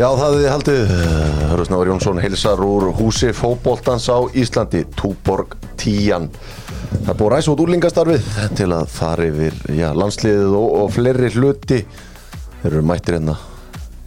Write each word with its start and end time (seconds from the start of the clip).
Já, 0.00 0.06
það 0.16 0.30
hefði 0.32 0.44
haldið, 0.48 0.92
Hörðusnáður 1.50 1.88
Jónsson 1.90 2.20
heilsar 2.22 2.60
úr 2.64 2.86
húsi 2.96 3.34
fótboltans 3.36 4.06
á 4.08 4.16
Íslandi, 4.32 4.86
Túborg 4.96 5.58
10. 5.76 6.30
Það 6.94 7.10
er 7.12 7.18
búið 7.18 7.26
að 7.26 7.32
ræsa 7.34 7.52
út 7.52 7.60
úrlingastarfið 7.66 8.30
til 8.56 8.70
að 8.72 8.86
fara 8.94 9.26
yfir 9.28 9.58
já, 9.76 9.90
landsliðið 9.92 10.56
og, 10.56 10.72
og 10.78 10.88
fleiri 10.96 11.28
hluti. 11.34 11.82
Þeir 12.62 12.70
eru 12.70 12.82
mættir 12.88 13.18
hérna. 13.18 13.36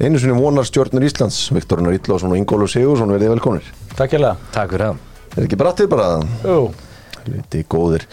Einu 0.01 0.17
sinni 0.17 0.39
vonar 0.39 0.65
stjórnur 0.65 1.05
Íslands, 1.05 1.43
Viktorunar 1.53 1.93
Íllásson 1.99 2.33
og 2.33 2.41
Ingólu 2.41 2.71
Sigursson 2.73 3.13
verðið 3.13 3.35
velkonir. 3.35 3.71
Takk 3.93 4.17
hérlega 4.17 4.49
Takk 4.55 4.73
fyrir 4.73 4.87
það. 4.87 5.03
Er 5.35 5.45
ekki 5.45 5.61
brattið 5.61 5.93
bara? 5.93 6.07
Jú, 6.41 6.59
Liti 7.29 7.67
góðir. 7.69 8.09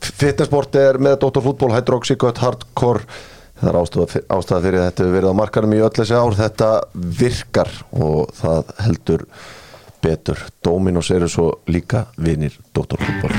Fitnessport 0.00 0.80
er 0.80 0.96
með 0.96 1.20
Dr. 1.26 1.44
Fútból, 1.44 1.74
Hydroxy, 1.76 2.16
Gött, 2.16 2.40
Hardcore. 2.40 3.04
Það 3.58 3.68
er 3.70 3.78
ástæða, 3.82 4.60
fyrir 4.62 4.78
að 4.78 4.84
þetta 4.88 5.02
hefur 5.02 5.14
verið 5.16 5.32
á 5.34 5.40
markarum 5.40 5.72
í 5.74 5.80
öll 5.82 5.94
þessi 5.96 6.14
ár. 6.14 6.36
Þetta 6.38 6.68
virkar 7.18 7.70
og 7.90 8.34
það 8.38 8.74
heldur 8.84 9.24
betur. 10.04 10.44
Dominos 10.62 11.10
eru 11.10 11.30
svo 11.32 11.48
líka 11.66 12.06
vinir 12.22 12.54
Dr. 12.70 13.00
Fútból. 13.02 13.34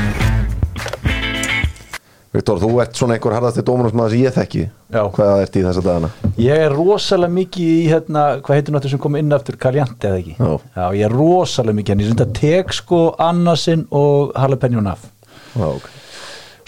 Viktor, 2.29 2.59
þú 2.61 2.75
ert 2.83 2.99
svona 2.99 3.15
einhver 3.15 3.33
harðasti 3.33 3.63
Dominos 3.65 3.95
maður 3.97 4.13
sem 4.13 4.21
ég 4.21 4.35
þekki. 4.35 4.65
Já. 4.93 5.01
Hvað 5.15 5.39
ert 5.41 5.55
í 5.57 5.63
þessa 5.65 5.81
dagana? 5.85 6.09
ég 6.37 6.65
er 6.67 6.75
rosalega 6.75 7.33
mikið 7.33 7.69
í 7.71 7.87
hérna, 7.89 8.25
hvað 8.45 8.59
heitir 8.59 8.75
náttúrulega 8.75 8.93
sem 8.93 9.01
kom 9.01 9.17
inn 9.17 9.33
aftur, 9.33 9.57
Kaljante 9.57 10.11
eða 10.11 10.19
ekki? 10.19 10.35
Já. 10.37 10.83
ég 10.99 11.05
er 11.07 11.15
rosalega 11.15 11.79
mikið, 11.79 11.95
en 11.95 12.03
ég 12.03 12.11
sunda 12.11 12.27
tek 12.37 12.75
sko 12.77 12.99
annasinn 13.17 13.87
og 13.89 14.35
jalapeno 14.35 14.83
naf. 14.85 15.07
Já, 15.55 15.65
ok. 15.71 15.89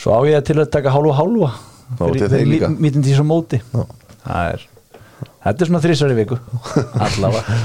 Svo 0.02 0.18
á 0.18 0.20
ég 0.32 0.48
til 0.48 0.58
að 0.58 0.72
taka 0.74 0.96
hálfa 0.96 1.20
hálfa. 1.20 1.52
Já, 2.00 2.06
til 2.16 2.30
þeir 2.32 2.48
líka. 2.50 2.72
Mítin 2.82 3.06
því 3.06 3.18
svo 3.18 3.26
móti. 3.28 3.62
Er, 4.26 4.64
þetta 5.44 5.66
er 5.66 5.70
svona 5.72 5.84
þrísar 5.84 6.14
í 6.14 6.20
viku. 6.22 6.40
Allavega. 7.08 7.60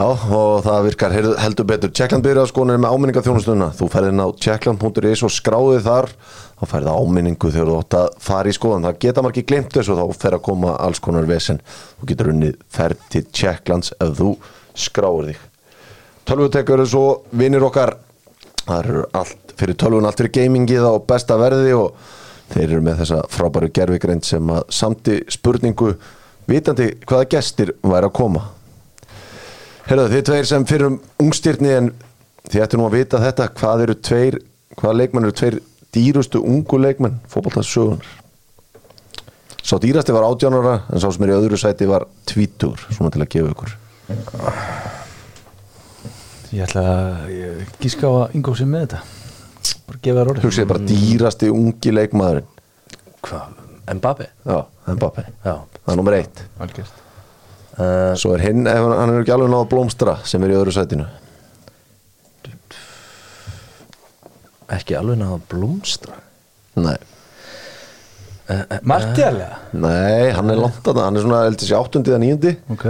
Já, 0.00 0.06
og 0.06 0.62
það 0.64 0.84
virkar 0.86 1.14
heldur 1.42 1.66
betur. 1.68 1.90
Checkland 1.92 2.24
byrjaðskonin 2.24 2.76
er 2.76 2.80
með 2.80 2.94
áminningaþjónustuna. 2.94 3.66
Þú 3.76 3.88
ferði 3.92 4.12
inn 4.14 4.22
á 4.22 4.28
checkland.is 4.46 5.24
og 5.26 5.32
skráði 5.34 5.80
þar. 5.84 6.08
Þá 6.60 6.64
færði 6.70 6.94
áminningu 6.94 7.50
þegar 7.52 7.68
þú 7.68 7.74
átt 7.82 7.96
að 7.98 8.06
fara 8.24 8.48
í 8.48 8.56
skoðan. 8.56 8.86
Það 8.86 9.00
geta 9.04 9.24
margir 9.26 9.46
glemt 9.50 9.74
þessu 9.76 9.96
og 9.96 10.00
þá 10.00 10.22
fer 10.22 10.36
að 10.38 10.44
koma 10.46 10.76
alls 10.80 11.02
konar 11.04 11.28
vesen. 11.28 11.60
Þú 12.00 12.08
getur 12.12 12.30
unnið 12.32 12.56
ferð 12.72 13.02
til 13.12 13.24
Checklands 13.28 13.92
ef 13.98 14.14
þú 14.20 14.30
skráir 14.86 15.32
þig. 15.32 15.42
Tölvutekur 16.30 16.78
eru 16.78 16.88
svo 16.88 17.04
vinir 17.36 17.66
okkar. 17.66 17.96
Það 18.62 18.80
eru 18.84 19.04
allt 19.20 19.54
fyrir 19.60 19.76
tölvun, 19.80 20.06
allt 20.08 20.20
fyrir 20.22 20.34
gamingið 20.38 20.86
á 20.86 20.94
besta 21.12 21.36
verði 21.40 21.74
og 21.76 21.96
þeir 22.50 22.66
eru 22.66 22.84
með 22.84 23.02
þessa 23.02 23.20
frábæru 23.30 23.70
gerfigreind 23.74 24.26
sem 24.26 24.52
að 24.52 24.62
samti 24.74 25.20
spurningu 25.30 25.94
vitandi 26.50 26.90
hvaða 27.06 27.28
gestir 27.36 27.74
væri 27.82 28.08
að 28.08 28.16
koma. 28.18 28.44
Herðu, 29.86 30.06
þið 30.12 30.24
tveir 30.28 30.48
sem 30.50 30.66
fyrir 30.68 30.90
um 30.90 31.00
ungstyrni 31.22 31.74
en 31.74 31.90
þið 32.50 32.64
ættu 32.64 32.78
nú 32.78 32.86
að 32.88 32.96
vita 32.98 33.20
þetta 33.22 33.50
hvað 33.58 33.84
eru 33.86 33.98
tveir, 34.10 34.38
hvaða 34.78 34.98
leikmenn 35.00 35.26
eru 35.28 35.36
tveir 35.40 35.60
dýrustu 35.94 36.42
ungu 36.46 36.78
leikmenn 36.78 37.20
fótballtaðsögunar 37.30 38.16
Sá 39.60 39.76
dýrasti 39.82 40.14
var 40.14 40.24
18 40.24 40.56
ára 40.56 40.76
en 40.88 41.02
sá 41.02 41.10
sem 41.12 41.26
er 41.26 41.34
í 41.34 41.36
öðru 41.36 41.58
sæti 41.60 41.88
var 41.90 42.06
20 42.30 42.86
svona 42.94 43.12
til 43.12 43.24
að 43.24 43.32
gefa 43.34 43.52
ykkur 43.52 43.74
Ég 46.50 46.64
ætla 46.66 46.82
að 46.82 47.66
gíska 47.78 48.08
á 48.10 48.12
að 48.24 48.32
ingóð 48.34 48.56
sem 48.58 48.70
með 48.72 48.80
þetta. 48.82 49.00
Bara 49.06 49.08
gefa 49.60 49.68
þér 49.68 49.76
orðið. 49.76 49.79
Hugsið 50.44 50.68
bara 50.70 50.84
dýrasti 50.86 51.50
ungi 51.52 51.94
leikmaðurinn? 51.94 52.46
Mbappe? 53.90 54.28
Já, 54.46 54.60
Mbappe 54.86 55.24
Já. 55.44 55.54
Það 55.80 55.92
er 55.92 55.98
nummer 55.98 56.14
eitt 56.16 56.44
Algjört. 56.62 57.00
Uh, 57.80 58.12
Svo 58.20 58.34
er 58.36 58.44
hinn, 58.44 58.66
ef 58.68 58.84
hann 58.86 59.10
er 59.14 59.22
ekki 59.22 59.34
alveg 59.34 59.50
náða 59.50 59.68
blómstra 59.72 60.18
sem 60.28 60.42
er 60.46 60.54
í 60.54 60.58
öðru 60.60 60.74
sætinu 60.76 61.08
ekki 64.70 64.94
alveg 64.94 65.18
náða 65.18 65.38
blómstra. 65.50 66.18
Nei, 66.78 66.94
Martialega? 68.86 69.58
Nei 69.78 70.30
hann 70.34 70.50
er 70.50 70.58
langt 70.58 70.82
að 70.82 70.96
það, 70.96 71.04
hann 71.04 71.18
er 71.18 71.24
svona 71.24 71.40
heldur 71.46 71.68
sér 71.68 71.78
áttundið 71.80 72.16
að 72.16 72.22
níundi 72.24 72.52
Ok. 72.74 72.86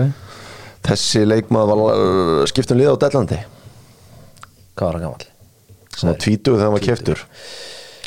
Þessi 0.86 1.24
leikmaður 1.26 1.70
var 1.72 2.00
uh, 2.00 2.44
skiptum 2.48 2.80
lið 2.80 2.94
á 2.96 3.00
Dellandi 3.02 3.40
Hvað 4.72 4.86
var 4.86 4.96
það 4.96 5.04
gamall? 5.04 5.29
Svona 5.96 6.16
tvítuð 6.20 6.56
þegar 6.56 6.66
hann 6.68 6.76
var 6.76 6.84
keftur 6.84 7.24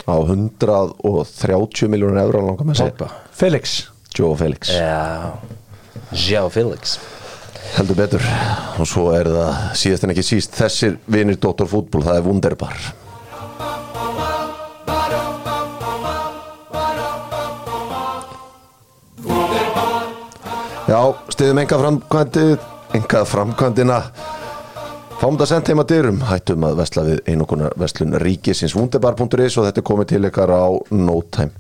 á 0.04 0.16
130 0.20 1.92
miljónur 1.92 2.24
eurra 2.24 2.42
langar 2.44 2.68
með 2.68 2.82
Pogba. 2.84 3.10
Felix. 3.32 3.76
Joe 4.14 4.36
Felix. 4.38 4.72
Já. 4.74 5.34
Joe 6.12 6.50
Felix. 6.54 6.98
heldur 7.78 7.98
betur. 7.98 8.26
Og 8.78 8.88
svo 8.90 9.08
er 9.16 9.30
það 9.32 9.62
síðast 9.80 10.04
en 10.06 10.14
ekki 10.14 10.26
síst 10.28 10.58
þessir 10.58 11.00
vinir 11.10 11.40
Dóttor 11.42 11.70
fútból, 11.72 12.04
það 12.06 12.20
er 12.20 12.28
Wunderbar. 12.28 12.78
Já, 20.84 21.00
stiðum 21.34 21.62
enga 21.64 21.78
framkvæmdið 21.80 22.54
enga 23.00 23.24
framkvæmdina 23.26 24.00
Fáum 25.24 25.38
þetta 25.38 25.46
sent 25.48 25.70
heima 25.72 25.84
dyrum, 25.88 26.18
hættum 26.28 26.66
að 26.68 26.74
vesla 26.82 27.02
við 27.08 27.20
einokunar 27.32 27.78
veslun 27.80 28.18
ríkisins 28.20 28.74
wunderbar.is 28.76 29.54
og 29.56 29.70
þetta 29.70 29.80
er 29.80 29.86
komið 29.88 30.08
til 30.10 30.20
ykkar 30.28 30.52
á 30.52 30.68
no 31.00 31.14
time. 31.32 31.54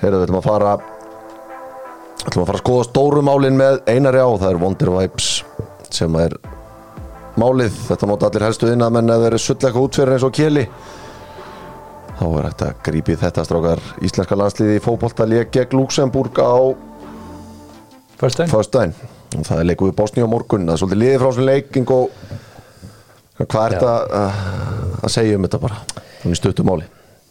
Heyrðu, 0.00 0.16
við 0.18 0.24
ætlum 0.24 0.38
að 0.40 0.48
fara 0.48 0.72
ætlum 2.24 2.42
að 2.42 2.48
fara 2.48 2.58
að 2.58 2.64
skoða 2.64 2.88
stórumálin 2.88 3.60
með 3.60 3.78
einari 3.92 4.18
á, 4.18 4.26
það 4.34 4.46
er 4.48 4.58
Wonder 4.64 4.90
Vibes 4.96 5.28
sem 5.94 6.18
er 6.18 6.34
málið, 7.38 7.78
þetta 7.86 8.10
nota 8.10 8.32
allir 8.32 8.46
helstu 8.48 8.72
inn 8.74 8.82
að 8.82 8.98
menn 8.98 9.14
eða 9.14 9.26
verið 9.28 9.44
sullega 9.46 9.86
útferðin 9.86 10.18
eins 10.18 10.26
og 10.26 10.34
kjeli 10.40 10.66
þá 12.18 12.26
er 12.26 12.50
þetta 12.50 12.72
að 12.72 12.82
grípi 12.90 13.18
þetta 13.22 13.46
strákar. 13.46 13.84
Íslenska 14.02 14.42
landsliði 14.42 14.82
í 14.82 14.84
fótbolta 14.88 15.30
lék 15.30 15.54
gegn 15.54 15.78
Luxemburg 15.78 16.42
á 16.42 16.74
First 18.18 18.42
time? 18.42 18.50
Og 19.38 19.48
það 19.48 19.58
er 19.62 19.68
leikum 19.70 19.90
við 19.90 19.98
Bosníu 20.00 20.26
á 20.26 20.34
morgun 20.34 20.68
það 20.68 20.76
er 20.76 20.82
svolítið 20.82 21.02
liðið 21.04 21.20
frá 21.22 21.32
svona 21.36 21.50
leiking 21.50 21.92
og 21.96 22.22
hvað 23.40 23.60
er 23.64 23.76
þetta 23.76 23.92
að, 24.20 24.40
að 25.00 25.14
segja 25.16 25.36
um 25.38 25.46
þetta 25.48 25.62
bara 25.66 25.82
hún 26.22 26.36
í 26.36 26.40
stuttu 26.40 26.66
máli? 26.66 26.88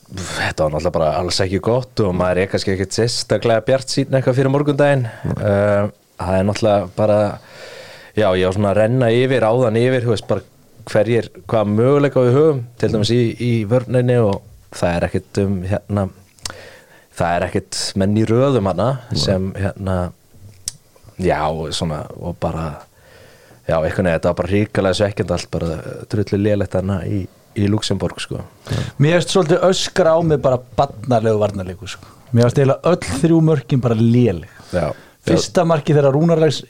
Þetta 0.10 0.66
var 0.66 0.72
náttúrulega 0.74 0.96
bara 0.96 1.10
alls 1.20 1.38
ekki 1.44 1.60
gott 1.62 2.02
og 2.02 2.16
maður 2.18 2.44
er 2.44 2.50
kannski 2.50 2.74
ekkert 2.74 2.96
sérstaklega 2.98 3.66
bjart 3.68 3.92
sín 3.94 4.16
eitthvað 4.18 4.40
fyrir 4.40 4.50
morgundaginn. 4.50 5.04
Uh, 5.38 5.92
Það 6.20 6.38
er 6.38 6.48
náttúrulega 6.48 6.88
bara 6.98 7.20
Já, 8.18 8.28
ég 8.36 8.50
á 8.50 8.52
svona 8.52 8.74
að 8.74 8.80
renna 8.82 9.08
yfir, 9.14 9.46
áðan 9.46 9.78
yfir 9.80 10.08
veist 10.10 10.26
bara 10.28 10.44
hverjir, 10.90 11.30
hvað 11.48 11.70
möguleika 11.72 12.24
við 12.26 12.36
höfum 12.36 12.62
til 12.82 12.90
dæmis 12.92 13.12
í, 13.14 13.20
í 13.40 13.52
vörninni 13.70 14.18
og 14.26 14.42
það 14.76 14.96
er 14.96 15.06
ekkert 15.08 15.40
um 15.44 15.54
hérna 15.70 16.06
það 17.20 17.36
er 17.36 17.46
ekkert 17.46 17.80
menn 18.02 18.18
í 18.18 18.26
röðum 18.28 18.68
hana 18.72 18.90
sem 19.14 19.52
hérna 19.56 19.96
já, 21.20 21.42
svona 21.76 22.04
og 22.18 22.38
bara 22.42 22.68
já, 23.68 23.76
eitthvað 23.78 24.06
neða, 24.06 24.16
þetta 24.20 24.32
var 24.32 24.40
bara 24.42 24.54
ríkalega 24.54 25.00
svekkjandi 25.00 25.36
allt 25.36 25.52
bara 25.54 25.82
drullu 26.12 26.40
lélegt 26.42 26.78
hana 26.80 27.02
í, 27.06 27.20
í 27.60 27.68
Luxemburg 27.70 28.22
sko. 28.24 28.46
Mér 29.02 29.20
erst 29.20 29.36
svolítið 29.36 29.68
öskra 29.70 30.16
á 30.16 30.20
mig 30.26 30.42
bara 30.44 30.62
barnarlegu 30.80 31.42
varnarleiku 31.42 31.90
sko. 31.90 32.16
Mér 32.32 32.50
erst 32.50 32.62
eiginlega 32.62 32.94
öll 32.94 33.22
þrjú 33.22 33.44
mörkin 33.46 33.84
bara 33.84 33.98
léleg. 34.00 34.50
Fyrsta 35.28 35.66
markið 35.68 36.00
þegar 36.00 36.16
Rúnarlegs 36.16 36.64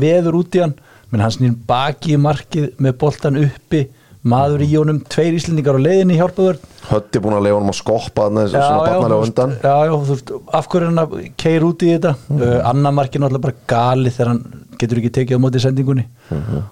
veður 0.00 0.40
út 0.40 0.56
í 0.58 0.62
hann 0.64 0.74
menn 1.12 1.22
hann 1.24 1.32
snýr 1.32 1.54
baki 1.68 2.16
í 2.16 2.20
markið 2.20 2.72
með 2.82 2.96
boltan 3.00 3.38
uppi 3.40 3.86
maður 4.32 4.64
í 4.66 4.70
honum, 4.74 5.00
tveir 5.10 5.38
íslendingar 5.38 5.78
á 5.78 5.86
leiðinni 5.86 6.18
hjálpaður 6.18 6.60
Hötti 6.88 7.20
búin 7.20 7.36
að 7.36 7.44
leiða 7.44 7.56
honum 7.58 7.72
að 7.74 7.78
skoppa 7.82 8.28
þarna 8.28 8.46
svona 8.48 8.78
barnalega 8.84 9.26
undan. 9.26 9.56
já, 9.60 9.74
já, 9.88 9.92
þú 9.92 10.14
veist, 10.14 10.32
af 10.56 10.68
hverju 10.72 10.86
er 10.86 10.88
hann 10.88 11.02
að 11.02 11.16
keir 11.42 11.66
út 11.68 11.84
í 11.84 11.90
þetta? 11.92 12.14
Mm. 12.28 12.38
-hmm. 12.40 12.62
annar 12.70 12.96
markið 12.96 13.24
náttúrulega 13.24 13.46
bara 13.48 13.66
gali 13.74 14.14
þegar 14.14 14.32
hann 14.32 14.67
getur 14.80 15.00
ekki 15.00 15.10
tekið 15.18 15.38
á 15.38 15.44
móti 15.44 15.60
sendingunni. 15.62 16.04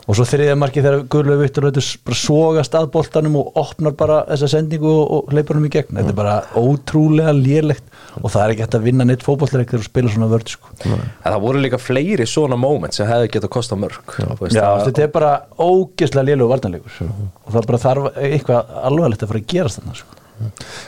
Og 0.07 0.17
svo 0.19 0.25
þriðja 0.29 0.57
markið 0.61 0.87
þegar 0.87 1.05
Guðlaug 1.15 1.43
Vittur 1.43 1.67
bara 1.71 2.19
sogast 2.21 2.77
að 2.79 2.89
boltanum 2.95 3.37
og 3.41 3.53
opnar 3.61 3.95
bara 3.99 4.19
þessa 4.31 4.49
sendingu 4.57 4.89
og, 4.91 5.13
og 5.17 5.33
hleypar 5.35 5.59
hann 5.59 5.69
í 5.69 5.73
gegn. 5.77 5.97
Þetta 6.01 6.13
er 6.15 6.19
bara 6.19 6.37
ótrúlega 6.61 7.35
lérlegt 7.37 7.85
og 8.23 8.31
það 8.33 8.43
er 8.47 8.55
ekki 8.55 8.65
hægt 8.67 8.77
að 8.79 8.87
vinna 8.89 9.07
neitt 9.09 9.25
fótbollleikir 9.27 9.81
og 9.83 9.87
spila 9.89 10.13
svona 10.15 10.31
vörð 10.33 10.55
sko. 10.55 10.73
Það 11.27 11.39
voru 11.47 11.63
líka 11.65 11.81
fleiri 11.83 12.27
svona 12.31 12.57
moment 12.61 12.97
sem 12.97 13.09
hefði 13.11 13.33
getað 13.37 13.53
kostað 13.59 13.83
mörg 13.85 14.15
þú 14.17 14.39
veist, 14.41 14.57
Já, 14.57 14.63
það- 14.65 14.87
þetta 14.89 15.03
er 15.07 15.13
bara 15.19 15.33
ógeðslega 15.61 16.29
lélegu 16.31 16.49
varnarleikur. 16.55 17.01
Og 17.47 17.53
það 17.57 17.67
bara 17.73 17.83
þarf 17.85 18.09
eitthvað 18.17 18.77
alvarlegt 18.89 19.23
að 19.27 19.33
fara 19.35 19.43
að 19.45 19.51
gerast 19.53 19.81
þarna 19.83 19.99
sko. 20.01 20.16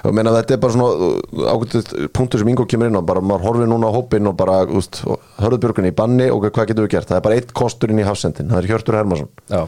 Og 0.05 0.15
meina 0.15 0.33
þetta 0.37 0.55
er 0.57 0.61
bara 0.63 0.75
svona 0.77 1.53
ágættið 1.55 2.09
punktur 2.17 2.43
sem 2.43 2.49
Ingo 2.53 2.67
kemur 2.69 2.91
inn 2.91 2.99
á. 2.99 3.03
Bara 3.05 3.21
maður 3.25 3.47
horfir 3.49 3.71
núna 3.71 3.89
á 3.91 3.97
hópin 3.97 4.29
og 4.31 4.37
bara 4.39 4.61
úst, 4.67 5.03
hörðubjörgunni 5.41 5.93
í 5.93 5.97
banni. 5.97 6.29
Og 6.33 6.45
hvað 6.49 6.71
getum 6.73 6.85
við 6.87 6.93
gert? 6.97 7.09
Það 7.09 7.21
er 7.21 7.25
bara 7.29 7.39
eitt 7.41 7.55
kostur 7.57 7.91
inn 7.95 8.03
í 8.03 8.07
hafsendin, 8.09 8.51
það 8.53 8.63
er 8.63 8.69
Hjörtur 8.73 8.99
Hermansson. 9.01 9.31
Já. 9.49 9.65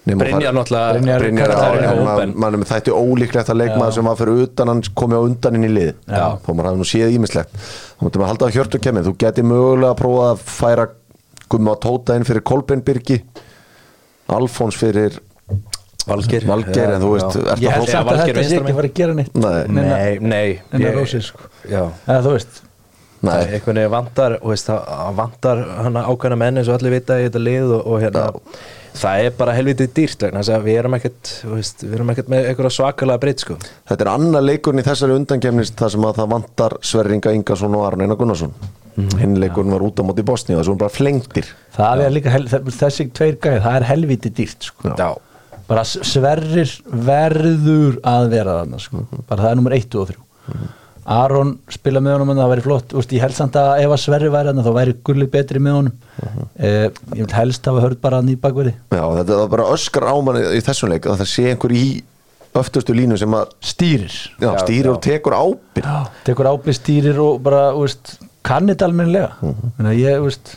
Brynjar 0.00 0.54
náttúrulega 0.56 0.92
Brynjar- 0.96 1.20
Brynjar 1.20 1.50
á, 1.50 1.54
kallar 1.60 1.74
inn 1.76 1.82
í 1.84 1.88
en 1.90 1.98
hópinn. 2.00 2.30
maður 2.40 2.58
man 2.58 2.62
er 2.80 2.94
ólíklegt 2.96 3.50
að 3.52 3.58
leikmaður 3.60 3.92
sem 3.92 4.04
var 4.08 4.16
fyrir 4.16 4.38
utan 4.46 4.68
hann 4.68 4.82
komi 4.96 5.14
á 5.14 5.20
undan 5.20 5.54
inn 5.58 5.66
í 5.68 5.72
lið. 5.74 5.90
Þá 6.08 6.48
maður 6.48 6.68
hafði 6.70 6.80
nú 6.80 6.88
séð 6.88 7.12
ímislegt 7.18 7.52
þá 7.52 8.00
mútum 8.06 8.22
að 8.24 8.30
halda 8.32 8.46
að 8.48 8.54
Hjörtur 8.56 8.80
kemur. 8.80 9.04
Þú 9.04 9.14
geti 9.20 9.42
mögulega 9.44 9.92
að 9.92 10.00
prófa 10.00 10.30
að 10.32 10.38
færa 10.56 10.88
Gumma 11.50 11.74
Tóta 11.76 12.16
inn 12.16 12.24
fyrir 12.24 12.40
Kolbein 12.42 12.80
Birgi. 12.80 13.20
Alfons 14.30 14.76
fyrir 14.78 15.20
Valgeir. 16.10 16.46
Valgeir, 16.50 16.94
en 16.96 17.04
þú 17.04 17.12
veist, 17.16 17.36
já. 17.36 17.54
Ég 17.60 17.68
að 17.68 17.76
held 17.76 17.94
að 17.94 18.24
þetta 18.24 18.48
sé 18.48 18.58
ekki 18.58 18.72
að 18.74 18.80
fara 18.80 18.90
að 18.90 18.98
gera 19.02 19.14
neitt. 19.20 19.34
Nei. 19.34 19.60
Neina- 19.68 20.18
Nei, 20.20 20.60
nei 20.72 21.22
sko. 21.30 21.48
Já. 21.70 21.84
Þú 22.08 22.34
veist. 22.34 22.60
Nei, 23.20 23.36
einhvern 23.52 23.76
veginn 23.76 23.90
vantar 23.92 24.38
þú 24.40 24.48
veist, 24.54 24.68
það 24.70 24.84
það 24.88 25.16
vantar 25.18 25.58
hana 25.84 26.02
ákveðna 26.08 26.36
menn 26.40 26.56
eins 26.62 26.68
og 26.72 26.78
allir 26.78 26.94
vita 26.94 27.18
í 27.20 27.26
þetta 27.26 27.42
lið 27.44 27.72
og, 27.76 27.82
og 27.90 27.98
hérna 28.00 28.22
það 28.96 29.24
er 29.26 29.34
bara 29.36 29.52
helvitið 29.58 29.90
dýrt 29.98 30.24
vegna 30.24 30.40
þess 30.40 30.54
að 30.56 30.64
við 30.64 30.78
erum 30.80 30.96
ekkert 30.96 31.32
þú 31.42 31.50
veist, 31.58 31.84
við 31.84 31.98
erum 31.98 32.12
ekkert 32.14 32.30
með 32.32 32.48
einhverja 32.48 32.72
svakalega 32.78 33.20
breytt 33.20 33.44
sko. 33.44 33.58
Þetta 33.90 34.06
er 34.06 34.10
annar 34.14 34.46
leikurinn 34.48 34.80
í 34.80 34.86
þessari 34.88 35.18
undangefnist 35.20 35.76
þar 35.76 35.92
sem 35.94 36.08
að 36.08 36.16
það 36.22 36.32
vantar 36.32 36.76
Sverringa 36.92 37.34
Ingarsson 37.36 37.76
og 37.76 37.84
Aron 37.90 38.06
Einar 38.06 38.18
Gunnarsson. 38.22 38.54
Hinn 39.20 39.36
leikurinn 39.40 39.76
var 39.76 39.84
út 39.84 40.00
á 40.00 40.04
móti 40.08 40.24
Bosni 40.26 40.56
og 40.56 40.64
það 40.64 40.72
var 40.72 40.80
bara 40.86 40.96
flengtir 40.96 41.52
Það 41.76 42.02
er 42.06 42.10
líka, 42.16 42.32
hel- 42.34 42.48
þessi 42.50 43.06
tveir 43.16 43.36
gæði, 43.36 43.60
það 43.68 43.76
er 43.82 43.86
helviti 43.92 44.32
dýrt 44.40 44.66
sko. 44.72 44.96
já, 44.96 45.10
bara 45.70 45.86
sverrir 45.86 46.72
verður 46.90 48.00
að 48.10 48.28
vera 48.34 48.58
þarna 48.60 48.82
sko. 48.82 49.04
bara 49.28 49.44
það 49.44 49.50
er 49.52 49.58
nummer 49.60 49.76
1 49.78 49.98
og 50.00 50.10
3 50.10 50.20
Aron 51.10 51.54
spila 51.72 52.00
með 52.04 52.18
honum 52.18 52.30
en 52.34 52.38
það 52.38 52.50
væri 52.52 52.62
flott. 52.64 52.92
Úst, 53.00 53.12
ég 53.16 53.22
held 53.24 53.34
samt 53.34 53.56
að 53.58 53.80
ef 53.82 53.94
að 53.94 54.00
sverri 54.02 54.28
væri 54.30 54.50
þarna 54.50 54.62
þá 54.66 54.70
væri 54.76 54.92
gulli 55.08 55.26
betri 55.32 55.62
með 55.62 55.76
honum. 55.78 55.94
Eh, 56.60 56.86
ég 57.16 57.24
vil 57.24 57.34
helst 57.34 57.66
hafa 57.66 57.82
hörð 57.82 57.98
bara 58.04 58.20
hann 58.20 58.28
í 58.30 58.36
bakverði. 58.38 58.74
Já, 58.92 59.02
þetta 59.16 59.38
var 59.40 59.50
bara 59.56 59.68
öskar 59.74 60.06
ámanni 60.12 60.44
í 60.54 60.60
þessum 60.66 60.92
leik 60.92 61.08
að 61.08 61.22
það 61.22 61.30
sé 61.32 61.46
einhver 61.50 61.74
í 61.74 61.84
öftustu 62.60 62.94
línu 62.94 63.18
sem 63.18 63.36
að 63.40 63.54
stýrir. 63.72 64.16
Já, 64.36 64.50
Já, 64.50 64.60
stýrir 64.64 64.90
já. 64.90 64.92
og 64.92 65.00
tekur 65.06 65.36
ábyrg 65.38 65.88
Já, 65.88 65.98
tekur 66.28 66.50
ábyrð 66.52 66.78
stýrir 66.78 67.22
og 67.24 67.40
bara 67.46 67.62
úst, 67.78 68.18
kann 68.46 68.70
þetta 68.70 68.90
almennilega. 68.90 69.32
Mm 69.40 69.90
ég, 69.96 70.26
úst, 70.28 70.54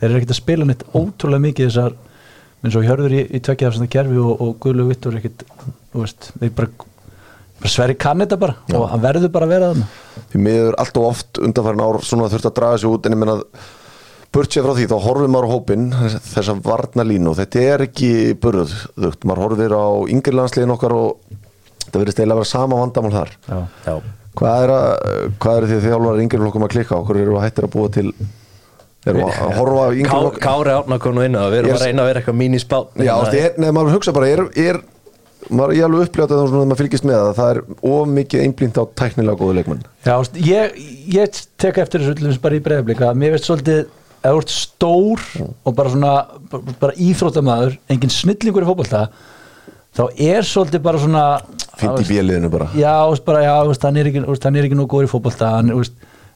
þeir 0.00 0.10
eru 0.10 0.20
ekkert 0.20 0.34
að 0.34 0.40
spila 0.42 0.68
neitt 0.68 0.84
ótrúlega 0.92 1.46
mikið 1.48 1.70
þessar 1.70 1.96
eins 2.64 2.78
og 2.78 2.86
hjörður 2.86 3.14
í, 3.14 3.22
í 3.36 3.40
tvekja 3.44 3.68
af 3.68 3.76
svona 3.76 3.92
kerfi 3.92 4.18
og, 4.20 4.34
og 4.40 4.58
Guðlu 4.62 4.88
Vittur 4.88 5.16
ekkert 5.18 5.44
úst, 5.94 6.30
þeir 6.40 6.52
bara, 6.56 6.90
bara 7.60 7.72
sverri 7.72 7.96
kann 8.00 8.24
þetta 8.24 8.40
bara 8.40 8.56
og 8.74 8.88
hann 8.92 9.04
verður 9.04 9.32
bara 9.34 9.48
að 9.48 9.54
vera 9.54 9.70
þarna. 9.72 9.88
Því 10.32 10.42
miður 10.48 10.78
allt 10.82 11.00
og 11.00 11.08
oft 11.10 11.40
undanfærin 11.44 11.84
ár 11.84 12.00
svona 12.06 12.30
þurft 12.32 12.50
að 12.50 12.58
draga 12.58 12.80
sig 12.80 12.90
út 12.90 13.06
en 13.08 13.16
ég 13.16 13.20
menna 13.20 13.38
burt 14.34 14.50
sér 14.50 14.66
frá 14.66 14.74
því, 14.74 14.88
þá 14.90 14.96
horfum 15.04 15.34
maður 15.34 15.46
á 15.46 15.54
hópin 15.54 15.86
þessa 16.32 16.56
varna 16.64 17.06
línu 17.06 17.30
og 17.30 17.38
þetta 17.38 17.64
er 17.70 17.86
ekki 17.86 18.10
burðugt, 18.42 19.26
maður 19.28 19.44
horfir 19.44 19.76
á 19.78 19.86
yngri 20.10 20.34
landsliðin 20.34 20.74
okkar 20.74 20.96
og 20.96 21.36
þetta 21.84 22.00
verðist 22.00 22.22
eiginlega 22.22 22.34
að 22.34 22.42
vera 22.42 22.50
sama 22.50 22.80
vandamál 22.80 23.14
þar. 23.14 23.34
Já. 23.46 23.58
já. 23.86 23.94
Hvað 24.34 24.64
er, 24.64 24.72
að, 24.74 25.28
hvað 25.44 25.60
er 25.60 25.66
því 25.70 25.76
þjálfar 25.84 26.24
yngri 26.24 26.40
flokkum 26.42 26.64
að 26.66 26.72
klikka? 26.72 26.96
Okkur 26.98 27.20
eru 27.20 27.36
að 27.38 27.44
hættir 27.44 27.68
að 27.68 27.74
búa 27.76 27.92
til 27.94 28.08
eru 29.12 29.26
að 29.26 29.54
horfa 29.58 29.84
á 29.84 29.88
Ká, 30.04 30.14
flokkum 30.14 30.42
Kári 30.44 31.14
nú 31.14 31.24
inn 31.26 31.38
og 31.38 31.52
við 31.52 31.60
erum 31.60 31.74
að 31.76 31.84
reyna 31.84 32.04
að 32.04 32.10
vera 32.10 32.22
eitthvað 32.22 32.38
mínispá 32.40 32.78
Já, 32.96 33.14
það 33.20 33.38
er, 33.40 33.56
neða, 33.60 33.76
maður 33.78 33.96
hugsa 33.98 34.14
bara, 34.16 34.30
er, 34.32 34.44
er 34.64 34.80
maður 35.50 35.76
ég 35.76 35.88
alveg 35.88 36.14
svona 36.14 36.62
að 36.62 36.70
maður 36.70 36.80
fylgist 36.80 37.08
með 37.08 37.18
að 37.20 37.34
það 37.40 37.50
er 37.52 37.60
of 37.90 38.08
mikið 38.14 38.44
einblínt 38.46 38.80
á 38.80 38.84
tæknilega 39.00 39.40
góðu 39.40 39.58
leikmann 39.58 39.84
Já, 40.06 40.16
ég, 40.40 40.80
ég 41.12 41.42
tek 41.60 41.82
eftir 41.84 42.06
þessu 42.06 42.40
bara 42.44 42.58
í 42.58 42.64
breiðablika 42.64 43.12
mér 43.18 43.36
veist 43.36 43.50
svolítið 43.50 43.84
að 44.24 44.32
þú 44.32 44.40
ert 44.40 44.54
stór 44.54 45.24
og 45.44 45.76
bara 45.76 45.92
svona 45.92 46.14
bara, 46.50 46.76
bara 46.80 46.96
íþróttamæður, 47.04 47.78
engin 47.92 48.14
snillingur 48.14 48.64
í 48.64 48.68
fótbolta 48.70 49.04
þá 49.94 50.04
er 50.16 50.48
svolítið 50.48 50.82
bara 50.86 51.02
svona 51.02 51.24
fint 51.78 52.00
í 52.00 52.08
bjöliðinu 52.08 52.50
bara. 52.50 52.70
já, 52.72 52.94
þú 53.04 53.12
veist, 53.12 53.26
bara, 53.28 53.44
já, 53.44 53.54
veist, 53.68 53.86
hann 53.86 54.00
er 54.00 54.10
ekki, 54.10 54.24
veist, 54.26 54.48
hann 54.48 54.58
er 54.58 54.68
ekki 54.68 54.80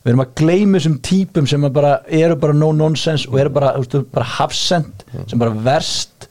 við 0.08 0.14
erum 0.14 0.24
að 0.24 0.34
gleyma 0.40 0.78
þessum 0.78 0.96
típum 1.04 1.46
sem 1.50 1.66
bara, 1.68 1.98
eru 2.08 2.38
bara 2.40 2.56
no 2.56 2.70
nonsense 2.72 3.28
og 3.28 3.36
eru 3.42 3.52
bara, 3.52 3.74
bara 4.08 4.28
hafsend 4.38 5.04
sem 5.28 5.40
bara 5.40 5.52
verst 5.52 6.30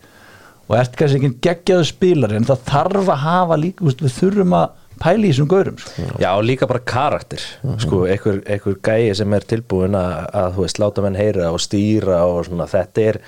og 0.68 0.76
ert 0.80 0.98
kannski 0.98 1.22
ekki 1.22 1.46
geggjaðu 1.46 1.86
spilari 1.88 2.40
en 2.40 2.48
það 2.48 2.64
þarf 2.72 3.12
að 3.14 3.22
hafa 3.24 3.58
líka, 3.62 3.86
við 3.86 4.16
þurfum 4.18 4.56
að 4.58 4.84
pæla 4.98 5.28
í 5.28 5.30
þessum 5.30 5.50
gaurum 5.52 5.78
sko. 5.78 6.08
Já, 6.18 6.28
og 6.32 6.44
líka 6.48 6.68
bara 6.70 6.82
karakter 6.90 7.44
sko, 7.84 8.02
einhver, 8.10 8.42
einhver 8.50 8.80
gæi 8.82 9.14
sem 9.20 9.38
er 9.38 9.46
tilbúin 9.54 9.98
að, 10.00 10.16
að 10.42 10.58
þú 10.58 10.66
veist, 10.66 10.82
láta 10.82 11.06
menn 11.06 11.20
heyra 11.20 11.52
og 11.54 11.62
stýra 11.62 12.24
og 12.26 12.42
svona, 12.50 12.68
þetta 12.72 13.06
er 13.12 13.22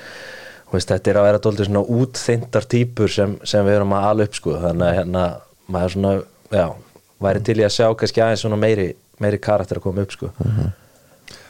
veist, 0.74 0.90
þetta 0.90 1.14
er 1.14 1.22
að 1.22 1.28
vera 1.30 1.44
dóldi 1.46 1.70
svona 1.70 1.86
útþyndar 2.02 2.68
típur 2.74 3.14
sem, 3.14 3.38
sem 3.48 3.70
við 3.70 3.78
erum 3.78 3.96
að 3.98 4.10
ala 4.10 4.26
upp 4.26 4.40
sko, 4.42 4.58
þannig 4.66 4.88
að 4.90 4.98
hérna, 4.98 5.28
maður 5.70 5.96
svona 5.96 6.16
já, 6.58 6.66
væri 7.28 7.46
til 7.46 7.60
í 7.62 7.68
að 7.70 7.76
sjá 7.78 7.88
kannski 8.02 8.26
aðeins 8.26 8.44
svona 8.48 8.60
meiri, 8.66 8.90
meiri 9.24 9.42
karakter 9.42 9.80
að 9.80 9.88
koma 9.88 10.06
upp 10.06 10.16
sko. 10.16 10.32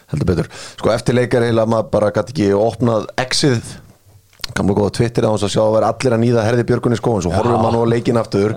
Heldur 0.09 0.25
betur, 0.31 0.49
sko 0.79 0.93
eftir 0.93 1.17
leikar 1.17 1.45
heila 1.45 1.67
maður 1.69 1.91
bara 1.93 2.13
gæti 2.15 2.33
ekki 2.33 2.51
opnað 2.57 3.09
exið. 3.21 3.75
Gamla 4.57 4.73
góða 4.73 4.95
Twitter 4.97 5.27
á 5.29 5.31
þess 5.35 5.45
að 5.45 5.51
sjá 5.53 5.61
að 5.61 5.75
vera 5.75 5.91
allir 5.93 6.15
að 6.15 6.23
nýða 6.23 6.45
herði 6.47 6.63
Björgun 6.71 6.95
í 6.95 6.97
skóin 6.97 7.21
svo 7.21 7.35
horfum 7.35 7.61
maður 7.61 7.85
á 7.85 7.91
leikin 7.93 8.17
aftur. 8.17 8.55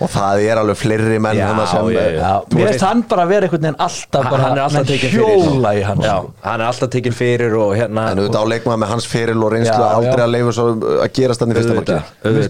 Og 0.00 0.08
það 0.08 0.42
er 0.48 0.56
alveg 0.56 0.78
fleiri 0.80 1.18
menn 1.20 1.36
Já, 1.36 1.44
hana 1.50 1.66
sem 1.68 1.88
já, 1.92 2.00
já. 2.00 2.20
Já, 2.22 2.56
mér 2.56 2.68
veist 2.70 2.84
hann 2.86 3.02
bara 3.10 3.26
vera 3.28 3.44
einhvern 3.46 3.66
veginn 3.66 3.82
alltaf 3.84 4.28
bara 4.32 4.46
hann 4.46 4.54
er 4.56 4.62
alltaf 4.64 4.86
tekinn 4.88 5.12
fyrir. 5.12 5.82
hann 5.84 6.04
já, 6.06 6.14
sko. 6.14 6.30
hann 6.46 6.62
er 6.64 6.66
alltaf 6.70 6.92
tekinn 6.94 7.16
fyrir 7.18 7.56
og 7.60 7.74
hérna 7.76 8.06
en 8.14 8.22
auðvitað 8.22 8.48
á 8.48 8.50
leikmaður 8.54 8.80
með 8.80 8.92
hans 8.94 9.08
feril 9.12 9.44
og 9.44 9.52
reynslu 9.52 9.74
Já, 9.76 9.90
aldrei 9.98 10.16
já. 10.16 10.24
að 10.24 10.32
leifa 10.32 10.54
svo 10.56 10.66
að 11.04 11.12
gerast 11.18 11.44
hann 11.44 11.52
í 11.52 11.58
fyrsta 11.58 11.76
marki. 11.76 11.98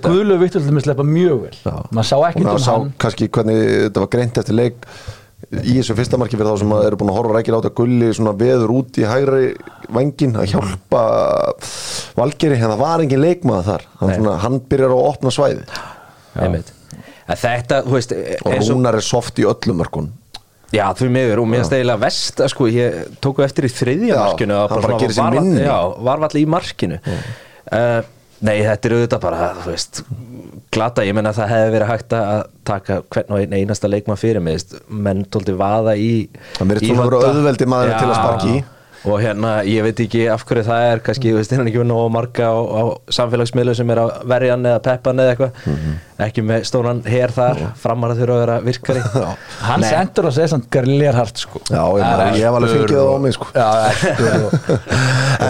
Guðlu 0.06 0.38
til 0.47 0.62
að 0.62 0.82
sleppa 0.87 1.08
mjög 1.11 1.43
vel. 1.49 1.56
Maður 1.91 2.08
sá 2.12 2.17
ekkert 2.29 2.52
um 2.55 2.62
sá 2.62 2.73
hann. 2.76 2.93
kannski 3.02 3.31
hvernig 3.35 3.67
þetta 3.88 4.05
var 4.06 4.12
greint 4.14 4.41
eftir 4.44 4.61
leik 4.61 4.87
í 5.51 5.77
þessu 5.79 5.97
fyrsta 5.99 6.19
marki 6.21 6.39
fyrir 6.39 6.53
þá 6.53 6.63
sem 6.63 6.75
að 6.77 6.87
eru 6.89 6.99
búin 7.01 7.13
að 7.13 7.19
horfa 7.21 7.37
rækir 7.39 7.57
á 7.57 7.59
þetta 7.61 7.73
gulli 7.81 8.11
svona 8.17 8.35
veður 8.39 8.75
út 8.77 9.01
í 9.01 9.07
hægri 9.09 9.47
vangin 9.91 10.37
að 10.39 10.53
hjálpa 10.53 11.03
valgeri 12.19 12.59
en 12.59 12.69
það 12.69 12.83
var 12.85 13.05
engin 13.05 13.25
leikmaður 13.25 13.69
þar. 13.71 13.89
Hann, 14.03 14.15
svona, 14.19 14.37
hann 14.45 14.61
byrjar 14.71 14.95
að 14.95 15.09
opna 15.09 15.35
svæði 15.35 15.65
þetta, 17.31 17.83
þú 17.87 17.97
veist 17.97 18.17
og 18.17 18.57
Rúnar 18.69 18.99
er 18.99 19.07
soft 19.07 19.39
í 19.43 19.47
öllum 19.49 19.81
mörkun 19.83 20.11
Já, 20.71 20.85
því 20.95 21.09
miður 21.11 21.41
og 21.43 21.49
mér 21.51 21.65
eiginlega 21.67 21.99
vest 21.99 22.41
að 22.45 22.53
sko, 22.53 22.69
ég 22.71 23.17
tóku 23.23 23.43
eftir 23.43 23.67
í 23.67 23.71
þriðja 23.75 24.19
markinu 24.21 24.55
að 24.55 24.67
hann 24.71 24.85
bara 24.85 24.99
gerir 25.03 25.17
sér 25.17 25.35
minni. 25.35 25.65
Já, 25.67 25.79
var 26.07 26.23
allir 26.29 26.45
í 26.45 26.51
markinu. 26.51 26.99
Uh, 27.75 27.97
Nei, 28.41 28.59
þetta 28.65 28.89
er 28.89 28.95
auðvitað 28.97 29.21
bara, 29.21 29.49
þú 29.61 29.71
veist 29.75 30.03
glata, 30.73 31.03
ég 31.05 31.17
menna 31.17 31.33
að 31.35 31.41
það 31.43 31.51
hefði 31.53 31.73
verið 31.75 31.91
hægt 31.91 32.15
að 32.17 32.43
taka 32.71 32.99
hvern 33.12 33.35
og 33.35 33.41
einn 33.43 33.57
einasta 33.59 33.91
leikmann 33.91 34.21
fyrir 34.21 34.41
mig 34.45 34.62
menn 34.88 35.25
tóldi 35.29 35.53
vaða 35.59 35.97
í 35.99 36.11
Það 36.57 36.62
er 36.62 36.71
vera 36.71 36.81
þetta. 37.21 37.33
auðveldi 37.35 37.69
maður 37.69 37.93
til 37.99 38.07
að 38.09 38.14
sparka 38.21 38.53
í. 38.55 38.61
Og 39.04 39.16
hérna, 39.23 39.54
ég 39.64 39.83
veit 39.87 40.00
ekki 40.04 40.26
af 40.33 40.45
hverju 40.49 40.66
það 40.66 40.87
er 40.92 41.02
kannski, 41.07 41.30
þú 41.33 41.38
veist, 41.40 41.54
hann 41.57 41.71
ekki 41.71 41.80
við 41.80 41.88
nóg 41.88 42.11
marga 42.12 42.50
á, 42.52 42.57
á 42.61 42.83
samfélagsmiðlu 43.16 43.75
sem 43.78 43.90
er 43.95 44.02
að 44.02 44.11
verja 44.28 44.52
hann 44.57 44.66
eða 44.69 44.83
peppa 44.85 45.11
hann 45.14 45.23
eða 45.25 45.35
eitthvað? 45.37 45.52
Mhm. 45.71 45.99
ekki 46.21 46.42
með 46.45 46.64
stóran 46.69 46.99
her 47.09 47.33
þar 47.33 47.61
framar 47.80 48.12
að 48.12 48.19
þurfa 48.21 48.35
að 48.35 48.40
vera 48.42 48.57
virkari. 48.61 49.02
Hann 49.71 49.85
sendur 49.88 50.26
að 50.28 50.35
segja 50.37 50.50
samt 50.52 50.66
garlir 50.75 51.16
hart 51.16 51.40
sko. 51.40 51.62
Já, 51.73 51.80
ég 51.97 52.42
hef 52.45 52.59
alveg 52.59 52.75
fengið 52.75 52.92
það 52.99 53.09
á 53.09 53.16
mig, 53.25 53.33
sko. 53.38 53.47
já, 53.57 53.69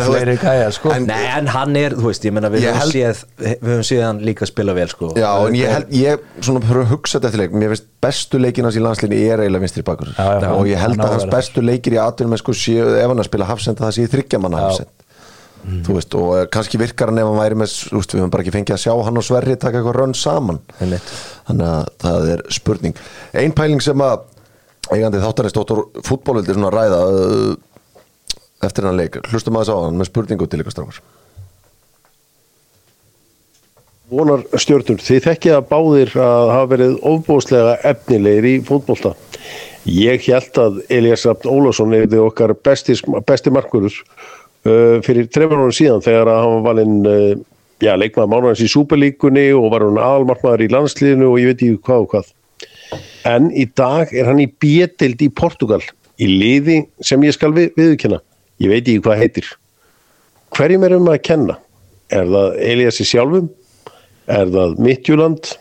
veist- 0.07 0.43
gæja 0.45 0.69
sko. 0.77 0.93
en- 0.95 1.07
Nei, 1.11 1.25
en 1.41 1.47
hann 1.51 1.75
er, 1.77 1.97
þú 1.99 2.07
veist, 2.13 2.25
ég 2.25 2.33
meina 2.37 2.51
við 2.53 2.69
höfum 2.69 2.81
held- 2.85 2.95
séð 2.95 3.25
við 3.41 3.67
höfum 3.67 3.83
séð 3.91 4.03
hann 4.07 4.21
líka 4.31 4.47
spila 4.47 4.75
vel 4.79 4.89
sko. 4.93 5.11
Já, 5.19 5.31
en 5.49 5.55
ég 5.59 5.75
held, 5.75 5.91
ég 5.91 6.21
svona 6.41 6.63
fyrir 6.65 6.85
að 6.85 6.93
hugsa 6.95 7.19
þetta 7.19 7.29
eftir 7.33 7.43
leik 7.45 7.53
mér 7.65 7.75
finnst 7.75 7.87
bestu 8.01 8.39
leikinas 8.41 8.77
í 8.79 8.81
landslinni 8.81 9.19
er 9.29 9.43
eiginlega 9.43 9.61
vinstri 9.67 9.83
bakur 9.85 10.09
Já, 10.15 10.29
já, 10.41 10.49
og 10.55 10.65
ég 10.71 10.79
held 10.81 10.97
að 10.97 11.05
að 11.05 11.17
hans 11.19 11.27
bestu 11.35 11.61
leikir 11.67 11.93
í 11.99 12.01
aðtunum 12.01 12.33
spila 13.41 13.49
hafsend 13.49 13.81
að 13.81 13.89
það 13.89 13.97
sé 13.97 14.09
þryggja 14.13 14.41
manna 14.41 14.61
Já. 14.61 14.67
hafsend 14.69 14.97
þú 15.85 15.95
veist, 15.99 16.15
og 16.17 16.31
eh, 16.39 16.47
kannski 16.49 16.79
virkar 16.81 17.11
hann 17.11 17.21
ef 17.21 17.29
hann 17.29 17.37
væri 17.37 17.57
með, 17.61 17.73
veist, 17.93 18.15
við 18.15 18.23
höfum 18.23 18.33
bara 18.33 18.45
ekki 18.45 18.55
fengið 18.55 18.77
að 18.77 18.83
sjá 18.85 18.93
hann 19.05 19.21
og 19.21 19.25
Sverri 19.27 19.57
taka 19.61 19.81
eitthvað 19.81 19.99
rönn 19.99 20.15
saman 20.17 20.61
Einmitt. 20.81 21.13
þannig 21.49 21.67
að 21.69 21.91
það 22.01 22.29
er 22.35 22.45
spurning 22.57 23.01
ein 23.37 23.53
pæling 23.53 23.85
sem 23.85 24.05
að 24.05 24.25
eigandi 24.91 25.21
þáttarins 25.21 25.57
dóttor 25.57 25.85
fútbólvildi 26.07 26.57
svona 26.57 26.73
ræða 26.73 27.01
uh, 27.13 27.53
eftir 28.65 28.89
hann 28.89 28.97
leik, 28.97 29.21
hlustum 29.29 29.57
að 29.61 29.69
þess 29.69 29.77
á 29.77 29.83
hann 29.85 30.01
með 30.01 30.11
spurningu 30.11 30.49
til 30.49 30.63
ykkur 30.65 30.77
strákar 30.77 31.03
vonar 34.11 34.41
stjórnur. 34.59 34.99
Þið 34.99 35.21
þekkið 35.23 35.53
að 35.55 35.67
báðir 35.71 36.15
að 36.19 36.49
hafa 36.51 36.71
verið 36.73 36.97
ofbóðslega 37.07 37.77
efnilegir 37.93 38.49
í 38.51 38.55
fótbolta. 38.67 39.13
Ég 39.91 40.23
held 40.29 40.59
að 40.61 40.83
Elias 40.93 41.25
Rapt 41.27 41.47
Ólafsson 41.51 41.95
er 41.97 42.07
þið 42.11 42.21
okkar 42.29 42.53
besti, 42.63 42.95
besti 43.27 43.51
markurur 43.51 43.91
uh, 43.91 45.01
fyrir 45.03 45.27
trefnur 45.33 45.65
árum 45.65 45.75
síðan 45.75 46.05
þegar 46.05 46.31
að 46.31 46.43
hann 46.45 46.53
var 46.55 46.67
valinn 46.69 46.99
uh, 47.11 47.33
já, 47.83 47.97
leikmaður 47.99 48.31
mánuðans 48.31 48.63
í 48.63 48.69
Súperlíkunni 48.71 49.49
og 49.57 49.71
var 49.73 49.87
hann 49.89 49.99
aðalmarkmaður 49.99 50.67
í 50.67 50.69
landsliðinu 50.75 51.31
og 51.33 51.41
ég 51.43 51.51
veit 51.51 51.65
ekki 51.65 51.81
hvað 51.89 52.05
og 52.05 52.13
hvað. 52.13 52.31
En 53.31 53.49
í 53.51 53.67
dag 53.79 54.13
er 54.15 54.31
hann 54.31 54.43
í 54.43 54.47
bjettild 54.63 55.25
í 55.27 55.31
Portugal 55.41 55.81
í 56.21 56.29
liði 56.29 56.85
sem 57.07 57.27
ég 57.27 57.35
skal 57.35 57.51
við, 57.57 57.73
viðkynna. 57.81 58.21
Ég 58.63 58.71
veit 58.71 58.85
ekki 58.85 59.03
hvað 59.09 59.25
heitir. 59.25 59.51
Hverjum 60.55 60.87
er 60.87 60.95
um 60.99 61.11
að 61.11 61.23
kenna? 61.27 61.59
Er 62.15 62.31
það 62.31 62.57
Eliassi 62.69 63.07
sjálfum? 63.09 63.51
Er 64.31 64.51
það 64.55 64.79
Midtjúland 64.83 65.53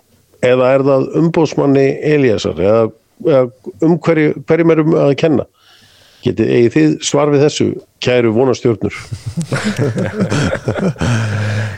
eða 0.45 0.73
er 0.75 0.85
það 0.87 1.07
umbóðsmanni 1.19 1.85
Eliasar 2.05 2.59
eða, 2.61 2.83
eða 2.85 2.98
um 3.25 3.97
hverju, 3.99 4.35
hverjum 4.47 4.75
erum 4.75 4.99
að 5.05 5.15
kenna? 5.19 5.47
Getið 6.19 6.49
eigið 6.51 6.73
þið 6.73 6.95
svar 7.07 7.29
við 7.31 7.43
þessu 7.45 7.65
kæru 8.03 8.33
vonastjörnur 8.35 8.95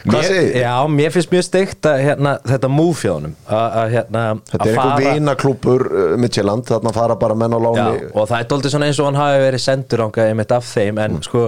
Hvað 0.02 0.24
segir? 0.26 0.56
Já, 0.58 0.72
mér 0.90 1.14
finnst 1.14 1.30
mjög 1.34 1.46
steikt 1.46 1.86
að 1.86 2.02
hérna, 2.08 2.32
þetta 2.50 2.70
múfjónum 2.74 3.36
að 3.46 3.94
hérna, 3.94 4.24
Þetta 4.50 4.66
er 4.66 4.72
einhver 4.72 4.80
fara 4.82 5.14
vinaklúpur 5.20 5.86
uh, 5.92 6.16
Midtjylland, 6.22 6.66
þarna 6.72 6.94
fara 6.96 7.18
bara 7.22 7.38
menn 7.38 7.54
á 7.54 7.60
Já, 7.60 7.66
láni 7.68 8.10
og 8.10 8.30
það 8.32 8.38
er 8.40 8.50
doldið 8.56 8.74
svona 8.74 8.90
eins 8.90 9.02
og 9.02 9.12
hann 9.12 9.20
hafi 9.22 9.44
verið 9.46 9.64
sendur 9.68 10.06
ánga 10.08 10.26
einmitt 10.32 10.56
af 10.58 10.66
þeim 10.72 11.04
en 11.06 11.22
sko, 11.28 11.44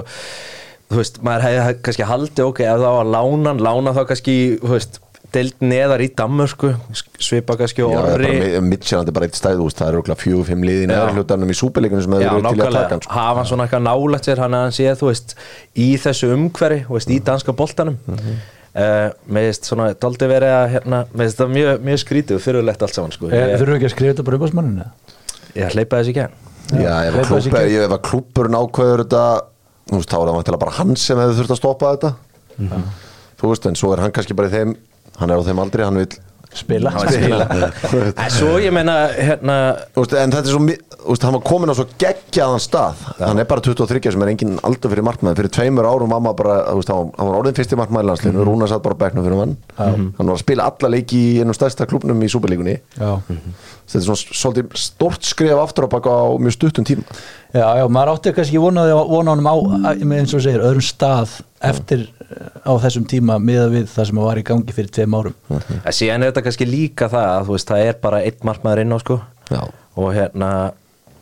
þú 0.94 1.02
veist, 1.02 1.18
maður 1.26 1.48
hefði 1.48 1.78
kannski 1.88 2.10
haldið 2.12 2.52
ok, 2.52 2.62
ef 2.68 2.84
það 2.84 3.00
var 3.00 3.12
lánan, 3.18 3.66
lána 3.70 3.96
þá 3.98 4.04
kannski, 4.12 4.38
þú 4.62 4.76
veist, 4.76 5.02
deild 5.34 5.56
neðar 5.66 6.02
í 6.06 6.08
Danmörku, 6.18 6.70
svipa 7.20 7.56
kannski 7.60 7.84
það 7.84 7.94
er 7.98 8.14
orri 8.14 8.62
Midtjylland 8.68 9.10
er 9.12 9.16
bara 9.18 9.28
eitt 9.30 9.38
stæð 9.40 9.62
úst, 9.66 9.78
það 9.82 9.90
eru 9.92 10.02
okkur 10.04 10.20
fjögur, 10.22 10.46
fimm 10.50 10.64
liðin 10.68 10.94
Já. 10.94 11.00
eða 11.02 11.14
hlutarnum 11.18 11.52
í 11.54 11.58
súperleikunum 11.58 12.04
sem 12.06 12.16
hefur 12.18 12.40
verið 12.40 12.50
til 12.54 12.66
að 12.68 12.78
taka 12.78 13.00
sko. 13.02 13.14
hafa 13.18 13.38
hann 13.42 13.50
svona 13.52 13.68
eitthvað 13.68 13.86
nálægt 13.88 14.30
sér 14.30 14.42
hann 14.44 14.58
að 14.58 14.66
hann 14.68 14.76
sé, 14.78 14.88
þú 15.00 15.10
veist, 15.12 15.36
í 15.76 15.88
þessu 16.04 16.30
umhverfi 16.38 16.80
þú 16.88 16.98
veist, 16.98 17.10
í 17.14 17.20
danska 17.32 17.56
boltanum 17.64 17.98
mm 18.08 18.20
Mhm. 18.74 19.12
mér 19.30 19.44
veist 19.46 19.68
svona, 19.70 19.92
daldi 19.94 20.26
verið 20.26 20.50
að 20.50 20.64
hérna, 20.74 21.00
veist 21.14 21.38
það 21.38 21.52
mjög, 21.54 21.84
mjög 21.86 22.00
skrítið 22.02 22.36
og 22.40 22.42
fyrirlegt 22.42 22.82
allt 22.82 22.96
saman, 22.96 23.12
sko 23.14 23.28
ég, 23.30 23.52
Þurfum 23.60 23.74
við 23.76 23.78
ekki 23.78 23.86
að 23.86 23.94
skrifa 23.94 24.14
þetta 24.16 24.26
bara 24.26 24.38
upp 24.40 24.44
á 24.44 24.50
smanninu? 24.50 24.86
ég 25.54 25.76
hleypa 25.76 26.00
þessi 26.02 26.14
ekki 26.16 26.26
Já, 26.82 26.96
ef 27.12 27.94
að 27.94 28.02
klúbburinn 28.08 28.58
ákveður 28.58 29.04
þetta 29.04 29.26
þú 29.92 30.00
veist, 30.00 30.10
þá 30.10 30.18
er 30.18 30.48
það 30.50 30.60
bara 30.64 30.72
hann 30.80 30.96
sem 30.96 31.18
hefur 31.22 31.38
þurft 31.38 31.54
að 31.54 31.62
stoppa 31.62 31.92
þetta 31.94 32.14
Mhm. 32.58 32.84
þú 33.42 33.50
veist, 33.52 33.66
en 33.70 33.76
svo 33.76 33.94
er 33.94 34.00
hann 34.02 34.12
kannski 34.12 34.36
bara 34.36 34.50
í 34.50 34.52
þeim 34.58 34.76
hann 35.20 35.30
er 35.34 35.42
á 35.42 35.44
þeim 35.48 35.60
aldrei, 35.66 35.86
hann 35.88 36.00
vil 36.04 36.14
Spila. 36.54 36.92
Var 36.94 37.08
spila. 37.10 37.46
En 38.14 38.30
svo 38.38 38.60
ég 38.62 38.70
meina, 38.76 38.94
hérna 39.18 39.54
veist, 39.96 40.12
en 40.14 40.30
þetta 40.30 40.44
er 40.44 40.52
svo, 40.54 40.60
veist, 41.08 41.24
hann 41.26 41.34
var 41.34 41.42
komin 41.48 41.72
á 41.72 41.76
svo 41.80 41.88
geggjaðan 41.98 42.62
stað. 42.62 43.00
Hann 43.18 43.42
er 43.42 43.48
bara 43.50 43.64
23 43.66 44.12
sem 44.14 44.22
er 44.22 44.30
engin 44.36 44.60
aldur 44.62 44.94
fyrir 44.94 45.02
markmaði 45.08 45.40
fyrir 45.40 45.50
tveimur 45.56 45.88
árum 45.90 46.14
mamma 46.14 46.36
bara, 46.38 46.60
þú 46.70 46.84
veist, 46.84 46.92
hann 46.94 47.10
var- 47.18 47.32
var 47.32 47.40
orðin 47.40 47.58
fyrsti 47.58 47.80
markmaði 47.82 48.06
landslinu, 48.12 48.38
mm 48.38 48.46
Rúna 48.52 48.68
satt 48.70 48.84
bara 48.86 48.94
á 48.94 49.02
bekknum 49.02 49.26
fyrir 49.26 49.42
hann. 49.42 49.56
Hann 49.80 50.14
var 50.30 50.36
að 50.36 50.44
spila 50.46 50.70
alla 50.70 50.94
leiki 50.94 51.24
í 51.24 51.42
einum 51.42 51.58
stærsta 51.58 51.90
klubnum 51.90 52.22
í 52.22 52.30
Súperleikunni 52.30 52.78
Já. 53.02 53.12
Þetta 53.88 54.00
er 54.00 54.06
svona 54.08 54.40
svolítið 54.42 54.78
stort 54.80 55.28
skrif 55.28 55.60
aftur 55.60 55.88
á 55.88 55.94
baka 55.94 56.14
á 56.14 56.26
mjög 56.42 56.56
stuttum 56.56 56.88
tíma. 56.88 57.04
Já, 57.54 57.66
já, 57.78 57.84
maður 57.92 58.12
átti 58.16 58.34
kannski 58.34 58.62
vonaði 58.62 58.94
vona 59.10 59.36
honum 59.36 59.50
á, 59.50 59.56
eins 59.94 60.34
og 60.34 60.42
segir, 60.42 60.64
öðrum 60.66 60.86
stað 60.86 61.36
eftir 61.64 62.08
eh, 62.24 62.48
á 62.66 62.74
þessum 62.82 63.06
tíma 63.10 63.38
miða 63.42 63.68
við 63.74 63.90
það 63.94 64.10
sem 64.10 64.22
var 64.24 64.42
í 64.42 64.46
gangi 64.48 64.76
fyrir 64.76 64.94
tveim 64.96 65.18
árum. 65.20 65.36
En 65.54 65.94
síðan 65.94 66.24
er 66.24 66.32
þetta 66.32 66.46
kannski 66.48 66.70
líka 66.70 67.10
það 67.14 67.28
að 67.34 67.50
þú 67.50 67.58
veist, 67.58 67.74
það 67.74 67.90
er 67.90 68.00
bara 68.08 68.24
einn 68.26 68.48
markmaður 68.50 68.84
inn 68.86 68.96
á 68.96 69.00
sko. 69.04 69.20
Já. 69.52 69.62
og 70.00 70.08
hérna 70.16 70.50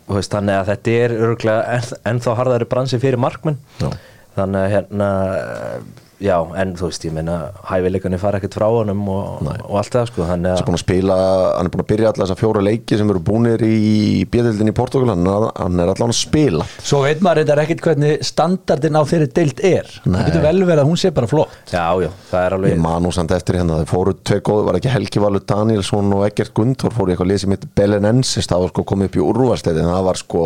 þú 0.07 0.15
veist, 0.19 0.31
þannig 0.31 0.59
að 0.59 0.69
þetta 0.71 0.95
er 1.01 1.17
örgulega 1.17 1.75
en, 1.75 1.91
ennþá 2.13 2.37
harðari 2.39 2.69
bransi 2.71 3.01
fyrir 3.01 3.19
markmenn. 3.19 3.59
Já. 3.81 3.89
þannig 4.37 4.61
að 4.61 4.73
hérna 4.77 5.09
já, 6.21 6.35
en 6.61 6.73
þú 6.77 6.87
veist, 6.89 7.05
ég 7.07 7.13
meina 7.15 7.35
hæfileikunni 7.67 8.19
fara 8.21 8.37
ekkert 8.39 8.55
frá 8.59 8.67
honum 8.71 9.01
og, 9.11 9.41
og 9.65 9.75
allt 9.81 9.95
það 9.95 10.09
sko, 10.11 10.25
hann 10.29 10.45
er 10.45 10.59
að 10.59 10.65
búin 10.67 10.77
að 10.77 10.83
spila, 10.83 11.17
hann 11.57 11.69
er 11.69 11.73
búin 11.73 11.83
að 11.83 11.89
byrja 11.91 12.11
alla 12.11 12.25
þessa 12.27 12.37
fjóra 12.39 12.63
leiki 12.65 12.99
sem 12.99 13.09
eru 13.13 13.21
búinir 13.31 13.63
í 13.65 14.25
bjöðildin 14.31 14.71
í 14.71 14.75
Portugal, 14.77 15.09
hann 15.15 15.25
er, 15.31 15.47
hann 15.57 15.81
er 15.83 15.91
allan 15.95 16.13
að 16.13 16.19
spila. 16.21 16.67
Svo 16.81 17.01
veit 17.05 17.23
maður 17.25 17.41
þetta 17.45 17.65
ekkert 17.65 17.83
hvernig 17.87 18.25
standardin 18.29 18.99
á 18.99 19.03
þeirri 19.11 19.29
deild 19.41 19.63
er. 19.71 19.91
Nei. 20.05 20.19
Það 20.21 20.29
getur 20.29 20.45
vel 20.47 20.63
verið 20.69 20.83
að 20.85 20.89
hún 20.91 21.01
sé 21.01 21.11
bara 21.17 21.31
flott. 21.31 21.57
Já, 21.73 21.85
já, 22.05 22.09
það 22.31 22.45
er 22.45 22.51
Ég 22.51 22.57
alveg 22.61 22.81
man 22.85 23.05
nú 23.07 23.11
samt 23.15 23.33
eftir 23.35 23.57
hérna, 23.59 23.79
það 23.81 23.91
fóru 23.91 24.15
tvei 24.21 24.39
góð, 24.45 24.63
var 24.69 24.79
ekki 24.79 24.93
Helgi 24.93 25.23
Valur 25.25 25.45
Danielsson 25.49 26.13
og 26.17 26.25
Egert 26.29 26.53
Gunthor 26.57 26.93
fóru 26.95 27.13
eitthvað 27.15 27.31
lið 27.33 27.41
sem 27.45 27.55
heitir 27.55 27.71
Belenenses, 27.81 28.47
það 28.51 28.65
var 28.67 28.73
sko 28.75 28.85
komið 28.91 29.09
upp 29.11 29.17
í 29.19 29.23
úrvarsleitin, 29.25 29.89
það 29.91 30.05
var 30.11 30.19
sko, 30.21 30.43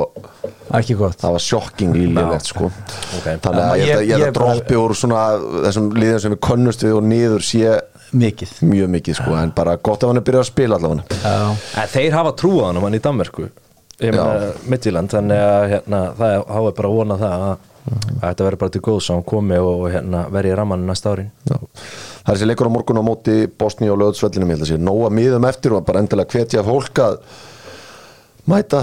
Ekki 0.75 0.95
gott. 0.97 1.19
það 1.21 1.35
var 1.35 1.43
sjokking 1.45 1.91
lílilegt 1.95 2.47
sko. 2.49 2.69
Ok. 3.19 3.27
Þannig 3.43 3.61
að 3.65 3.75
ég, 3.79 3.85
Ég- 3.85 3.91
ég, 3.95 4.07
ég, 4.09 4.15
ég 4.15 4.23
ég 4.25 4.33
droppi 4.35 4.77
úr 4.79 4.95
svona 4.97 5.19
þessum 5.65 5.91
liðum 5.97 6.23
sem 6.23 6.35
við 6.35 6.41
könnust 6.47 6.85
við 6.85 6.95
og 6.95 7.05
niður 7.09 7.45
sé 7.45 7.75
Mikið. 8.15 8.55
mjög 8.69 8.89
mikið 8.95 9.19
sko, 9.19 9.35
en 9.41 9.53
bara 9.55 9.75
gott 9.81 10.03
ef 10.03 10.11
hann 10.11 10.21
er 10.21 10.25
byrjað 10.25 10.43
að 10.45 10.49
spila 10.51 10.77
allavega. 10.79 11.19
Já, 11.25 11.37
en 11.81 11.93
þeir 11.95 12.17
hafa 12.19 12.33
trú 12.39 12.51
á 12.61 12.69
hann 12.69 12.81
hann 12.85 12.97
í 12.99 13.03
meina 14.11 14.51
Midtjylland, 14.67 15.11
þannig 15.13 15.41
að 15.45 15.69
hérna, 15.71 16.01
það 16.17 16.33
er, 16.35 16.43
er 16.67 16.75
bara 16.79 16.89
að 16.89 16.97
vona 16.99 17.17
það 17.21 17.45
að, 17.45 17.65
að 17.95 18.25
þetta 18.25 18.47
verður 18.47 18.61
bara 18.63 18.73
til 18.75 18.83
góðs 18.87 19.09
að 19.09 19.15
hann 19.15 19.27
komi 19.31 19.59
og 19.63 19.85
hérna, 19.93 20.23
verði 20.35 20.51
í 20.51 20.57
ramman 20.59 20.85
næsta 20.89 21.13
árin. 21.15 21.31
Já. 21.47 21.55
Það 21.55 22.31
er 22.31 22.39
þessi 22.39 22.49
leikur 22.49 22.69
á 22.71 22.75
morgun 22.75 22.99
á 22.99 23.03
móti 23.07 23.35
Bosni 23.61 23.91
og 23.91 23.99
löðsvellinum, 24.01 24.51
ég 24.51 24.59
held 24.59 24.67
að 24.67 24.71
sé 24.73 24.79
nóga 24.81 25.11
miðum 25.15 25.47
eftir 25.47 25.75
og 25.77 25.85
bara 25.87 26.03
endilega 26.03 26.35
hvetja 26.35 26.65
fólk 26.67 27.03
að 27.05 27.19
mæta 28.49 28.81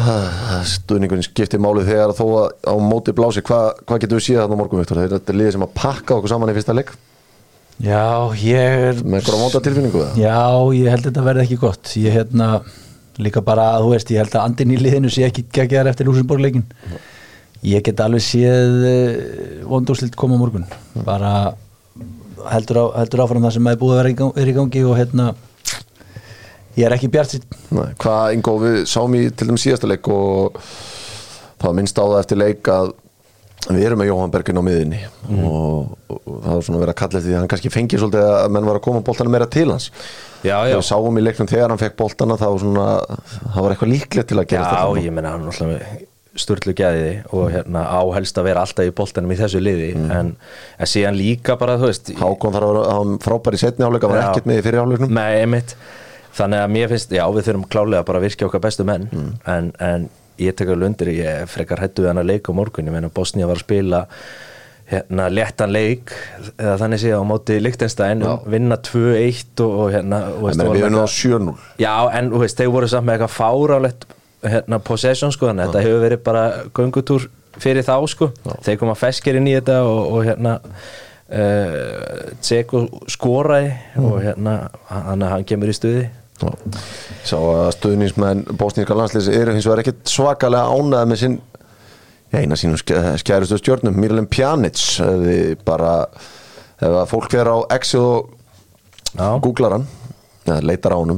stuðningurinn 0.73 1.26
skiptir 1.26 1.62
málið 1.62 1.92
þegar 1.92 2.14
þó 2.19 2.25
að 2.42 2.47
á 2.66 2.75
móti 2.83 3.14
blási, 3.16 3.45
Hva, 3.47 3.62
hvað 3.87 4.04
getur 4.04 4.19
við 4.19 4.26
síðan 4.26 4.54
á 4.54 4.59
morgun 4.59 4.83
Viktor? 4.83 5.02
Þetta 5.07 5.33
er 5.33 5.38
liðið 5.38 5.57
sem 5.57 5.66
að 5.66 5.75
pakka 5.78 6.19
okkur 6.19 6.33
saman 6.33 6.52
í 6.52 6.57
fyrsta 6.59 6.76
leik. 6.76 6.92
Já 7.83 8.02
ég 8.42 8.85
er 8.90 9.00
með 9.02 9.21
einhverja 9.21 9.40
móta 9.40 9.62
tilfinningu 9.64 10.02
eða? 10.02 10.19
Já, 10.21 10.42
ég 10.76 10.92
held 10.92 11.07
að 11.07 11.09
þetta 11.09 11.26
verði 11.28 11.47
ekki 11.47 11.61
gott. 11.62 11.95
Ég 11.99 12.19
hérna, 12.19 12.50
líka 13.23 13.42
bara, 13.45 13.71
þú 13.83 13.95
veist, 13.95 14.12
ég 14.12 14.23
held 14.23 14.37
að 14.37 14.45
andin 14.49 14.75
í 14.75 14.78
liðinu 14.83 15.11
sé 15.12 15.25
ekki 15.26 15.47
geggjaðar 15.54 15.92
eftir 15.95 16.11
Lúsinborgleikin 16.11 16.66
Ég 17.62 17.83
get 17.87 18.00
alveg 18.02 18.25
séð 18.26 18.81
vondúslilt 19.71 20.16
koma 20.19 20.35
morgun. 20.35 20.64
Bara 21.07 21.54
heldur, 22.50 22.81
á, 22.83 22.85
heldur 22.99 23.23
áfram 23.23 23.45
það 23.47 23.54
sem 23.54 23.69
er 23.71 23.78
búið 23.78 23.95
að 23.95 24.00
vera 24.00 24.50
í 24.50 24.54
gangi 24.57 24.83
og 24.83 24.97
hérna 24.99 25.28
ég 26.79 26.88
er 26.88 26.97
ekki 26.97 27.11
bjart 27.12 27.37
Nei, 27.75 27.93
Hvað 28.00 28.35
Ingo, 28.38 28.57
við 28.62 28.83
sáum 28.91 29.14
í 29.19 29.23
til 29.31 29.49
þeim 29.50 29.61
síðasta 29.61 29.91
leik 29.91 30.11
og 30.12 30.59
það 31.62 31.79
minnst 31.79 32.00
á 32.00 32.05
það 32.05 32.21
eftir 32.23 32.43
leik 32.43 32.73
að 32.73 32.93
við 33.71 33.85
erum 33.87 34.00
með 34.02 34.09
Jóhann 34.11 34.33
Bergin 34.35 34.59
á 34.59 34.62
miðinni 34.67 35.00
og, 35.47 35.93
og, 36.11 36.17
og 36.26 36.38
það 36.43 36.55
var 36.57 36.64
svona 36.67 36.81
að 36.83 36.95
kalla 36.99 37.19
eftir 37.19 37.29
því 37.29 37.35
að 37.37 37.41
hann 37.41 37.50
kannski 37.52 37.71
fengi 37.73 38.00
svolítið 38.00 38.25
að 38.26 38.55
menn 38.57 38.67
var 38.67 38.79
að 38.81 38.87
koma 38.88 39.02
bóltanum 39.07 39.37
meira 39.37 39.47
til 39.47 39.69
hans. 39.71 39.87
Já, 40.43 40.57
já, 40.67 40.75
við 40.75 40.87
sáum 40.88 41.21
í 41.21 41.23
leiknum 41.23 41.50
þegar 41.50 41.71
hann 41.71 41.79
fekk 41.79 41.99
boltana 42.00 42.38
það 42.41 42.55
var 42.57 42.64
svona, 42.64 42.87
það 43.45 43.61
var 43.61 43.75
eitthvað 43.76 43.93
líklegt 43.93 44.33
til 44.33 44.41
að 44.43 44.49
gera 44.50 44.73
Já, 44.73 45.05
ég 45.05 45.14
meina 45.14 45.37
hann 45.37 45.47
alltaf 45.47 46.09
sturlu 46.43 46.73
gæði 46.76 47.12
og 47.37 47.50
hérna 47.52 47.85
á 47.93 48.00
helst 48.17 48.38
að 48.41 48.47
vera 48.49 48.62
alltaf 48.64 48.88
í 48.88 48.93
boltanum 48.97 49.35
í 49.35 49.37
þessu 49.37 49.61
liði 49.61 49.91
en, 50.00 50.31
en 50.81 50.88
síðan 50.88 51.19
líka 51.19 51.59
bara, 51.61 51.76
þú 51.81 51.91
veist 51.91 52.09
Hákon 52.17 52.55
þarf 52.57 52.71
að 52.71 52.79
vera 52.79 53.19
frábær 53.26 53.59
í 53.59 53.61
setni 53.61 53.85
áleika 53.87 54.09
var 54.11 54.23
ekkert 54.23 54.49
með 54.49 54.62
í 54.62 54.64
fyrir 54.64 54.81
áleiknum 54.87 55.12
Nei, 55.12 55.43
einmitt 55.43 55.76
Þannig 56.33 56.62
að 56.65 56.71
mér 56.73 56.89
finnst, 56.93 57.12
já, 57.12 57.25
við 57.35 57.49
þurfum 57.51 57.67
klálega 57.69 58.07
bara 58.09 58.21
að 58.23 58.27
virkja 58.29 58.47
okkar 58.49 58.62
bestu 58.65 58.87
menn. 58.89 59.09
En, 59.47 59.73
en 59.85 60.09
ég 60.41 60.55
tek 60.57 60.71
alveg 60.73 60.89
undir, 60.93 61.11
ég 61.19 61.51
frekar 61.53 61.83
hættu 61.85 62.07
við 62.07 62.12
hann 62.12 62.23
að 62.23 62.31
leika 62.33 62.55
á 62.55 62.57
morgun, 62.57 62.89
ég 62.89 62.95
meina 62.95 63.11
Bosnia 63.12 63.47
var 63.51 63.61
að 63.61 63.67
spila 63.67 64.07
hérna 64.93 65.29
léttan 65.33 65.71
leik 65.73 66.11
eða 66.59 66.75
þannig 66.81 67.01
séð 67.01 67.21
á 67.21 67.25
móti 67.25 67.55
Lichtenstein 67.62 68.25
vinna 68.51 68.77
2-1 68.77 69.62
og, 69.65 69.71
og 69.87 69.93
hérna 69.95 70.19
og 70.35 70.43
veist, 70.49 70.61
Við 70.61 70.83
erum 70.85 70.99
á 71.01 71.09
7-0 71.09 71.55
Já, 71.81 71.93
en 72.19 72.33
veist, 72.35 72.59
þeir 72.59 72.73
voru 72.75 72.89
samt 72.91 73.07
með 73.09 73.15
eitthvað 73.21 73.37
fárálegt 73.39 74.05
hérna, 74.43 74.81
possession 74.85 75.33
sko, 75.33 75.49
þannig 75.49 75.65
að 75.65 75.71
þetta 75.71 75.85
hefur 75.87 76.03
verið 76.03 76.23
bara 76.27 76.43
göngutúr 76.77 77.29
fyrir 77.62 77.87
þá 77.87 77.95
sko, 78.11 78.31
þeir 78.67 78.81
koma 78.81 78.97
feskir 78.99 79.39
inn 79.39 79.49
í 79.49 79.55
þetta 79.55 79.79
og, 79.87 80.01
og 80.17 80.27
hérna 80.27 80.57
uh, 81.33 82.33
Tseko 82.43 82.83
skoraði 83.12 83.71
og 84.03 84.19
hérna, 84.25 84.57
hann, 84.91 85.25
hann 85.31 85.47
kemur 85.49 85.71
í 85.73 85.77
stuði. 85.77 86.09
Já. 86.09 86.22
Sá 87.27 87.37
að 87.39 87.71
stuðningsmenn 87.77 88.45
bósníska 88.59 88.97
landslýs 88.99 89.31
eru 89.33 89.55
hins 89.55 89.67
vegar 89.69 89.83
ekkert 89.85 90.11
svakalega 90.11 90.73
ánæða 90.73 91.09
með 91.11 91.21
sinn 91.23 91.41
eina 92.33 92.57
sínum 92.57 92.79
skærustu 93.21 93.59
stjórnum 93.61 93.99
Miralem 94.01 94.29
Pjanic 94.31 94.81
bara 95.67 95.93
ef 96.83 96.89
að 96.89 97.11
fólk 97.11 97.31
fer 97.33 97.51
á 97.53 97.57
X 97.77 97.95
og 98.01 98.33
Já. 99.13 99.27
googlar 99.45 99.77
hann 99.77 99.87
eða 100.47 100.61
leitar 100.67 100.97
á 100.97 100.99
að 100.99 101.11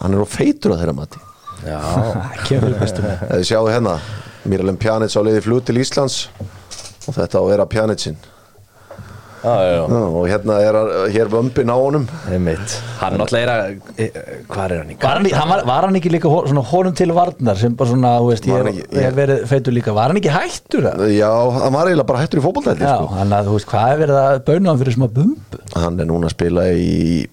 hann 0.00 0.14
er 0.16 0.22
á 0.22 0.28
feitur 0.30 0.72
að 0.74 0.82
þeirra 0.82 0.94
mati. 0.96 1.22
Já, 1.66 1.80
kemur 2.48 2.76
bestum 2.80 3.06
þið 3.06 3.46
sjáu 3.50 3.66
hérna 3.68 3.96
Miralem 4.48 4.78
Pjanic 4.80 5.14
á 5.14 5.20
leiði 5.22 5.42
flug 5.44 5.66
til 5.66 5.78
Íslands 5.82 6.24
og 7.08 7.16
þetta 7.18 7.42
á 7.42 7.44
vera 7.50 7.66
Pjanicin 7.68 8.16
og 9.44 10.26
hérna 10.30 10.56
er 10.62 10.76
hér 11.12 11.28
vömbin 11.32 11.70
á 11.72 11.76
honum 11.76 12.04
einmitt 12.30 12.76
Hann 13.00 13.16
náttúrulega 13.18 13.42
er 13.42 13.50
að, 13.52 13.90
e, 13.98 14.06
hvað 14.48 14.70
er 14.70 14.78
hann 14.82 14.92
í 14.94 14.96
Var 15.02 15.16
hann, 15.18 15.26
í- 15.26 15.34
hann 15.34 15.48
var, 15.50 15.64
var 15.66 15.86
hann 15.88 15.98
ekki 15.98 16.12
líka 16.14 16.30
honum 16.30 16.94
til 16.94 17.10
varnar 17.16 17.56
sem 17.58 17.74
bara 17.74 17.90
svona, 17.90 18.12
þú 18.22 18.30
veist, 18.30 18.46
Var 18.46 18.58
ég, 18.60 18.64
hann 18.64 18.78
ég, 18.78 18.86
ekki- 18.86 19.02
hef 19.08 19.14
verið 19.18 19.44
feitur 19.50 19.74
líka 19.74 19.94
Var 19.98 20.12
hann 20.12 20.20
ekki 20.22 20.34
hættur 20.36 20.86
það? 20.86 21.04
já, 21.18 21.32
hann 21.58 21.72
var 21.74 21.86
eiginlega 21.90 22.06
bara 22.12 22.22
hættur 22.22 22.38
í 22.40 22.46
fótboltæli 22.46 22.86
Já, 22.86 22.94
sko. 22.96 23.06
hann 23.18 23.30
að, 23.38 23.46
þú 23.50 23.58
veist, 23.58 23.70
hvað 23.74 23.92
er 23.96 24.02
verið 24.06 24.20
að 24.22 24.40
bauna 24.46 24.70
hann 24.70 24.82
fyrir 24.84 24.96
smá 24.98 25.06
bumbu? 25.18 25.62
hann 25.74 26.00
er 26.00 26.06
núna 26.06 26.30
að 26.30 26.36
spila 26.36 26.68
í 26.70 27.26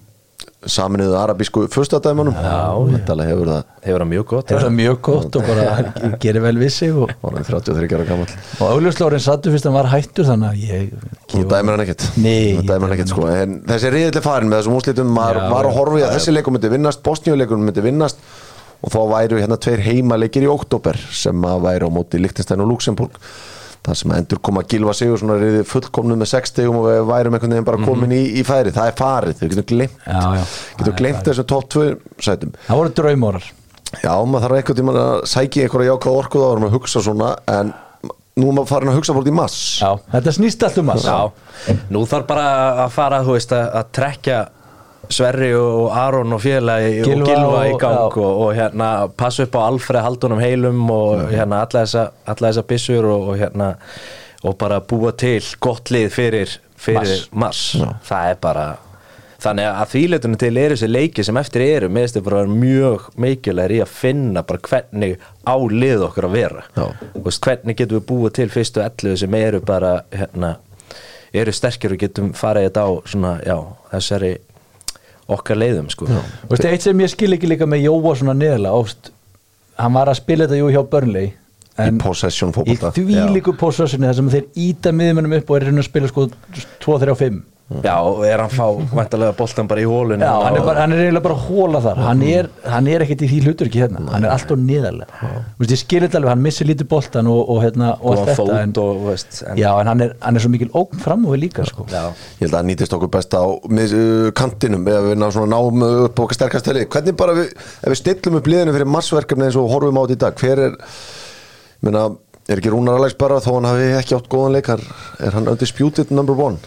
saminuðu 0.68 1.14
arabísku 1.16 1.62
fyrstadæmanum 1.72 2.34
þetta 2.36 3.14
hefur 3.30 3.48
það 3.48 3.62
Hefur 3.80 4.04
mjög 4.10 4.26
gott 4.28 4.50
er 4.52 4.60
það 4.60 4.74
mjög 4.76 4.98
gott 5.06 5.38
og 5.40 5.46
bara 5.48 5.92
gerir 6.22 6.44
vel 6.44 6.58
við 6.60 6.72
sig 6.74 6.92
og, 6.92 7.14
hann 7.24 7.46
33 7.48 7.88
ára 7.96 8.08
gammal 8.10 8.26
og 8.58 8.66
augljóslórin 8.74 9.24
sattu 9.24 9.54
fyrst 9.54 9.64
að 9.64 9.72
hann 9.72 9.78
var 9.78 9.90
hættur 9.94 10.28
þannig 10.28 10.50
að 10.50 10.66
ég 10.68 11.10
Nú 11.30 11.44
dæmir 11.46 11.76
hann 11.76 11.84
ekkert. 11.84 12.04
Nei, 12.18 12.58
dæmir 12.66 12.88
hann 12.88 12.96
ekkert 12.96 13.12
sko. 13.12 13.26
En 13.30 13.60
þessi 13.68 13.92
riðileg 13.94 14.24
farin 14.24 14.50
með 14.50 14.60
þessum 14.60 14.78
úslitum 14.80 15.12
Já, 15.14 15.40
var 15.52 15.68
að 15.68 16.00
í 16.00 16.02
að 16.02 16.14
þessi 16.16 16.34
leikum 16.34 16.56
myndi 16.56 16.72
vinnast 16.72 17.02
Bosníuleikum 17.06 17.62
myndi 17.68 17.84
vinnast. 17.84 18.18
Og 18.80 18.90
þá 18.90 18.98
væru 19.12 19.38
hérna 19.38 19.58
tveir 19.60 19.82
heimaleikir 19.84 20.46
í 20.46 20.50
oktober 20.50 20.98
sem 21.14 21.46
að 21.46 21.64
væru 21.68 21.90
á 21.92 21.96
móti 22.00 22.20
Lichtenstein 22.20 22.64
og 22.64 22.72
Luxemburg 22.72 23.18
það 23.86 23.96
sem 24.00 24.12
endur 24.16 24.40
koma 24.44 24.62
Gilva 24.68 24.92
Sigur 24.96 25.20
svona 25.22 25.38
reyði 25.40 25.62
fullkomnu 25.68 26.16
með 26.20 26.30
6 26.34 26.52
stegum 26.52 26.80
og 26.82 26.88
við 26.90 27.00
værum 27.08 27.36
einhvern 27.38 27.54
veginn 27.56 27.68
bara 27.70 27.80
komin 27.84 28.12
í, 28.16 28.20
í 28.40 28.44
færi. 28.46 28.74
Það 28.76 28.90
er 28.92 28.98
farið, 29.00 29.38
við 29.40 29.54
getum 29.54 29.68
glemt 29.72 30.04
Já, 30.04 30.20
já. 30.36 30.44
getum 30.82 30.98
glemt 31.00 31.22
þessum 31.30 31.48
topp 31.54 31.68
2 31.76 31.86
sætum. 32.26 32.52
Það 32.66 32.80
voru 32.82 32.94
draumórar 33.00 33.46
já, 34.04 34.12
maður 34.22 34.44
þarf 34.46 34.58
einhvern 34.60 34.80
tímann 34.80 35.00
að 35.00 35.14
sækja 35.32 35.64
einhverja 35.66 35.94
jákvæð 35.94 36.18
orku 36.20 36.42
þá 36.42 36.48
erum 36.52 36.66
við 36.66 36.70
að 36.70 36.76
hugsa 36.78 37.02
svona 37.02 37.30
en 37.50 37.72
nú 38.40 38.46
er 38.46 38.54
maður 38.56 38.68
farin 38.70 38.92
að 38.92 38.98
hugsa 39.00 39.14
búin 39.16 39.28
í 39.32 39.34
mass. 39.34 39.56
Já, 39.82 39.90
þetta 40.12 40.34
snýst 40.36 40.62
allt 40.68 40.78
um 40.80 40.92
að 40.94 41.08
Já, 41.08 41.16
nú 41.92 42.04
þarf 42.08 42.28
bara 42.28 42.46
að 42.86 42.92
fara 42.94 43.18
þú 43.26 43.34
veist, 43.34 43.52
að, 43.56 43.66
að 43.80 43.90
trekja 43.98 44.38
Sverri 45.08 45.52
og 45.56 45.88
Aron 45.96 46.32
og 46.36 46.42
félagi 46.44 47.00
og 47.00 47.08
Gylfa 47.08 47.30
Gilva 47.30 47.62
í 47.66 47.72
og- 47.74 47.80
gang 47.80 48.18
og, 48.20 48.40
og 48.44 48.52
hérna 48.54 48.90
passa 49.16 49.42
upp 49.46 49.54
á 49.56 49.60
Alfred 49.66 50.02
haldunum 50.04 50.38
heilum 50.42 50.90
og 50.90 51.30
hérna 51.32 51.62
alla 51.64 51.84
þessa, 51.84 52.10
alla 52.26 52.50
þessa 52.50 52.62
byssur 52.68 53.04
og, 53.08 53.28
og 53.32 53.38
hérna 53.40 53.72
og 54.44 54.56
bara 54.58 54.80
búa 54.80 55.12
til 55.16 55.42
gott 55.60 55.90
lið 55.92 56.10
fyrir, 56.12 56.54
fyrir 56.80 57.26
Mars, 57.32 57.76
það 58.06 58.30
er 58.30 58.38
bara 58.40 58.68
þannig 59.40 59.66
að 59.70 59.90
þvíleitunum 59.94 60.38
til 60.40 60.56
eru 60.60 60.76
þessi 60.76 60.88
leiki 60.92 61.24
sem 61.24 61.36
eftir 61.40 61.62
eru, 61.64 61.88
með 61.88 62.06
þessi 62.06 62.22
bara 62.24 62.44
mjög 62.48 63.06
mikilvægir 63.16 63.74
í 63.78 63.80
að 63.84 63.92
finna 63.96 64.42
bara 64.44 64.60
hvernig 64.68 65.14
á 65.48 65.54
lið 65.56 66.02
okkur 66.10 66.26
að 66.28 66.34
vera. 66.36 66.64
Veist, 67.24 67.40
hvernig 67.44 67.76
getum 67.78 67.98
við 68.02 68.06
búið 68.10 68.34
til 68.36 68.48
fyrstu 68.52 68.82
11 68.84 69.16
sem 69.22 69.34
eru 69.40 69.60
bara 69.64 69.94
hérna, 70.12 70.54
eru 71.32 71.52
sterkir 71.56 71.92
og 71.96 72.02
getum 72.04 72.32
farið 72.36 72.68
þetta 72.68 72.84
á 72.84 72.90
svona, 73.08 73.32
já, 73.48 73.56
þessari 73.94 74.32
okkar 75.30 75.60
leiðum 75.60 75.90
sko. 75.92 76.08
Þú 76.10 76.52
veist, 76.52 76.68
eitt 76.70 76.86
sem 76.86 77.04
ég 77.04 77.12
skil 77.12 77.32
ekki 77.36 77.50
líka 77.50 77.68
með 77.70 77.86
Jóa 77.86 78.14
svona 78.18 78.34
neðla 78.38 78.72
oft, 78.76 79.12
hann 79.80 79.94
var 79.96 80.10
að 80.10 80.20
spila 80.20 80.46
þetta 80.46 80.60
jú 80.60 80.72
hjá 80.74 80.82
Burnley 80.90 81.32
í 81.80 81.92
possession 82.00 82.50
í 82.50 82.56
fótbolta 82.56 82.90
því 82.96 83.22
líku 83.34 83.54
possessioni 83.58 84.08
þar 84.08 84.18
sem 84.18 84.30
þeir 84.34 84.48
íta 84.66 84.92
miðmennum 84.92 85.36
upp 85.38 85.50
og 85.50 85.60
er 85.60 85.70
að 85.70 85.86
spila 85.86 86.10
sko 86.10 86.26
2, 86.28 86.98
3 87.06 87.14
og 87.14 87.20
5 87.20 87.38
já, 87.70 87.94
er 88.26 88.40
hann 88.42 88.50
fá 88.50 88.64
vantarlega 88.90 89.34
boltan 89.38 89.68
bara 89.70 89.82
í 89.82 89.86
hólunum 89.86 90.24
Já, 90.24 90.32
hann 90.42 90.56
er, 90.58 90.70
hann 90.80 90.94
er 90.94 91.02
eiginlega 91.04 91.22
bara 91.22 91.36
hóla 91.38 91.80
þar. 91.84 92.00
Hann 92.02 92.22
er, 92.26 92.48
hann 92.66 92.88
er 92.90 93.04
ekkert 93.04 93.22
í 93.22 93.28
því 93.30 93.38
hlutur 93.46 93.70
ekki 93.70 93.82
hérna 93.84 94.02
hann 94.10 94.26
er 94.26 94.32
alltaf 94.34 94.58
niðarlega. 94.58 95.20
Þú 95.20 95.62
veist, 95.62 95.74
ég 95.76 95.82
skil 95.84 96.00
þetta 96.02 96.18
alveg, 96.18 96.32
hann 96.34 96.42
missir 96.48 96.66
lítið 96.66 96.88
boltan 96.90 97.30
og, 97.30 97.40
og, 97.44 97.60
hérna, 97.62 97.92
og 98.00 98.10
og 98.10 98.16
allt 98.16 98.32
hann 98.32 98.40
þetta 98.40 98.56
en, 98.64 98.74
og 98.82 99.04
veist, 99.06 99.42
en, 99.44 99.60
Já, 99.60 99.68
en 99.76 99.90
hann 99.92 100.04
er, 100.06 100.16
hann 100.24 100.40
er 100.40 100.44
svo 100.44 100.50
mikil 100.50 100.70
ógn 100.80 101.04
fram 101.04 101.28
og 101.28 101.36
við 101.36 101.42
líka 101.44 101.66
sko. 101.68 101.86
já. 101.90 102.02
ég 102.40 102.42
held 102.42 102.50
að 102.50 102.56
það 102.58 102.66
nýtist 102.72 102.96
okkur 102.98 103.12
best 103.14 103.38
á 103.38 103.44
mið, 103.78 103.94
uh, 104.00 104.32
kantinum 104.40 104.90
eða 104.90 105.04
við 105.06 105.22
náum 105.54 105.86
upp 105.90 106.24
okkar 106.24 106.40
sterkast 106.40 106.72
helið 106.72 106.88
hvernig 106.90 107.16
bara 107.22 107.36
við, 107.38 107.54
ef 107.54 107.94
við 107.94 108.00
stillum 108.02 108.40
upp 108.40 108.50
liðinu 108.50 108.74
fyrir 108.74 108.90
massverkefni 108.96 109.46
eins 109.46 109.60
og 109.60 109.70
horfum 109.70 110.00
á 110.00 110.02
þetta 110.02 110.18
í 110.18 110.22
dag 110.24 110.42
hver 110.42 110.64
er, 110.66 110.76
minna, 111.86 112.04
er 112.50 112.58
ekki 112.58 112.74
Rúnar 112.74 112.98
Alex 112.98 113.14
bara 113.20 113.38
þó 113.44 113.52
hann 113.60 113.70
hafi 113.70 113.88
ekki 114.00 114.18
átt 114.18 114.30
góðan 114.32 114.58
leikar 114.58 114.82
er 115.22 115.38
hann 115.38 115.50
undisputed 115.50 116.10
number 116.10 116.34
one 116.34 116.58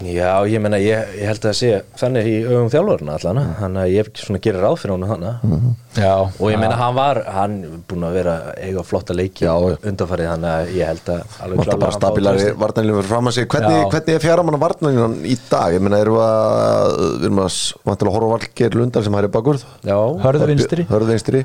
já, 0.00 0.30
ég 0.48 0.62
meina, 0.62 0.78
ég, 0.80 1.10
ég 1.18 1.28
held 1.28 1.42
að 1.42 1.50
það 1.50 1.56
sé 1.58 1.70
þannig 2.00 2.28
í 2.30 2.36
augum 2.46 2.70
þjálfurna 2.72 3.16
allan 3.18 3.40
þannig 3.58 3.80
að 3.82 3.90
ég 3.92 4.10
svona 4.20 4.40
gerir 4.44 4.64
ráð 4.64 4.76
fyrir 4.80 4.94
honum 4.94 5.10
þannig 5.12 5.74
Já, 5.90 6.12
og 6.22 6.46
ég 6.52 6.60
meina, 6.60 6.76
hann 6.78 6.94
var 6.96 7.20
hann 7.34 7.56
búin 7.90 8.06
að 8.06 8.16
vera 8.20 8.34
eiga 8.62 8.84
flotta 8.86 9.16
leiki 9.16 9.48
undanfarið, 9.50 10.30
þannig 10.30 10.50
að 10.52 10.72
ég 10.78 10.90
held 10.90 11.10
að 11.10 11.36
alveg 11.44 11.62
klárlega 11.64 11.80
bara 11.82 11.96
stabilari 11.96 12.44
fyrir 12.46 13.10
fram 13.10 13.30
að 13.30 13.36
sig. 13.36 13.48
Hvernig, 13.50 13.80
hvernig 13.90 14.16
er 14.16 14.24
fjaramanna 14.24 14.62
varnarlínan 14.62 15.18
í 15.26 15.36
dag? 15.50 15.74
Ég 15.74 15.84
meina 15.84 16.00
erum 16.00 16.16
við 16.20 16.26
að 16.28 16.96
við 17.00 17.28
erum 17.28 17.42
að 17.44 17.60
vantilega 17.90 18.16
horfa 18.16 18.30
á 18.30 18.34
Valgeir 18.36 18.78
Lundar 18.78 19.06
sem 19.06 19.18
hæri 19.18 19.32
bakurð 19.34 19.66
já, 19.82 19.96
hörðu 20.24 20.50
vinstri. 20.54 20.88
hörð 20.90 21.14
vinstri. 21.14 21.44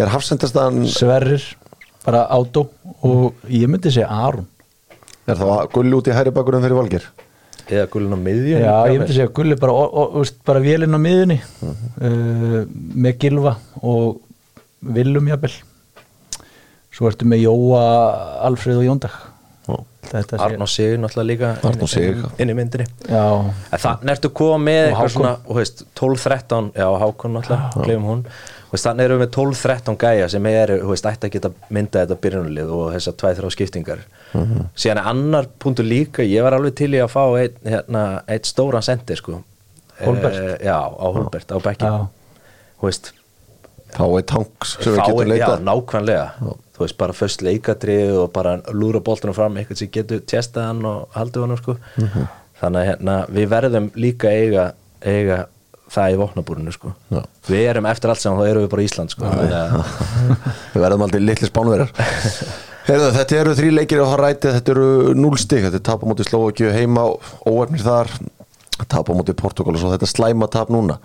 Er 0.00 0.14
hafsendastan 0.14 0.84
Sverrir, 0.88 1.44
bara 2.06 2.24
átó 2.32 2.70
og 3.04 3.44
ég 3.46 3.68
myndi 3.68 3.92
segja 3.92 4.08
Aron. 4.08 4.48
Er 5.28 5.36
þá 5.36 5.68
gulli 5.74 6.00
út 6.00 6.08
í 6.08 6.16
hæri 6.16 6.32
bakurðum 6.32 6.64
fyrir 6.64 6.80
Valgeir 6.80 7.10
eða 7.76 7.88
gullin 7.92 8.16
á 8.16 8.20
miðjun 8.20 8.62
Já, 8.64 8.74
ég 8.90 8.98
myndi 9.00 9.16
segja 9.16 9.32
Gulli 9.36 9.56
bara, 9.60 9.72
og, 9.72 9.94
og, 10.02 10.14
og, 10.20 10.30
bara 10.46 10.62
vélinn 10.64 10.96
á 10.96 11.00
miðunni 11.00 11.38
uh, 11.62 12.60
með 12.94 13.18
Gilva 13.24 13.56
og 13.82 14.20
Willum 14.80 15.26
jafnvel. 15.28 15.52
Svo 16.90 17.10
ertu 17.10 17.26
með 17.28 17.44
Jóa, 17.46 17.82
Alfreð 18.48 18.80
og 18.82 18.88
Jóndag 18.88 19.18
Þetta 20.10 20.38
sé- 20.40 20.42
Arnó 20.42 20.66
Sigur 20.66 20.96
náttúrulega 20.98 21.28
líka 21.28 21.48
inn- 21.84 21.86
Sig. 21.86 22.08
inn- 22.08 22.30
inn 22.42 22.50
í 22.50 22.54
myndinni. 22.58 22.86
Já, 23.06 23.22
En 23.70 23.78
þannig 23.78 24.10
ertu 24.16 24.30
komið 24.34 24.64
með 24.64 24.80
Og 24.80 24.88
eitthvað 24.88 24.96
Hákon. 24.98 25.12
svona, 25.14 25.34
þú 25.46 25.54
veist, 25.60 25.82
12-13 26.00 26.70
já, 26.74 26.86
Hákon 26.98 27.32
náttúrulega, 27.36 27.70
þannig 28.82 29.04
erum 29.04 29.20
við 29.20 29.26
með 29.26 29.30
12-13 29.36 29.96
gæja 30.00 30.28
sem 30.30 30.46
veist, 30.90 31.06
ætti 31.06 31.28
að 31.28 31.32
geta 31.36 31.50
myndað 31.70 32.02
þetta 32.06 32.18
byrjunulið 32.24 32.72
og 32.74 32.92
þessar 32.96 33.14
2-3 33.22 33.50
skiptingar 33.54 34.02
síðan 34.32 35.00
er 35.00 35.08
annar 35.10 35.46
punktur 35.58 35.86
líka 35.86 36.22
ég 36.26 36.44
var 36.46 36.54
alveg 36.56 36.76
til 36.78 36.92
í 36.94 37.00
að 37.02 37.10
fá 37.12 37.22
eitt, 37.40 37.56
hérna, 37.66 38.02
eitt 38.30 38.46
stóran 38.48 38.84
sendir, 38.86 39.18
sko. 39.18 39.40
Hólbert? 40.00 40.36
Eh, 40.38 40.66
Já, 40.68 40.78
á 40.86 41.06
Holbert, 41.12 41.50
á 41.52 41.58
bekki 41.60 41.88
Já. 41.88 42.06
Þú 42.80 42.88
veist, 42.88 43.12
er 43.92 44.22
tanks 44.30 44.76
sem 44.80 44.94
við 44.94 45.00
getum 45.02 45.20
já, 45.20 45.30
leitað 45.34 45.64
nákvæmlega. 45.66 46.26
Þú 46.76 46.84
veist, 46.86 46.96
bara 46.96 47.12
först 47.12 47.42
leikadrið 47.44 48.14
og 48.22 48.30
bara 48.32 48.54
lúra 48.72 49.02
boltunum 49.04 49.36
fram, 49.36 49.58
eitthvað 49.60 49.82
sem 49.82 49.90
getur 49.92 50.22
testað 50.24 50.70
hann 50.70 50.84
og 50.88 51.08
haldið 51.16 51.44
honum, 51.44 51.60
sko. 51.60 51.76
Mhm. 51.96 52.28
þannig 52.60 52.80
að 52.80 52.88
hérna, 52.90 53.12
við 53.32 53.46
verðum 53.48 53.90
líka 53.96 54.28
eiga, 54.28 54.72
eiga 55.00 55.46
það 55.90 56.12
í 56.12 56.16
vopnabúrinu, 56.20 56.72
sko. 56.72 56.94
Já. 57.10 57.22
við 57.48 57.68
erum 57.70 57.86
eftir 57.86 58.10
allt 58.10 58.20
saman, 58.20 58.40
þá 58.40 58.50
erum 58.50 58.64
við 58.66 58.70
bara 58.70 58.82
Ísland, 58.82 59.10
sko. 59.10 59.24
Þannig 59.24 59.52
að 59.52 59.70
við 60.74 60.82
verðum 60.84 61.02
aldrei 61.06 61.20
litli 61.20 61.48
spánverjar 61.48 61.90
Heyrðu, 62.90 63.10
þetta 63.14 63.36
eru 63.38 63.50
þrý 63.54 63.68
leikir 63.76 64.00
á 64.02 64.06
Haræti, 64.10 64.50
þetta 64.56 64.72
eru 64.72 64.86
núl 65.14 65.36
stig, 65.38 65.62
þetta 65.62 65.78
er 65.78 65.82
tap 65.86 66.00
á 66.02 66.06
móti 66.10 66.24
Slovakíu 66.26 66.72
heima, 66.74 67.04
óefnir 67.46 67.84
þar 67.84 68.08
tap 68.90 69.06
á 69.06 69.12
móti 69.14 69.34
Portugal 69.38 69.76
og 69.76 69.82
svo 69.82 69.92
þetta 69.92 70.08
slæma 70.10 70.48
tap 70.50 70.72
núna. 70.74 70.96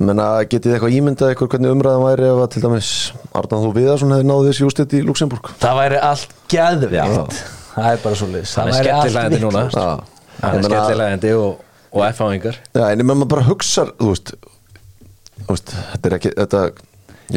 Menna 0.00 0.28
getið 0.46 0.70
þið 0.70 0.76
eitthvað 0.78 0.94
ímyndað 0.96 1.32
eitthvað 1.32 1.50
hvernig 1.52 1.74
umræðan 1.74 2.04
væri 2.06 2.28
ef 2.30 2.38
að 2.40 2.46
til 2.54 2.62
dæmis 2.62 2.92
Arnan 3.36 3.64
Þú 3.66 3.72
Viðarsson 3.76 4.14
hefði 4.14 4.28
náðið 4.30 4.46
þessi 4.48 4.68
ústitt 4.70 4.94
í 4.96 5.00
Luxemburg 5.04 5.50
það 5.60 5.80
væri 5.82 5.98
allt 6.08 6.32
geðveikt. 6.54 7.42
Það 7.74 7.88
er 7.90 8.00
bara 8.06 8.20
svo 8.20 8.28
hann 8.30 8.70
er 8.72 8.78
skemmtilegandi 8.78 9.40
núna. 9.42 9.64
Já. 9.74 9.84
hann 10.38 10.56
er 10.56 10.64
skemmtilegandi 10.70 11.34
og, 11.36 11.66
og 11.92 12.06
F-áingar. 12.06 12.56
Já, 12.72 12.86
en 12.86 13.04
ég 13.04 13.10
með 13.10 13.20
maður 13.20 13.30
bara 13.34 13.44
hugsar 13.50 13.92
þú 14.00 14.14
veist, 14.14 14.32
þú 15.42 15.50
veist 15.50 15.74
þetta 15.76 16.08
er 16.08 16.16
ekki, 16.16 16.32
þetta 16.40 16.64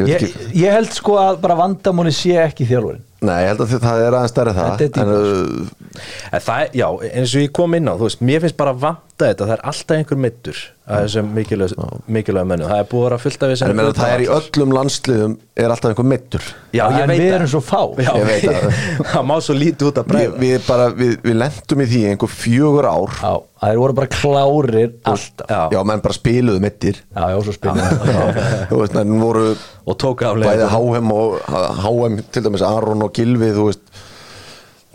veit 0.00 0.14
ég, 0.14 0.24
ekki, 0.30 0.48
ég 0.62 0.78
held 0.78 0.96
sko 0.96 1.18
að 1.20 1.42
bara 1.44 1.58
vandamóni 1.60 2.14
sé 2.16 2.38
ekki 2.40 2.70
þjálfurinn 2.72 3.04
nei, 3.26 3.36
ég 3.44 3.50
held 3.52 3.64
að 3.64 3.74
það 3.82 4.04
er 4.06 4.16
aðeins 4.18 4.32
stærri 4.34 4.54
það. 4.56 4.86
En, 5.02 5.12
uh, 5.12 6.00
En 6.36 6.44
það, 6.46 6.76
já, 6.80 6.86
eins 7.12 7.34
og 7.36 7.44
ég 7.46 7.52
kom 7.56 7.76
inn 7.78 7.90
á, 7.90 7.94
þú 7.96 8.08
veist, 8.08 8.24
mér 8.30 8.44
finnst 8.44 8.58
bara 8.60 8.74
vanta 9.16 9.30
þetta, 9.32 9.46
það 9.46 9.54
er 9.54 9.62
alltaf 9.70 9.96
einhver 9.96 10.18
mittur 10.20 10.58
að 10.86 11.04
þessum 11.06 11.28
mikilvæg, 11.34 11.72
mikilvæg 12.14 12.46
mennu, 12.46 12.66
það 12.68 12.80
er 12.82 12.88
búið 12.90 13.00
að 13.00 13.06
vera 13.06 13.18
fullt 13.22 13.36
af 13.36 13.46
en 13.46 13.52
þessum 13.54 13.70
ég 13.70 13.76
meina 13.78 13.94
það 13.96 14.12
er 14.12 14.22
í 14.22 14.26
öllum 14.36 14.74
landsliðum 14.76 15.36
er 15.56 15.72
alltaf 15.72 15.90
einhver 15.90 16.08
meittur 16.10 16.48
Já, 16.76 16.82
ég 16.92 16.98
En 17.00 17.10
við 17.10 17.22
það. 17.22 17.36
erum 17.36 17.50
svo 17.50 17.60
fá. 17.64 17.80
Já, 17.96 18.10
Ég 18.12 18.26
veit 18.28 18.44
það. 18.44 18.80
það 19.14 19.26
má 19.30 19.34
svo 19.40 19.56
lítið 19.56 19.88
út 19.88 20.00
að 20.00 20.06
við, 20.06 20.12
bregða. 20.12 20.40
við 20.42 20.66
bara, 20.66 20.88
við, 21.00 21.14
við 21.24 21.38
lendum 21.40 21.82
í 21.82 21.86
því 21.92 22.00
í 22.02 22.10
einhver 22.10 22.32
fjögur 22.36 22.88
ár. 22.90 23.16
Já, 23.22 23.32
að 23.32 23.72
þeir 23.72 23.80
voru 23.82 23.96
bara 23.96 24.12
klárir 24.12 24.92
alltaf. 25.12 25.48
Já. 25.48 25.62
já, 25.72 25.80
menn 25.90 26.04
bara 26.04 26.18
spiluðu 26.18 26.64
mittir 26.66 27.00
Já, 27.00 27.22
já, 27.32 27.38
svo 27.46 29.06
voru 29.24 29.46
og 29.86 29.96
tók 30.02 30.26
bæði 30.26 30.44
aflega 30.44 30.68
HM 30.76 31.14
og 31.14 31.40
HM 31.80 32.20
til 32.34 32.44
dæmis 32.44 32.66
Aron 32.66 33.06
og 33.06 33.16
Gilvi 33.16 33.54
þú 33.56 33.70
veist 33.70 34.04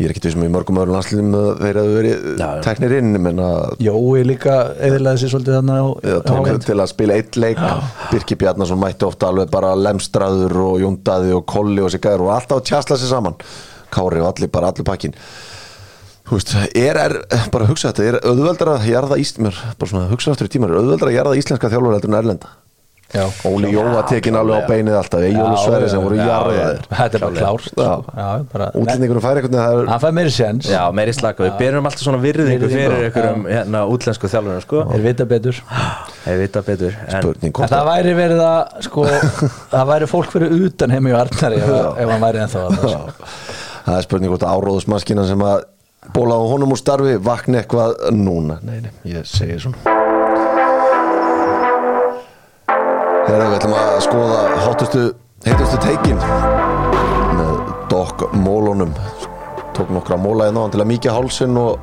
ég 0.01 0.07
er 0.09 0.13
ekki 0.15 0.23
þessum 0.25 0.45
í 0.47 0.49
mörgum 0.53 0.79
öðrum 0.81 0.95
landsliðum 0.97 1.35
að 1.37 1.49
þeir 1.61 1.79
hefðu 1.81 1.95
verið 1.99 2.41
teknir 2.65 2.95
inn 2.97 3.11
menna 3.21 3.49
Jói 3.85 4.23
líka 4.27 4.55
eðilaði 4.89 5.21
sér 5.23 5.33
svolítið 5.35 5.57
þannig 5.59 5.79
á 5.81 5.87
eða 6.11 6.23
tók 6.27 6.49
á- 6.51 6.65
til 6.65 6.77
að 6.81 6.91
spila 6.91 7.17
eitt 7.19 7.39
leik. 7.41 7.61
Birki 8.11 8.37
Bjarnason 8.41 8.81
mætti 8.81 9.07
ofta 9.07 9.29
alveg 9.31 9.51
bara 9.53 9.75
lemstraður 9.77 10.57
og 10.65 10.75
Jóndaði 10.83 11.35
og 11.37 11.45
Kolli 11.53 11.85
og 11.85 11.93
sér 11.93 12.03
gæður 12.07 12.25
og 12.27 12.33
alltaf 12.39 12.59
að 12.61 12.67
tjasla 12.71 12.97
sér 13.01 13.13
saman. 13.15 13.37
Kári 13.91 14.21
og 14.23 14.29
allir 14.33 14.51
bara 14.51 14.71
allir 14.71 14.87
pakkin 14.87 15.15
þú 16.31 16.37
veist, 16.37 16.51
er, 16.79 16.95
er 16.95 17.47
bara 17.51 17.65
að 17.65 17.71
hugsa 17.73 17.89
þetta, 17.91 18.03
er 18.07 18.17
auðveldar 18.23 18.69
að 18.77 18.85
jarða 18.87 19.17
ísl 19.19 19.41
mér, 19.43 19.57
bara 19.75 19.89
svona 19.89 20.05
að 20.05 20.13
hugsa 20.13 20.31
aftur 20.31 20.47
í 20.47 20.51
tímar 20.53 20.71
er 20.71 20.79
auðveldar 20.79 21.09
að 21.11 21.17
jarða 21.17 21.39
íslenska 21.41 21.71
þjálfur 21.73 21.95
heldur 21.97 22.11
en 22.13 22.19
erlenda 22.21 22.51
Óli 23.45 23.71
Jóa 23.73 24.03
tekin 24.07 24.37
alveg 24.39 24.63
á 24.63 24.69
beinið 24.69 24.95
alltaf 24.95 25.23
Egjóli 25.25 25.55
Já, 25.57 25.63
Sverri 25.65 25.87
sem 25.91 26.03
voru 26.03 26.19
jarðaðir. 26.19 26.83
Þetta 26.91 27.17
er 27.17 27.23
bara 27.25 27.41
klárt. 27.41 28.75
Útlendingunum 28.79 29.25
einhvern 29.25 29.41
veginn 29.41 29.57
það 29.57 29.79
er 29.81 29.89
Hann 29.91 30.03
fær 30.03 30.13
meiri 30.15 30.31
sens 30.35 30.69
Já, 30.71 30.79
meiri 30.95 31.15
slaka, 31.15 31.43
við 31.47 31.57
byrjum 31.59 31.89
alltaf 31.89 32.05
svona 32.05 32.21
virðingu 32.23 32.69
fyrir 32.71 32.95
einhverjum 33.09 33.43
hérna, 33.49 33.83
útlensku 33.91 34.31
þjálfurinn, 34.31 34.63
sko. 34.63 34.85
Er 34.95 35.03
vita 35.03 35.27
betur. 35.27 35.59
Ég 36.29 36.39
vita 36.45 36.63
betur 36.65 36.95
en, 36.95 37.17
spurning 37.17 37.61
En 37.65 37.73
það 37.73 37.89
væri 37.91 38.15
verið 38.21 38.43
að 38.45 38.87
sko, 38.87 39.07
það 39.73 39.91
væri 39.91 40.09
fólk 40.11 40.31
fyrir 40.37 40.55
utan 40.69 40.95
heim 40.95 41.11
í 41.11 41.15
Arnari 41.17 41.59
ef, 41.59 41.75
ef 42.05 42.13
hann 42.15 42.25
væri 42.27 42.43
ennþá 42.45 42.65
að 42.69 42.79
sko. 42.79 43.29
það 43.89 43.95
er 43.97 44.07
spurning 44.07 44.35
hvort 44.35 44.47
áróðusmaskina 44.47 45.27
sem 45.27 45.47
að 45.49 45.65
bóla 46.15 46.39
á 46.39 46.41
honum 46.47 46.73
úr 46.73 46.79
starfi 46.81 47.17
vakni 47.21 47.59
eitthvað 47.61 47.97
núna. 48.15 48.61
Nei, 48.65 48.79
nei, 48.87 48.93
ég 49.11 49.27
segi 49.29 49.59
svona 49.61 50.00
Herra, 53.27 53.45
við 53.47 53.57
ætlum 53.59 53.75
að 53.77 53.91
skoða 54.07 54.39
hátustu, 54.65 55.03
heitustu 55.45 55.77
teikin 55.83 56.19
með 57.37 57.51
Doc 57.91 58.25
Mólunum. 58.33 58.95
Tók 59.77 59.91
nokkra 59.93 60.17
móla 60.19 60.49
í 60.49 60.55
náðan 60.55 60.73
til 60.73 60.81
að 60.83 60.89
mýkja 60.91 61.15
hálsin 61.15 61.59
og 61.59 61.79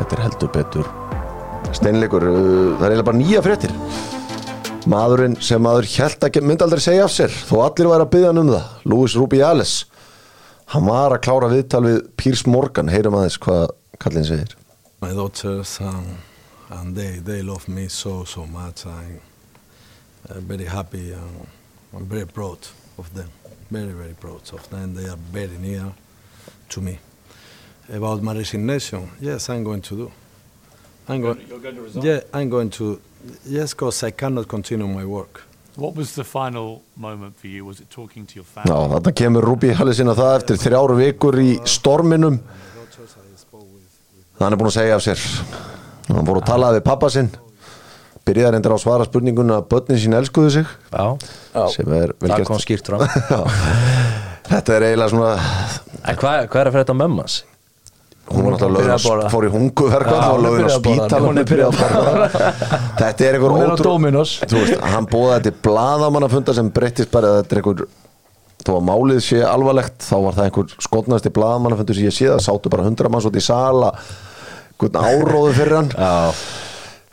þetta 0.00 0.16
er 0.16 0.22
heldur 0.26 0.52
betur 0.54 0.90
steinleikur, 1.74 2.26
uh, 2.28 2.74
það 2.78 2.84
er 2.84 2.94
eiginlega 2.94 3.08
bara 3.08 3.20
nýja 3.20 3.42
fréttir. 3.44 3.74
Maðurinn 4.90 5.36
sem 5.42 5.62
maður 5.64 5.88
held 5.94 6.26
að 6.26 6.40
myndi 6.44 6.66
aldrei 6.66 6.82
segja 6.84 7.06
af 7.06 7.14
sér 7.14 7.32
þó 7.32 7.54
allir 7.64 7.88
væri 7.88 8.04
að 8.04 8.12
byggja 8.12 8.32
um 8.34 8.50
það 8.52 8.90
Luis 8.92 9.16
Rubiales. 9.16 9.74
Hann 10.74 10.88
var 10.88 11.14
að 11.14 11.22
klára 11.24 11.50
viðtal 11.52 11.84
við 11.86 12.02
Piers 12.20 12.44
Morgan. 12.48 12.92
Heyrum 12.92 13.16
aðeins 13.18 13.38
hvað 13.40 13.72
kallinn 14.02 14.28
segir. 14.28 14.56
My 15.00 15.12
daughters 15.16 15.78
um, 15.80 16.18
and 16.70 16.96
they 16.96 17.20
they 17.20 17.42
love 17.42 17.68
me 17.68 17.88
so 17.88 18.24
so 18.24 18.46
much 18.46 18.84
I'm 20.30 20.38
uh, 20.38 20.40
very 20.40 20.64
happy 20.64 21.12
and 21.12 21.46
I'm 21.92 22.06
very 22.06 22.26
proud 22.26 22.58
of 22.98 23.12
them. 23.14 23.28
Very 23.70 23.92
very 23.92 24.14
proud 24.14 24.42
of 24.52 24.68
them. 24.70 24.94
They 24.94 25.08
are 25.08 25.18
very 25.32 25.58
near 25.58 25.92
to 26.70 26.80
me. 26.80 26.98
About 27.92 28.22
my 28.22 28.32
resignation 28.34 29.10
yes 29.20 29.50
I'm 29.50 29.64
going 29.64 29.82
to 29.82 29.94
do. 29.96 30.12
I'm 31.08 31.20
going 31.20 31.44
You're 31.48 31.58
going 31.58 31.74
to 31.76 31.82
resign? 31.82 32.02
yeah 32.04 32.20
I'm 32.32 32.48
going 32.48 32.70
to 32.70 33.00
yes 33.44 33.74
because 33.74 34.02
I 34.02 34.12
cannot 34.12 34.48
continue 34.48 34.86
my 34.86 35.04
work. 35.04 35.42
What 35.76 35.94
was 35.94 36.14
the 36.14 36.24
final 36.24 36.82
moment 36.96 37.36
for 37.36 37.48
you? 37.48 37.66
Was 37.66 37.80
it 37.80 37.90
talking 37.90 38.24
to 38.26 38.34
your 38.36 38.44
family? 38.44 38.70
þarna 38.72 39.12
kemur 39.12 39.44
Rubiales 39.44 40.00
inn 40.00 40.08
á 40.08 40.16
það 40.16 40.36
eftir 40.40 40.56
þrjáru 40.64 40.96
vikur 41.04 41.36
í 41.36 41.60
storminum. 41.68 42.40
Hann 44.40 44.52
er 44.52 44.56
búin 44.56 44.72
að 44.72 44.78
segja 44.80 44.96
af 44.96 45.02
sér. 45.04 45.20
Hann 46.08 46.24
fór 46.26 46.40
að 46.40 46.46
tala 46.48 46.72
við 46.72 46.86
pappa 46.88 47.10
sinn 47.12 47.28
byrjaði 48.24 48.52
reyndir 48.56 48.72
á 48.72 48.76
að 48.76 48.82
svara 48.84 49.06
spurninguna 49.08 49.58
að 49.60 49.66
börnin 49.72 50.00
sín 50.00 50.16
elskuðu 50.18 50.52
sig. 50.58 50.68
Já, 50.92 51.06
er 51.54 52.14
það 52.24 52.46
kom 52.48 52.62
skýrt 52.62 52.88
fram 52.88 53.02
þetta 54.52 54.76
er 54.78 54.86
eiginlega 54.90 55.10
svona 55.12 55.34
En 56.04 56.16
hvað, 56.20 56.46
hvað 56.52 56.60
er 56.60 56.68
að 56.68 56.74
fyrir 56.74 56.84
þetta 56.84 56.96
mömmas? 57.00 57.42
hún 58.24 58.46
var 58.46 58.54
náttúrulega 58.54 58.96
byrjaði 58.96 59.26
að 59.26 59.34
fór 59.34 59.44
í 59.44 59.50
hunguverkvall 59.52 60.22
Já, 60.22 60.28
og 60.32 60.38
lögð 60.44 60.64
á 60.64 60.72
spítal 60.78 61.20
Hún 61.26 61.40
er 61.42 61.48
byrjuð 61.50 61.66
að 61.68 61.74
borða. 61.82 62.28
þetta 63.02 63.26
er 63.26 63.36
einhver 63.36 63.52
Hún 63.52 63.64
er 63.64 63.68
á 63.68 63.74
ótrú 63.74 63.90
Dominos. 63.90 64.32
þú 64.48 64.62
veist, 64.62 64.86
hann 64.94 65.08
bóða 65.12 65.34
þetta 65.44 65.62
blaðamannafunda 65.68 66.56
sem 66.56 66.70
breyttist 66.72 67.12
bara 67.12 67.34
að 67.34 67.40
þetta 67.42 67.54
er 67.56 67.60
einhver 67.62 67.86
þó 68.64 68.70
að 68.78 68.84
málið 68.88 69.18
sé 69.26 69.42
alvarlegt 69.44 70.06
þá 70.08 70.14
var 70.24 70.38
það 70.38 70.46
einhver 70.48 70.76
skotnasti 70.86 71.32
blaðamannafundur 71.36 71.98
sem 71.98 72.08
ég 72.08 72.16
sé 72.16 72.30
það 72.30 72.44
sátu 72.46 72.72
bara 72.72 72.86
hundra 72.88 73.10
manns 73.12 73.28
út 73.28 73.36
í 73.36 73.44
sala 73.44 73.90
einhvern 74.72 74.96
áróðu 75.04 75.52
fyrir 75.58 75.76
hann. 75.82 75.90
Já, 75.92 76.32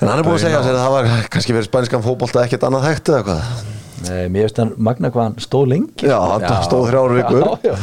en 0.01 0.09
hann 0.09 0.17
er 0.17 0.25
búin 0.25 0.39
að 0.39 0.43
segja 0.47 0.63
að 0.63 0.71
það 0.73 0.95
var 0.97 1.11
kannski 1.33 1.55
fyrir 1.55 1.69
spænskan 1.69 2.05
fótbolta 2.05 2.45
ekkert 2.47 2.67
annað 2.67 2.89
hægt 2.89 3.13
eða 3.13 3.23
hvað 3.29 3.69
Nei, 4.01 4.29
mér 4.33 4.47
finnst 4.47 4.59
hann 4.61 4.71
magna 4.81 5.11
hvað 5.13 5.27
hann 5.27 5.35
stóð 5.43 5.67
lengi. 5.75 6.07
Já, 6.09 6.15
hann 6.17 6.45
Já. 6.45 6.53
stóð 6.65 6.87
þrjár 6.89 7.11
vikur. 7.19 7.43
Já, 7.43 7.67
já. 7.69 7.73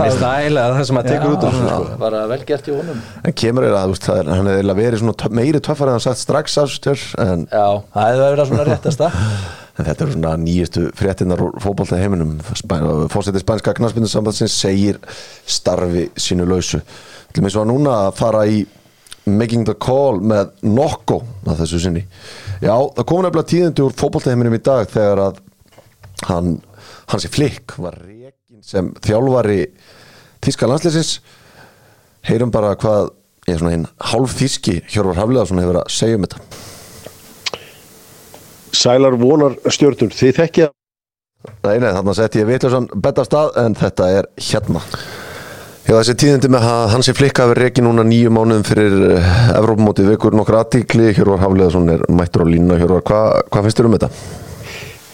mér 0.00 0.14
stæla 0.16 0.64
það 0.72 0.80
sem 0.88 0.98
að 1.00 1.10
tekur 1.12 1.34
út 1.36 1.44
úr 1.46 1.54
þessu, 1.54 1.68
sko. 1.68 1.98
Bara 2.00 2.22
vel 2.32 2.38
gert 2.48 2.70
í 2.70 2.74
honum. 2.74 3.04
En 3.22 3.36
kemur 3.42 3.66
er 3.68 3.76
að 3.76 3.84
þú 3.84 3.94
veist, 3.94 4.08
það 4.08 4.22
er, 4.22 4.30
hann 4.32 4.50
er 4.50 4.72
verið 4.80 5.30
meiri 5.38 5.60
töffar 5.62 5.92
en 5.92 5.96
hann 5.96 6.02
sagt 6.02 6.22
strax 6.22 6.58
af 6.62 6.72
sér 6.74 7.04
en 7.22 7.46
Já, 7.46 7.66
það 7.94 8.10
hefði 8.10 8.24
verið 8.26 8.50
svona 8.50 8.66
réttasta. 8.70 9.12
En 9.76 9.84
þetta 9.84 10.06
er 10.06 10.12
svona 10.14 10.32
nýjustu 10.40 10.86
fréttinnar 10.96 11.44
úr 11.44 11.60
fótbolta 11.62 12.00
heiminum. 12.00 12.38
Fósetti 13.12 13.42
spænska 13.44 13.76
knarsbyndusambandsins 13.76 14.56
segir 14.56 14.98
starfi 15.46 16.08
sínu 16.16 16.48
lausu. 16.48 16.80
Til 17.36 17.44
með 17.44 17.54
svo 17.54 17.66
að 17.66 17.70
núna 17.74 17.98
að 18.06 18.14
fara 18.18 18.46
í 18.48 18.64
Making 19.26 19.66
the 19.66 19.74
Call 19.74 20.20
með 20.22 20.52
Nokko 20.62 21.20
að 21.46 21.62
þessu 21.64 21.80
sinni. 21.82 22.04
Já, 22.62 22.74
það 22.74 23.06
kom 23.10 23.24
nefnilega 23.24 23.50
tíðindi 23.50 23.84
úr 23.84 23.96
fótbolta 23.98 24.30
heiminum 24.30 24.54
í 24.54 24.62
dag 24.62 24.86
þegar 24.92 25.22
að 25.24 25.40
hann, 26.28 26.52
hansi 27.10 27.30
flikk 27.32 27.74
var 27.82 27.98
rekin 28.04 28.62
sem 28.64 28.92
þjálfari 29.04 29.66
Þíska 30.46 30.68
landsleisins 30.70 31.16
heyrum 32.28 32.52
bara 32.54 32.76
hvað 32.78 33.10
ég 33.48 33.56
er 33.56 33.60
svona 33.62 33.74
hinn 33.74 33.86
hálf 34.12 34.36
þíski 34.38 34.78
Hjörvar 34.92 35.18
Hafliðarsson 35.18 35.62
hefur 35.62 35.80
að 35.80 35.92
segja 35.96 36.18
um 36.18 36.26
þetta. 36.26 36.40
Sælar 38.76 39.16
vonar 39.18 39.56
stjórnur, 39.72 40.14
þið 40.14 40.34
þekkja 40.40 40.72
Nei, 41.66 41.78
nei, 41.78 41.90
þarna 41.94 42.14
setti 42.16 42.40
ég 42.42 42.48
vitlausan 42.48 42.88
betastað 43.02 43.54
en 43.62 43.76
þetta 43.78 44.08
er 44.20 44.28
hérna 44.48 44.82
Já, 45.86 45.94
þessi 46.00 46.16
tíðindi 46.18 46.48
með 46.50 46.64
að 46.66 46.88
hansi 46.96 47.12
flikka 47.14 47.44
hafi 47.44 47.54
reiki 47.60 47.82
núna 47.84 48.02
nýju 48.02 48.32
mánuðum 48.34 48.64
fyrir 48.66 48.94
uh, 49.06 49.26
Evrópumótið 49.54 50.08
vekur 50.10 50.34
nokkur 50.34 50.56
aðtíkli 50.58 51.12
Hjörvar 51.14 51.44
Hafleðarsson 51.44 51.92
er 51.92 52.02
mættur 52.10 52.42
á 52.42 52.50
línu 52.50 52.78
Hjörvar, 52.80 53.04
hvað 53.06 53.26
hva 53.54 53.62
finnst 53.62 53.78
þér 53.78 53.86
um 53.86 53.94
þetta? 53.94 54.08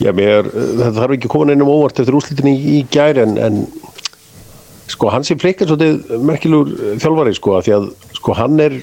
Já, 0.00 0.10
mér, 0.16 0.48
þetta 0.48 0.94
þarf 0.96 1.16
ekki 1.18 1.28
að 1.28 1.34
koma 1.34 1.48
neinum 1.50 1.72
óvart 1.74 2.00
eftir 2.00 2.16
úrslitin 2.16 2.48
í, 2.48 2.56
í 2.56 2.80
gær 2.88 3.20
en, 3.20 3.36
en 3.36 3.60
sko 4.88 5.12
hans 5.12 5.28
er 5.28 5.42
fleikar 5.44 5.68
svolítið 5.68 6.24
merkilegur 6.24 6.72
eh, 6.72 6.96
þjálfari 7.04 7.36
sko 7.36 7.58
að 7.58 7.68
því 7.68 7.76
að 7.76 7.86
sko 8.22 8.40
hann 8.40 8.64
er 8.64 8.80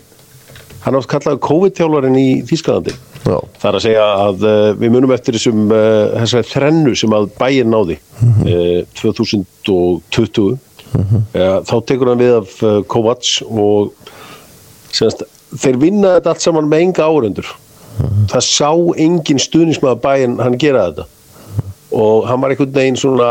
hann 0.86 1.02
átt 1.02 1.10
kallaði 1.10 1.42
COVID-þjálfarin 1.50 2.22
í 2.22 2.30
Þýskalandi. 2.48 2.94
Já, 3.26 3.36
það 3.60 3.68
er 3.68 3.82
að 3.82 3.86
segja 3.90 4.08
að 4.30 4.46
uh, 4.48 4.70
við 4.80 4.94
munum 4.94 5.18
eftir 5.18 5.36
þessum 5.36 5.74
uh, 5.74 6.42
þrennu 6.54 6.94
sem 7.02 7.18
að 7.18 7.34
bæinn 7.42 7.74
náði 7.74 7.98
uh, 8.22 8.86
2020 9.02 10.60
uh, 10.98 11.60
þá 11.68 11.76
tekur 11.86 12.14
hann 12.14 12.22
við 12.22 12.36
af 12.42 12.60
uh, 12.64 12.80
Kovacs 12.90 13.40
og 13.46 13.96
semast, 14.90 15.26
þeir 15.56 15.82
vinna 15.82 16.18
þetta 16.18 16.36
allt 16.36 16.46
saman 16.46 16.70
með 16.72 16.88
enga 16.88 17.10
árendur 17.10 17.50
það 18.30 18.46
sá 18.46 18.70
engin 19.00 19.42
stuðnismæða 19.42 19.98
bæinn 20.04 20.38
hann 20.44 20.60
gera 20.62 20.90
þetta. 20.90 21.08
Og 21.96 22.28
hann 22.30 22.42
var 22.44 22.54
einhvern 22.54 22.76
veginn 22.76 23.00
svona 23.00 23.30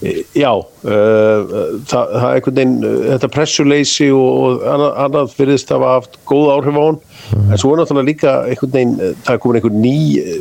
e, 0.00 0.24
já 0.36 0.50
uh, 0.50 1.52
það, 1.86 2.14
það 2.14 2.26
er 2.28 2.38
einhvern 2.38 2.58
veginn 2.58 2.76
uh, 2.80 2.98
þetta 3.12 3.32
pressuleysi 3.36 4.10
og, 4.16 4.28
og 4.40 4.66
annað, 4.72 4.92
annað 5.04 5.36
virðist 5.38 5.72
hafa 5.74 5.94
haft 5.98 6.18
góð 6.28 6.52
áhrif 6.56 6.80
á 6.80 6.82
hann. 6.82 7.00
En 7.46 7.60
svo 7.60 7.74
er 7.74 7.82
náttúrulega 7.82 8.10
líka 8.10 8.36
einhvern 8.48 8.76
veginn 8.78 8.96
uh, 8.98 9.12
það 9.22 9.34
er 9.34 9.42
komin 9.44 9.60
einhvern 9.60 9.80
ný 9.84 9.96
uh, 10.22 10.36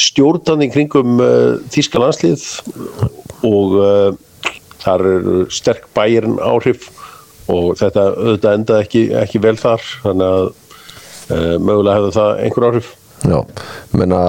stjórnandi 0.00 0.70
kringum 0.72 1.20
uh, 1.20 1.60
Þíska 1.74 2.00
landslið 2.00 2.46
og 3.46 3.78
uh, 3.80 4.10
þar 4.84 5.06
eru 5.14 5.36
sterk 5.52 5.88
bæjarn 5.96 6.38
áhrif 6.42 6.88
og 7.50 7.74
þetta 7.80 8.06
auðvitað 8.14 8.56
endaði 8.58 8.86
ekki, 8.86 9.04
ekki 9.22 9.42
vel 9.42 9.56
þar 9.60 9.84
þannig 10.04 10.30
að 10.30 10.46
uh, 10.46 11.56
mögulega 11.58 11.98
hefði 11.98 12.14
það 12.18 12.42
einhver 12.44 12.68
áhrif. 12.70 12.94
Já, 13.20 13.38
menna 13.92 14.20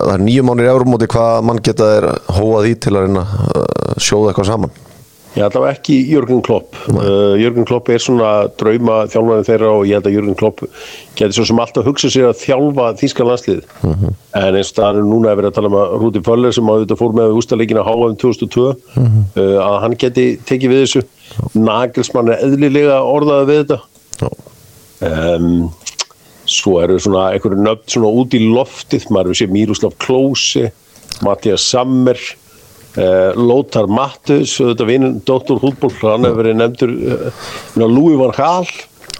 það 0.00 0.14
er 0.16 0.24
nýju 0.26 0.46
mánir 0.48 0.66
í 0.66 0.72
Evrópumóti 0.72 1.10
hvað 1.12 1.44
mann 1.46 1.62
geta 1.62 1.90
er 2.00 2.08
hóað 2.34 2.72
í 2.72 2.74
til 2.82 2.96
að 2.96 3.06
reyna 3.06 3.22
uh, 3.22 3.94
sjóða 4.02 4.32
eitthvað 4.32 4.50
saman 4.50 4.74
Já, 5.34 5.48
allavega 5.48 5.74
ekki 5.74 5.96
Jörgen 6.06 6.42
Klopp. 6.46 6.76
Uh, 6.92 7.34
Jörgen 7.40 7.66
Klopp 7.66 7.88
er 7.90 8.02
svona 8.02 8.46
drauma 8.54 9.00
þjálfarinn 9.10 9.46
þeirra 9.48 9.70
og 9.74 9.88
ég 9.88 9.98
held 9.98 10.06
að 10.06 10.14
Jörgen 10.14 10.36
Klopp 10.38 10.62
getur 11.18 11.34
svo 11.34 11.46
sem 11.48 11.62
alltaf 11.64 11.88
hugsa 11.88 12.10
sér 12.12 12.28
að 12.28 12.38
þjálfa 12.44 12.86
þýska 13.00 13.26
landslið. 13.26 13.64
En 13.82 14.58
eins 14.60 14.70
og 14.70 14.78
það 14.78 15.00
er 15.00 15.08
núna 15.08 15.32
að 15.32 15.40
vera 15.40 15.50
að 15.50 15.56
tala 15.56 15.72
um 15.72 15.78
að 15.80 15.96
Rúti 16.04 16.22
Föller 16.28 16.54
sem 16.54 16.70
að 16.70 16.84
þetta 16.84 16.98
fór 17.00 17.16
með 17.18 17.34
ústaleikina 17.40 17.86
HM 17.88 18.14
2002 18.22 18.66
uh, 18.68 18.76
að 19.64 19.80
hann 19.82 19.98
geti 20.04 20.26
tekið 20.46 20.74
við 20.74 20.84
þessu. 20.84 21.04
Nagelsmann 21.58 22.30
er 22.30 22.46
eðlilega 22.46 23.00
orðaði 23.02 23.50
við 23.50 23.60
þetta. 23.64 24.30
Um, 25.04 25.50
svo 26.46 26.78
eru 26.84 27.00
svona 27.02 27.32
einhverju 27.34 27.58
nöfn 27.58 27.90
svona 27.90 28.14
út 28.22 28.38
í 28.38 28.44
loftið, 28.44 29.10
maður 29.10 29.40
sé 29.40 29.50
Miroslav 29.50 29.98
Klose, 29.98 30.70
Mattias 31.26 31.66
Sammer 31.74 32.20
uh, 32.96 33.30
Lothar 33.38 33.88
Mattus 33.90 34.56
þetta 34.60 34.88
vinur 34.88 35.16
Dr. 35.26 35.60
Hútból 35.62 35.92
hann 36.02 36.26
hefur 36.28 36.42
verið 36.42 36.60
nefndur 36.60 36.92
uh, 36.94 37.86
Louis 37.86 38.18
van 38.20 38.34
Gaal 38.36 38.68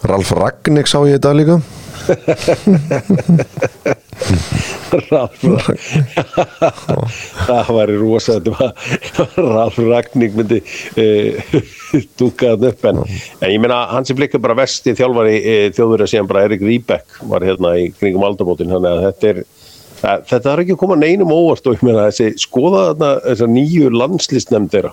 Ralf 0.05 0.35
Ragnik 0.37 0.91
sá 0.91 1.01
ég 1.09 1.19
þetta 1.19 1.35
líka 1.39 1.61
Ralf 5.11 5.41
það 7.47 7.71
væri 7.79 7.97
rosa 7.99 8.37
Ralf 9.39 9.79
Ragník 9.81 10.37
myndi 10.39 10.61
uh, 11.03 11.33
dúka 12.21 12.55
það 12.55 12.69
upp 12.71 12.89
en, 12.91 13.03
en 13.41 13.51
ég 13.51 13.61
meina 13.63 13.79
hans 13.95 14.13
er 14.13 14.19
blikka 14.19 14.39
bara 14.43 14.59
vesti 14.59 14.95
þjálfari 14.97 15.37
uh, 15.41 15.83
að 15.97 16.09
síðan 16.13 16.31
bara 16.31 16.45
Erik 16.49 16.63
Rýbek 16.65 17.07
var 17.31 17.47
hérna 17.47 17.75
í 17.81 17.91
kringum 17.97 18.27
aldamótin 18.29 18.73
þannig 18.75 18.93
að 18.93 19.05
þetta 19.09 19.33
er 19.33 19.39
þetta 20.05 20.53
er 20.53 20.63
ekki 20.65 20.77
að 20.77 20.83
koma 20.83 20.99
neinum 21.01 21.33
óvart 21.35 21.67
og 21.69 21.79
ég 21.79 21.87
meina 21.87 22.09
þessi 22.09 22.45
skoða 22.45 22.89
þarna 22.91 23.11
þessar 23.29 23.53
nýju 23.55 23.95
landslistnefnd 23.95 24.75
þeirra. 24.75 24.93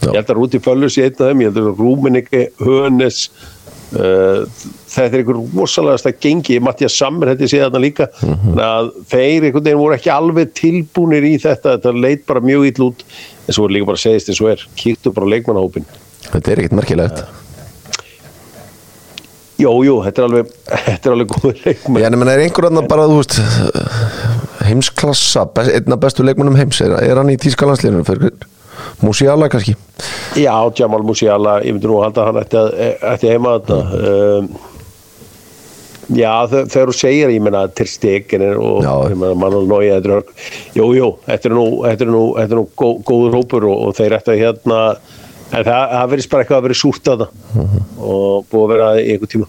Já. 0.00 0.08
ég 0.08 0.16
held 0.16 0.30
að 0.32 0.38
Rúti 0.38 0.60
Föllus 0.64 0.96
í 0.96 1.02
einn 1.04 1.16
af 1.18 1.26
þeim 1.28 1.42
ég 1.42 1.50
held 1.50 1.58
að 1.60 1.80
Rúmeningi, 1.82 2.44
Hönes 2.64 3.18
uh, 3.92 4.46
þetta 4.88 5.10
er 5.10 5.16
einhver 5.18 5.40
rosalegast 5.58 6.08
að 6.08 6.22
gengi, 6.24 6.56
Mattias 6.64 6.96
Sammer 6.96 7.34
þetta 7.34 7.50
sé 7.52 7.60
þarna 7.60 7.82
líka, 7.84 8.06
þannig 8.22 8.64
að 8.64 8.88
þeir 9.12 9.48
einhvern 9.48 9.66
veginn 9.66 9.82
voru 9.82 9.98
ekki 9.98 10.14
alveg 10.14 10.54
tilbúnir 10.56 11.28
í 11.28 11.34
þetta 11.42 11.76
þetta 11.76 11.92
leit 11.98 12.24
bara 12.30 12.44
mjög 12.44 12.70
ítl 12.70 12.86
út. 12.88 13.04
En 13.44 13.58
svo 13.58 13.68
er 13.68 13.76
líka 13.76 13.90
bara 13.92 14.00
segist 14.00 14.32
eins 14.32 14.40
og 14.40 14.54
er, 14.54 14.64
kíktu 14.80 15.12
bara 15.12 15.28
leikmannahópin 15.34 15.88
Þetta 16.30 16.52
er 16.52 16.62
ekkert 16.62 16.80
merkilegt 16.80 17.22
Jú, 19.60 19.72
jú, 19.84 19.96
þetta 20.06 20.22
er 20.22 20.28
alveg 20.28 20.52
þetta 20.70 21.10
er 21.10 21.14
alveg 21.16 21.32
góður 21.34 21.58
leikmann 21.66 22.00
Já, 22.02 22.06
en 22.10 22.18
menn 22.20 22.32
er 22.32 22.42
einhver 22.46 22.68
annar 22.70 22.86
bara, 22.88 23.04
þú 23.10 23.18
veist 23.20 23.36
heimsklassa, 24.70 25.44
best, 25.56 25.74
einna 25.76 25.98
bestu 26.00 26.24
leikmennum 26.26 26.56
heims? 26.60 26.80
Er, 26.84 26.94
er 27.04 27.20
hann 27.20 27.32
í 27.32 27.38
tíska 27.40 27.68
landsliðinu 27.68 28.06
fyrir 28.08 28.32
Musiala 29.04 29.48
kannski? 29.52 29.74
Já, 30.40 30.54
Jamal 30.78 31.02
Musiala, 31.04 31.58
ég 31.66 31.74
myndi 31.76 31.88
nú 31.90 31.98
að 32.00 32.06
halda 32.08 32.26
hann 32.30 32.40
að, 32.62 32.74
ætti 33.14 33.32
heima 33.34 33.56
þetta 33.58 33.80
um, 34.00 34.50
Já, 36.10 36.32
þe- 36.50 36.64
þegar 36.72 36.90
þú 36.90 36.94
segir 36.98 37.30
ég 37.30 37.42
meina 37.44 37.60
til 37.78 37.86
stegin 37.86 38.42
og 38.58 38.80
ég 39.12 39.18
Neuer 39.70 40.00
þetta 40.00 40.16
er, 40.16 40.24
jú, 40.74 40.88
jú, 40.96 41.10
þetta 41.28 41.50
er 41.50 41.54
nú, 41.54 41.66
þetta 41.84 42.06
er 42.06 42.10
nú, 42.16 42.22
þetta 42.40 42.56
er 42.56 42.58
nú 42.58 42.64
gó, 42.80 42.88
góður 43.06 43.36
hópur 43.38 43.68
og, 43.70 43.76
og 43.90 43.94
þeir 44.00 44.16
ætti 44.18 44.32
að 44.34 44.40
hérna 44.42 44.80
en 45.50 45.64
það, 45.66 45.84
það 45.92 46.10
verðist 46.12 46.32
bara 46.32 46.44
eitthvað 46.44 46.58
að 46.60 46.66
vera 46.66 46.78
súrt 46.80 47.10
að 47.10 47.24
það. 47.24 47.30
Og 48.10 48.50
búið 48.50 48.64
að 48.64 48.72
vera 48.74 48.90
í 49.00 49.06
einhver 49.14 49.32
tíma. 49.34 49.48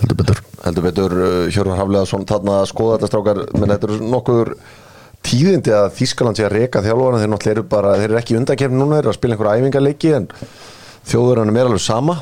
Heldur 0.00 0.18
betur, 0.20 0.42
heldur 0.64 0.86
betur 0.88 1.16
uh, 1.18 1.48
Hjörvar 1.52 1.80
Hafleðarsson 1.82 2.26
þarna 2.30 2.60
að 2.62 2.70
skoða 2.72 2.96
þetta 2.96 3.10
strákar. 3.10 3.42
Menn 3.56 3.74
þetta 3.74 3.90
eru 3.90 4.08
nokkuður 4.14 4.52
tíðindi 5.26 5.74
að 5.76 5.90
Þískaland 5.98 6.40
sé 6.40 6.46
að 6.46 6.54
reka 6.56 6.82
þjálfana 6.84 7.20
þeir 7.20 7.32
náttúrulega 7.34 7.58
eru 7.58 7.66
bara, 7.76 7.94
þeir 8.00 8.08
eru 8.08 8.20
ekki 8.22 8.38
undakefni 8.40 8.80
núna 8.80 8.96
þeir 8.96 9.04
eru 9.04 9.12
að 9.12 9.18
spila 9.18 9.36
einhverja 9.36 9.60
æfingarleiki 9.60 10.14
en 10.16 10.28
þjóðurinn 11.10 11.52
er 11.60 11.68
alveg 11.70 11.84
sama. 11.84 12.16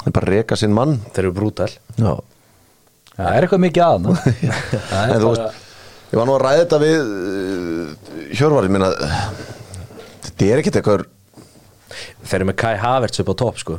Þeir 0.00 0.16
bara 0.16 0.32
reka 0.32 0.56
sinn 0.56 0.74
mann. 0.76 0.98
Þeir 1.12 1.26
eru 1.26 1.36
brútal. 1.36 1.70
Já. 1.98 2.12
Það 3.18 3.34
er 3.34 3.44
eitthvað 3.44 3.62
mikið 3.64 3.82
að 3.82 4.04
ná 4.04 4.10
Það 4.92 5.12
en 5.12 5.22
þú 5.22 5.30
veist, 5.32 5.62
ég 6.12 6.20
var 6.20 6.28
nú 6.28 6.34
að 6.36 6.42
ræða 6.44 6.60
þetta 6.60 6.78
við 6.84 6.98
uh, 7.02 8.28
Hjörvar, 8.38 8.68
ég 8.68 8.74
meina 8.76 8.90
þetta 10.28 10.46
er 10.46 10.62
ekkit 10.62 10.78
eitthvað 10.78 11.06
eru 12.38 12.48
með 12.48 12.58
Kai 12.62 12.74
Havertz 12.80 13.22
upp 13.22 13.32
á 13.32 13.34
topp 13.44 13.62
sko. 13.62 13.78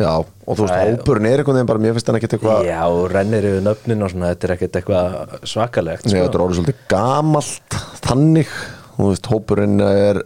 Já, 0.00 0.14
og 0.16 0.56
þú 0.56 0.64
veist, 0.64 0.76
hópurinn 0.80 1.28
er 1.28 1.42
einhvern 1.42 1.58
veginn 1.58 1.68
bara, 1.68 1.80
mér 1.84 1.92
finnst 1.92 2.08
hann 2.08 2.16
ekkit 2.16 2.38
eitthvað 2.38 2.62
já, 2.70 2.78
og 2.88 3.02
rennir 3.12 3.44
yfir 3.50 3.64
nöfnin 3.66 4.04
og 4.06 4.12
svona 4.14 4.30
þetta 4.30 4.46
er 4.46 4.52
ekkert 4.54 4.78
eitthvað 4.80 5.34
svakalegt 5.50 6.06
sko. 6.06 6.14
þetta 6.14 6.38
er 6.38 6.44
orðið 6.46 6.60
svolítið 6.60 6.86
gamalt 6.88 7.76
þannig, 8.06 8.54
þú 8.94 9.10
veist, 9.10 9.28
hópurinn 9.34 9.84
er 9.84 10.22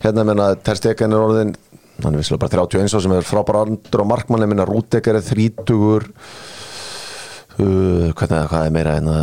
hérna, 0.00 0.24
ég 0.24 0.30
meina, 0.30 0.46
Terstegen 0.64 1.12
er 1.12 1.26
orðin 1.26 1.52
hann 2.00 2.16
er 2.16 2.22
visslega 2.22 2.40
bara 2.46 2.64
31 2.64 2.88
ára 2.88 3.04
sem 3.04 3.14
er 3.18 3.28
frábæra 3.28 3.66
andur 3.66 4.02
á 4.02 4.06
markmann, 4.08 4.46
ég 4.46 4.50
meina, 4.54 4.66
Rúdekar 4.66 5.18
er 5.18 5.26
þrítugur. 5.26 6.08
Uh, 7.60 8.08
hvernig, 8.16 8.46
hvað 8.48 8.64
er 8.64 8.72
meira 8.72 8.94
hérna 8.96 9.16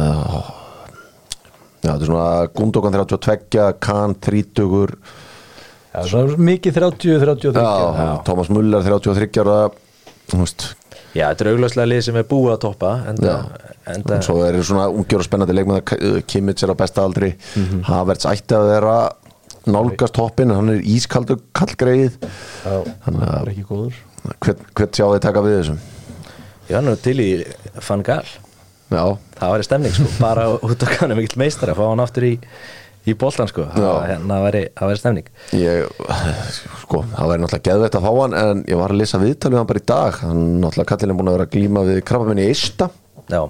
já, 1.82 1.90
þetta 1.90 1.98
er 1.98 2.10
svona 2.12 2.28
Gundogan 2.54 3.00
32, 3.00 3.66
Kahn 3.82 4.14
þrítugur 4.22 4.94
Já, 5.90 6.02
svona 6.06 6.38
mikið 6.50 6.76
30, 6.78 7.20
33 7.24 7.64
já, 7.64 8.10
Thomas 8.28 8.50
Muller 8.54 8.84
33 8.86 9.42
ára 9.42 9.56
þú 10.30 10.42
veist, 10.44 10.66
já, 11.18 11.24
þetta 11.32 11.46
er 11.46 11.50
augljóslega 11.54 11.90
lið 11.90 12.02
sem 12.06 12.20
er 12.22 12.28
búið 12.30 12.52
að 12.54 12.60
toppa 12.68 12.92
enda, 13.10 13.32
Já. 13.32 13.72
enda 13.96 14.20
svo 14.26 14.36
er 14.46 14.60
svona 14.62 14.86
ungjör 14.94 15.24
og 15.24 15.26
spennandi 15.26 15.56
leikmaður 15.58 16.22
Kimmich 16.30 16.62
er 16.64 16.74
á 16.74 16.78
besta 16.78 17.02
aldri. 17.08 17.32
Mhm. 17.58 17.82
Havertz 17.90 18.28
ætti 18.30 18.54
að 18.58 18.68
vera 18.70 18.98
nálgast 19.70 20.14
toppin, 20.14 20.54
hann 20.54 20.70
er 20.76 20.86
ískaldur 20.86 21.42
kallgreið. 21.58 22.20
Það 22.64 23.24
er 23.42 23.50
ekki 23.56 23.66
góður. 23.66 23.98
Hvern, 24.40 24.62
hvern 24.78 24.94
sjá 24.94 25.06
þið 25.10 25.24
taka 25.26 25.42
við 25.46 25.58
þessum 25.60 25.80
já, 26.70 26.80
nú 26.86 26.94
til 27.02 27.18
í 27.24 27.30
Van 27.88 28.04
Gaal. 28.06 28.28
Já, 28.90 29.04
það 29.40 29.52
væri 29.54 29.66
stemning 29.68 29.94
sko, 29.96 30.10
bara 30.22 30.46
út 30.58 30.84
af 30.86 30.96
hann 31.02 31.14
er 31.14 31.18
mikill 31.20 31.42
meistar 31.42 31.72
að 31.74 31.78
fá 31.82 31.86
hann 31.90 32.02
aftur 32.04 32.26
í, 32.26 32.32
í 33.08 33.16
boltan 33.20 33.48
sko, 33.50 33.68
það 33.74 34.00
hérna 34.10 34.40
væri, 34.44 34.64
það 34.76 34.92
væri 34.92 35.02
stemning. 35.02 35.30
Ég 35.56 35.86
sko, 36.84 37.04
það 37.14 37.32
væri 37.32 37.44
náttúrulega 37.44 37.68
geðveitt 37.70 37.98
að 38.00 38.08
fá 38.08 38.12
hann 38.20 38.36
en 38.42 38.66
ég 38.70 38.82
var 38.82 38.94
að 38.94 39.02
lesa 39.02 39.22
viðtal 39.22 39.54
við 39.54 39.62
hann 39.62 39.70
bara 39.70 39.84
í 39.84 39.88
dag. 39.94 40.20
Hann 40.26 40.44
náttúrulega 40.64 40.92
kallin 40.92 41.14
er 41.14 41.20
búin 41.22 41.32
að 41.32 41.38
vera 41.38 41.48
að 41.48 41.56
glíma 41.56 41.86
við 41.88 42.02
krabbaminni 42.10 42.46
í 42.50 42.52
Ista 42.54 42.90
já, 43.30 43.42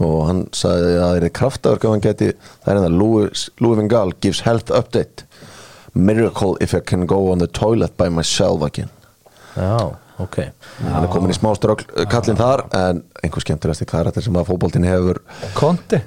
og 0.00 0.18
hann 0.28 0.42
sagði 0.56 0.90
að 0.96 1.04
það 1.04 1.22
er 1.22 1.32
kraftaverk 1.38 1.86
ef 1.86 1.94
hann 1.94 2.04
geti, 2.08 2.32
það 2.64 2.72
er 2.72 2.80
hérna 2.80 2.92
Louis, 2.98 3.46
Louis 3.62 3.80
Van 3.80 3.90
Gaal 3.92 4.12
gives 4.18 4.42
health 4.48 4.74
update. 4.74 5.24
Miracle 5.94 6.56
if 6.60 6.74
I 6.74 6.80
can 6.80 7.06
go 7.06 7.30
on 7.32 7.38
the 7.38 7.48
toilet 7.48 7.96
by 7.96 8.08
myself 8.12 8.62
again. 8.62 8.90
Já, 9.56 9.96
ok. 10.20 10.36
Hann 10.84 11.02
er 11.02 11.10
komin 11.10 11.32
í 11.32 11.36
smá 11.38 11.50
strögl 11.56 11.86
kallin 12.12 12.38
þar 12.38 12.66
en 12.76 13.02
einhver 13.22 13.42
skemmtilegasti 13.42 13.88
karakter 13.88 14.22
sem 14.22 14.36
að 14.38 14.50
fótboltin 14.52 14.86
hefur 14.86 15.22
Konti, 15.56 15.98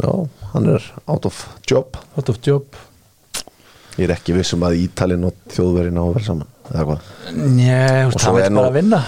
já, 0.00 0.12
hann 0.52 0.68
er 0.74 0.84
out 1.06 1.26
of 1.28 1.38
job. 1.68 1.96
Out 2.16 2.28
of 2.32 2.40
job. 2.44 2.78
Ég 3.96 4.04
er 4.08 4.12
ekki 4.16 4.34
viss 4.36 4.52
um 4.56 4.64
að 4.66 4.76
Ítalinn 4.82 5.24
og 5.24 5.36
þjóðverðin 5.54 5.96
á 5.96 6.04
að 6.04 6.12
vera 6.16 6.26
saman 6.26 6.50
eða 6.66 6.84
hvað? 6.90 7.06
Njæ, 7.56 7.78
Og 8.06 8.18
það 8.20 8.36
vil 8.36 8.50
bara 8.58 8.74
vinna. 8.74 9.00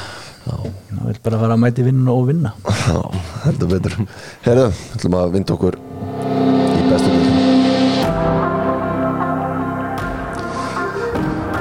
Það 0.48 1.02
vil 1.10 1.18
bara 1.26 1.40
fara 1.42 1.56
að 1.58 1.62
mæti 1.66 1.84
vinna 1.84 2.14
og 2.14 2.24
vinna. 2.30 2.54
Já, 2.88 3.02
heldur 3.44 3.72
betur. 3.74 3.98
Herru, 4.46 4.68
ætlum 4.96 5.18
að 5.20 5.34
vinda 5.36 5.56
okkur 5.58 5.76
í 5.78 6.86
bestu 6.88 7.12
deildin 7.12 7.38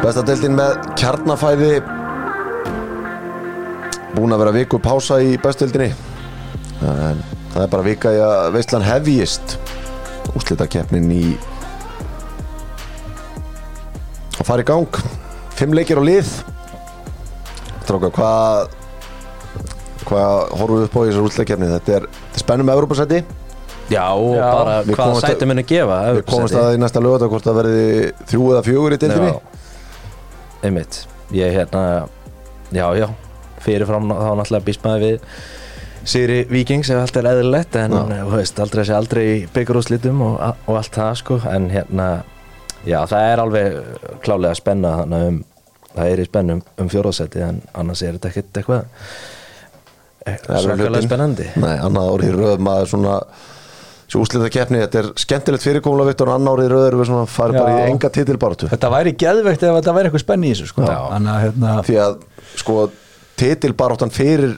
besta 0.08 0.24
deildin 0.24 0.56
með 0.56 0.78
kjarnafæði. 0.96 1.72
Búin 4.16 4.32
að 4.34 4.40
vera 4.46 4.54
viku 4.56 4.80
pása 4.80 5.18
í 5.20 5.36
bestu 5.44 5.68
deildinni. 5.68 5.92
En 6.88 7.20
það 7.58 7.64
er 7.66 7.72
bara 7.74 7.86
vika 7.88 8.12
í 8.14 8.20
að 8.22 8.52
veistlan 8.54 8.86
hefjist. 8.86 9.58
Úslitakeppnin 10.38 11.08
í 11.16 11.24
að 14.38 14.46
fara 14.48 14.64
í 14.64 14.68
gang. 14.68 15.00
Fimm 15.58 15.74
leikir 15.76 15.98
á 16.00 16.04
lið. 16.06 16.30
Strákar, 17.88 18.12
hvað 18.14 18.76
hvað 20.08 20.54
horfum 20.56 20.78
við 20.80 20.86
upp 20.88 20.94
á 20.96 21.00
í 21.04 21.08
þessar 21.10 21.26
úslitakeppni 21.28 21.68
þetta 21.74 21.96
er, 21.98 22.06
er 22.08 22.40
spennum 22.40 22.68
með 22.70 22.78
Evropasæti 22.78 23.18
já, 23.92 24.06
og 24.16 24.38
Já. 24.38 24.46
bara 24.56 24.76
Við 24.88 24.94
hvað 24.96 25.02
komumst 25.02 25.26
að- 25.28 25.34
sæti 25.34 25.48
muni 25.50 25.64
gefa 25.68 25.98
við 26.16 26.22
komumst 26.30 26.56
að 26.56 26.76
í 26.76 26.80
næsta 26.80 27.02
lögata 27.04 27.28
hvort 27.28 27.44
það 27.48 27.58
verði 27.60 27.82
þrjú 28.30 28.46
eða 28.54 28.62
fjögur 28.68 28.96
í 28.96 29.00
deildinni. 29.02 29.34
Já, 29.34 29.40
einmitt. 30.70 31.00
Ég 31.36 31.52
hérna, 31.58 31.82
já, 32.72 32.86
já. 33.02 33.08
Fyrirfram 33.68 34.08
þá 34.08 34.32
náttúrulega 34.40 34.68
býst 34.70 34.84
maður 34.88 35.04
við 35.08 35.20
Sigri 36.08 36.40
Víkings 36.48 36.90
ef 36.94 37.02
allt 37.02 37.20
er 37.20 37.28
eðlilegt 37.34 37.76
en 37.82 37.96
Já. 37.98 38.04
þú 38.24 38.38
veist, 38.38 38.60
aldrei 38.64 38.86
sé 38.88 38.96
aldrei 38.96 39.24
í 39.28 39.38
byggarúslitum 39.54 40.22
og, 40.24 40.38
og 40.68 40.80
allt 40.80 40.96
það 40.96 41.14
sko 41.22 41.40
en 41.52 41.68
hérna, 41.74 42.08
já 42.88 43.02
það 43.12 43.32
er 43.34 43.44
alveg 43.44 43.78
klálega 44.24 44.60
spenna 44.60 44.94
þannig 45.02 45.28
um 45.32 45.42
það 45.98 46.14
er 46.14 46.22
í 46.22 46.28
spennum 46.30 46.64
um 46.78 46.90
fjóraðsæti 46.94 47.44
en 47.44 47.60
annars 47.74 48.04
er 48.06 48.18
þetta 48.18 48.32
ekkert 48.32 48.62
eitthvað 48.62 49.04
eh, 50.28 50.40
svakalega 50.46 51.04
spennandi 51.06 51.48
Nei, 51.58 51.76
annað 51.76 52.12
árið 52.14 52.30
í 52.32 52.36
röð 52.38 52.64
maður 52.68 52.92
svona 52.94 53.16
þessi 54.08 54.22
úslitakeppni, 54.22 54.84
þetta 54.86 55.02
er 55.02 55.10
skemmtilegt 55.20 55.66
fyrirkomula 55.66 56.06
Viktor, 56.08 56.32
annar 56.32 56.56
árið 56.56 56.70
í 56.70 56.72
röð 56.76 56.86
erum 56.92 57.02
við 57.02 57.10
svona 57.10 57.32
farið 57.32 57.60
bara 57.60 57.74
í 57.82 57.90
enga 57.92 58.12
titilbaratu 58.16 58.70
Þetta 58.72 58.94
væri 58.94 59.16
geðveikt 59.20 59.66
ef 59.68 59.76
þetta 59.82 59.98
væri 59.98 60.12
eitthvað 60.12 60.24
spenni 60.24 60.48
í 60.48 60.54
þessu 60.54 60.70
sko. 60.72 60.86
Já. 60.88 61.02
Þannig 61.12 61.34
að 61.34 61.44
hérna, 61.44 61.74
því 61.90 61.98
að 62.06 62.16
sko 62.62 62.78
titilbaráttan 63.38 64.14
fyrir 64.16 64.56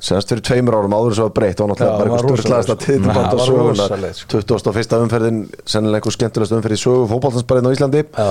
semast 0.00 0.30
fyrir 0.32 0.42
tveimur 0.44 0.76
árum 0.78 0.94
áður 0.96 1.16
sem 1.16 1.26
var 1.26 1.34
breytt 1.36 1.60
var 1.60 1.68
náttúrulega 1.70 1.92
Já, 1.92 1.98
bara 2.00 2.08
eitthvað 2.16 2.64
sko. 2.64 2.76
titilbaráttan 2.84 3.30
Það 3.30 3.38
var 3.38 3.46
söguna 3.50 3.70
rosalegt, 3.70 4.16
sko. 4.20 4.40
21. 4.40 4.96
umferðin 5.04 5.40
sennilega 5.68 6.00
einhver 6.00 6.16
skemmtilegast 6.16 6.56
umferð 6.56 6.76
í 6.76 6.80
sögu 6.80 7.04
fótballtansbarinn 7.10 7.68
á 7.68 7.74
Íslandi. 7.76 8.02
Já, 8.16 8.30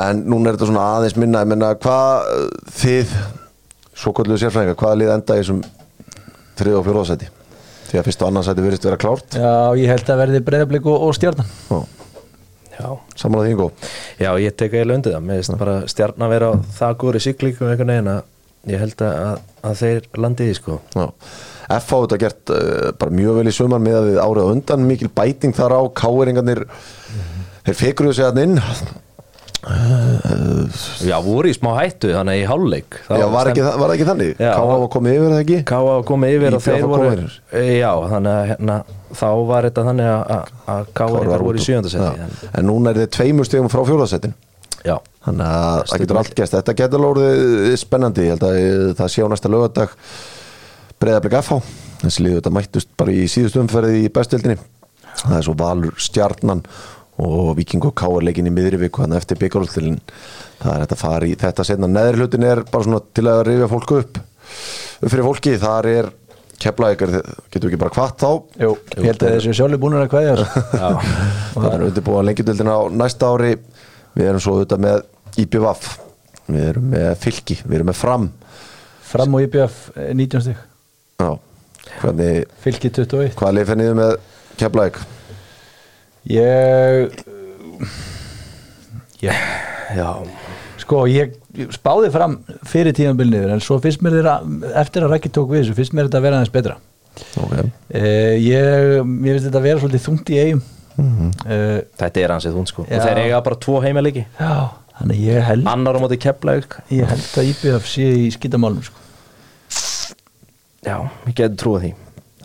en 0.00 0.22
núna 0.30 0.50
er 0.50 0.58
þetta 0.58 0.70
svona 0.70 0.86
aðeins 0.96 1.16
minna 1.18 1.42
ég 1.42 1.50
menna 1.50 1.68
hvað 1.74 2.10
uh, 2.30 2.48
þið 2.78 3.14
svo 4.00 4.14
kolluðu 4.16 4.38
sérfræðingar, 4.44 4.78
hvaða 4.78 5.00
lið 5.00 5.14
enda 5.16 5.34
í 5.34 5.42
þessum 5.42 5.60
þrið 6.60 6.74
og 6.78 6.84
fjóðarsæti 6.86 7.26
því 7.90 7.98
að 7.98 8.06
fyrst 8.06 8.22
og 8.22 8.28
annarsæti 8.30 8.62
virðist 8.62 8.86
vera 8.86 9.00
klárt. 9.00 9.28
Já, 9.34 9.54
ég 9.74 9.90
held 9.90 10.06
að 10.14 10.20
verði 10.22 10.40
breyðablík 10.46 10.84
og, 10.86 11.08
og 11.08 11.16
stjarnan. 11.18 11.48
Já, 11.66 11.78
já, 12.78 12.86
samanlega 13.18 13.48
því 13.48 13.54
Ingo? 13.56 13.68
Já 14.22 14.30
ég 14.38 14.54
að 19.66 19.74
þeir 19.82 20.08
landi 20.24 20.48
í 20.50 20.54
sko 20.58 20.80
Já. 20.96 21.06
F 21.70 21.92
á 21.94 21.96
þetta 22.02 22.18
gert 22.24 22.50
uh, 22.54 22.90
bara 22.98 23.14
mjög 23.14 23.36
vel 23.40 23.46
í 23.50 23.54
sumar 23.54 23.82
með 23.84 23.98
að 24.00 24.08
við 24.10 24.18
árið 24.24 24.48
á 24.48 24.52
undan 24.56 24.86
mikil 24.88 25.10
bæting 25.14 25.54
þar 25.54 25.76
á, 25.78 25.80
káeringarnir 26.02 26.64
þeir 27.66 27.78
fekruðu 27.84 28.16
sig 28.18 28.26
hann 28.30 28.42
inn 28.46 28.58
Já, 31.04 31.18
voru 31.20 31.50
í 31.50 31.54
smá 31.56 31.74
hættu 31.76 32.14
þannig 32.14 32.40
í 32.40 32.46
hálfleik 32.48 32.96
Þá 33.04 33.12
Já, 33.20 33.26
var, 33.34 33.50
það- 33.52 33.78
var 33.82 33.92
ekki 33.94 34.06
þannig? 34.08 34.30
Já. 34.40 34.52
Ká 34.56 34.62
var 34.70 34.86
komið 34.94 35.16
yfir 35.18 35.34
það 35.34 35.42
ekki? 35.44 35.58
Káa 35.68 35.90
að 35.98 36.04
koma 36.08 36.30
yfir 36.32 36.56
og 36.56 36.62
þeir 36.64 36.86
voru 36.88 37.08
yfir. 37.10 37.34
Já, 37.76 37.90
þannig 38.14 38.32
að 38.38 38.46
hérna, 38.50 38.76
þá 39.20 39.26
var 39.50 39.68
þetta 39.68 39.84
þannig 39.90 40.08
að- 40.16 40.86
Káa 40.96 41.24
var 41.28 41.44
í 41.60 41.64
sjöndasetti 41.66 42.28
en, 42.54 42.64
núna 42.70 42.94
er 42.94 43.02
þið 43.02 43.10
tveimur 43.18 43.44
stegum 43.50 43.68
frá 43.72 43.84
fjóðarsettin 43.84 44.34
Þannig 44.86 45.46
að 45.46 45.80
það 45.90 46.02
getur 46.04 46.20
allt 46.20 46.36
gæst 46.38 46.56
Þetta 46.56 46.74
getur 46.78 47.02
lórið 47.04 47.74
spennandi. 47.80 48.26
Ég 48.28 48.36
held 48.36 48.46
að 48.48 48.60
eh, 48.60 48.84
það 48.98 49.12
sé 49.12 49.24
á 49.24 49.28
næsta 49.32 49.52
lögadag 49.52 49.96
Breiðablik 51.00 51.36
FH 51.42 51.60
Þessi 52.00 52.24
liður 52.24 52.40
þetta 52.40 52.54
mættust 52.56 52.94
bara 53.00 53.12
í 53.12 53.26
síðustu 53.28 53.60
umferði 53.60 54.06
í 54.06 54.12
bestildinni 54.14 54.56
Það 55.20 55.36
er 55.36 55.44
svo 55.44 55.56
Valur 55.60 56.00
Stjarnan 56.00 56.64
og 57.20 57.50
Viking 57.58 57.84
og 57.84 57.92
Káar 58.00 58.24
leikin 58.24 58.48
í 58.48 58.52
miðri 58.54 58.78
viku 58.80 59.02
þannig 59.02 59.20
eftir 59.20 59.36
byggarúltilin 59.42 59.98
það 60.62 60.70
er 60.72 60.84
þetta 60.86 61.10
í 61.28 61.34
þetta 61.42 61.66
setna 61.68 61.90
neðri 61.90 62.22
hlutin 62.22 62.46
er 62.48 62.62
bara 62.70 62.86
svona 62.86 63.02
til 63.12 63.26
að 63.28 63.42
rifja 63.50 63.68
fólku 63.68 63.98
upp 64.00 64.20
upp 65.00 65.12
fyrir 65.12 65.26
fólki, 65.26 65.56
þar 65.60 65.88
er 65.90 66.10
Keflavík. 66.60 67.02
Er 67.06 67.12
þið, 67.14 67.28
getur 67.54 67.70
ekki 67.70 67.80
bara 67.80 67.94
kvart 67.94 68.20
þá? 68.20 68.30
Jú, 68.60 68.72
ég 68.98 69.06
held 69.08 69.22
að 69.24 69.34
þessu 69.38 69.54
sjálfur 69.56 69.80
búin 69.80 69.96
að 69.96 70.10
kveðja. 70.12 70.34
Já, 70.76 70.88
Það 71.54 71.68
er 71.70 71.84
undirbúa 71.86 72.24
lengjadöldina 72.28 72.74
á 72.76 72.82
næsta 72.92 73.30
ári 73.32 73.54
Við 74.20 74.28
erum 74.28 74.44
svo 74.44 74.58
auðvitað 74.58 74.84
með 74.84 75.02
IPVAF 75.40 75.86
Við 76.50 76.66
erum 76.66 76.90
með 76.92 77.10
fylki, 77.22 77.56
við 77.62 77.78
erum 77.78 77.88
með 77.92 77.98
fram. 78.00 78.26
Fram 79.10 79.36
og 79.38 79.56
eh, 79.56 80.12
19 80.14 80.44
stík 80.44 80.66
Já, 81.20 81.30
hvernig, 82.00 82.44
Fylki 82.62 82.90
21 82.94 83.34
hvað 83.38 83.56
leið 83.56 83.70
fenniðu 83.72 83.96
með 83.98 84.12
Keflavík? 84.60 85.00
Ég 86.30 87.18
Ég 89.20 89.42
já, 89.96 90.08
Sko, 90.80 91.02
ég 91.10 91.34
spáði 91.74 92.08
fram 92.14 92.38
fyrir 92.68 92.94
tíðanbylniður 92.96 93.52
en 93.56 93.62
svo 93.64 93.76
finnst 93.82 94.00
mér 94.04 94.16
þeirra, 94.16 94.36
eftir 94.80 95.04
að 95.04 95.14
Rækki 95.14 95.32
tók 95.34 95.50
við 95.52 95.64
þessu, 95.64 95.76
finnst 95.76 95.96
mér 95.96 96.08
þetta 96.08 96.20
að 96.20 96.24
vera 96.24 96.38
aðeins 96.38 96.54
betra. 96.54 96.76
Ok, 97.42 97.54
eh, 97.98 98.36
ég, 98.40 99.02
Mér 99.04 99.36
finnst 99.36 99.48
þetta 99.50 99.60
að 99.60 99.66
vera 99.68 99.82
svolítið 99.82 100.04
þungt 100.06 100.32
í 100.32 100.38
eigum 100.40 100.62
eh, 101.46 101.80
þetta 102.00 102.22
er 102.22 102.34
ansið 102.36 102.58
hún 102.58 102.68
sko. 102.70 102.84
Já. 102.88 102.98
Og 102.98 103.06
þeir 103.06 103.22
eiga 103.24 103.40
bara 103.46 103.58
tvo 103.64 103.80
heimaleiki 103.84 104.24
Já, 104.38 104.54
þannig 104.98 105.20
að 105.20 105.26
ég 105.28 105.48
held 105.48 105.70
Annar 105.72 105.98
á 105.98 106.00
móti 106.02 106.20
Keflavík. 106.20 106.78
Ég 106.94 107.10
held 107.10 107.28
að 107.42 107.50
IBF 107.52 107.88
sé 107.90 108.08
í 108.24 108.28
skittamálum 108.34 108.84
sko. 108.86 108.96
Já, 110.86 110.96
ég 111.28 111.36
geti 111.36 111.60
trúið 111.60 111.86
því. 111.86 111.94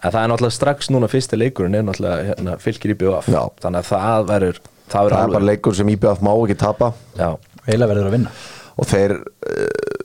En 0.01 0.11
það 0.11 0.21
er 0.21 0.31
náttúrulega 0.31 0.57
strax 0.59 0.91
núna 0.93 1.09
fyrsti 1.09 1.39
leikurinn 1.39 1.77
er 1.79 1.85
náttúrulega 1.87 2.29
hérna, 2.29 2.57
fylgir 2.61 2.93
í 2.93 2.97
BVF 2.99 3.29
Já. 3.31 3.41
Þannig 3.63 3.81
að 3.81 3.91
það 3.93 4.27
verður 4.31 4.63
Það 4.85 4.93
það 4.93 5.07
verður 5.07 5.23
er 5.23 5.33
bara 5.33 5.49
leikur 5.49 5.75
sem 5.77 5.89
IPVAF 5.95 6.19
má 6.21 6.31
ekki 6.35 6.57
tapa. 6.61 6.91
Já, 7.17 7.29
Eila 7.65 7.87
verður 7.89 8.09
að 8.11 8.15
vinna. 8.19 8.33
Og 8.75 8.85
þeir 8.85 9.15
uh, 9.17 9.95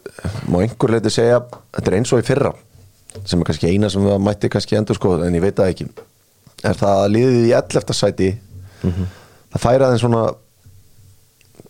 má 0.49 0.63
einhver 0.63 0.95
leiti 0.95 1.13
segja 1.13 1.43
þetta 1.51 1.91
er 1.91 1.97
eins 1.99 2.13
og 2.15 2.23
í 2.23 2.27
fyrra 2.27 2.55
sem 3.27 3.41
er 3.41 3.49
kannski 3.49 3.71
eina 3.73 3.91
sem 3.91 4.05
við 4.07 4.23
mætti 4.23 4.51
kannski 4.53 4.79
endur 4.79 4.99
sko 4.99 5.17
en 5.25 5.35
ég 5.35 5.43
veit 5.43 5.59
það 5.59 5.73
ekki 5.73 5.87
er 6.65 6.75
það 6.81 6.97
að 7.05 7.11
liðið 7.15 7.47
í 7.49 7.53
11. 7.57 7.95
sæti 7.97 8.31
það 9.51 9.63
færa 9.65 9.91
þeim 9.93 10.01
svona 10.03 10.23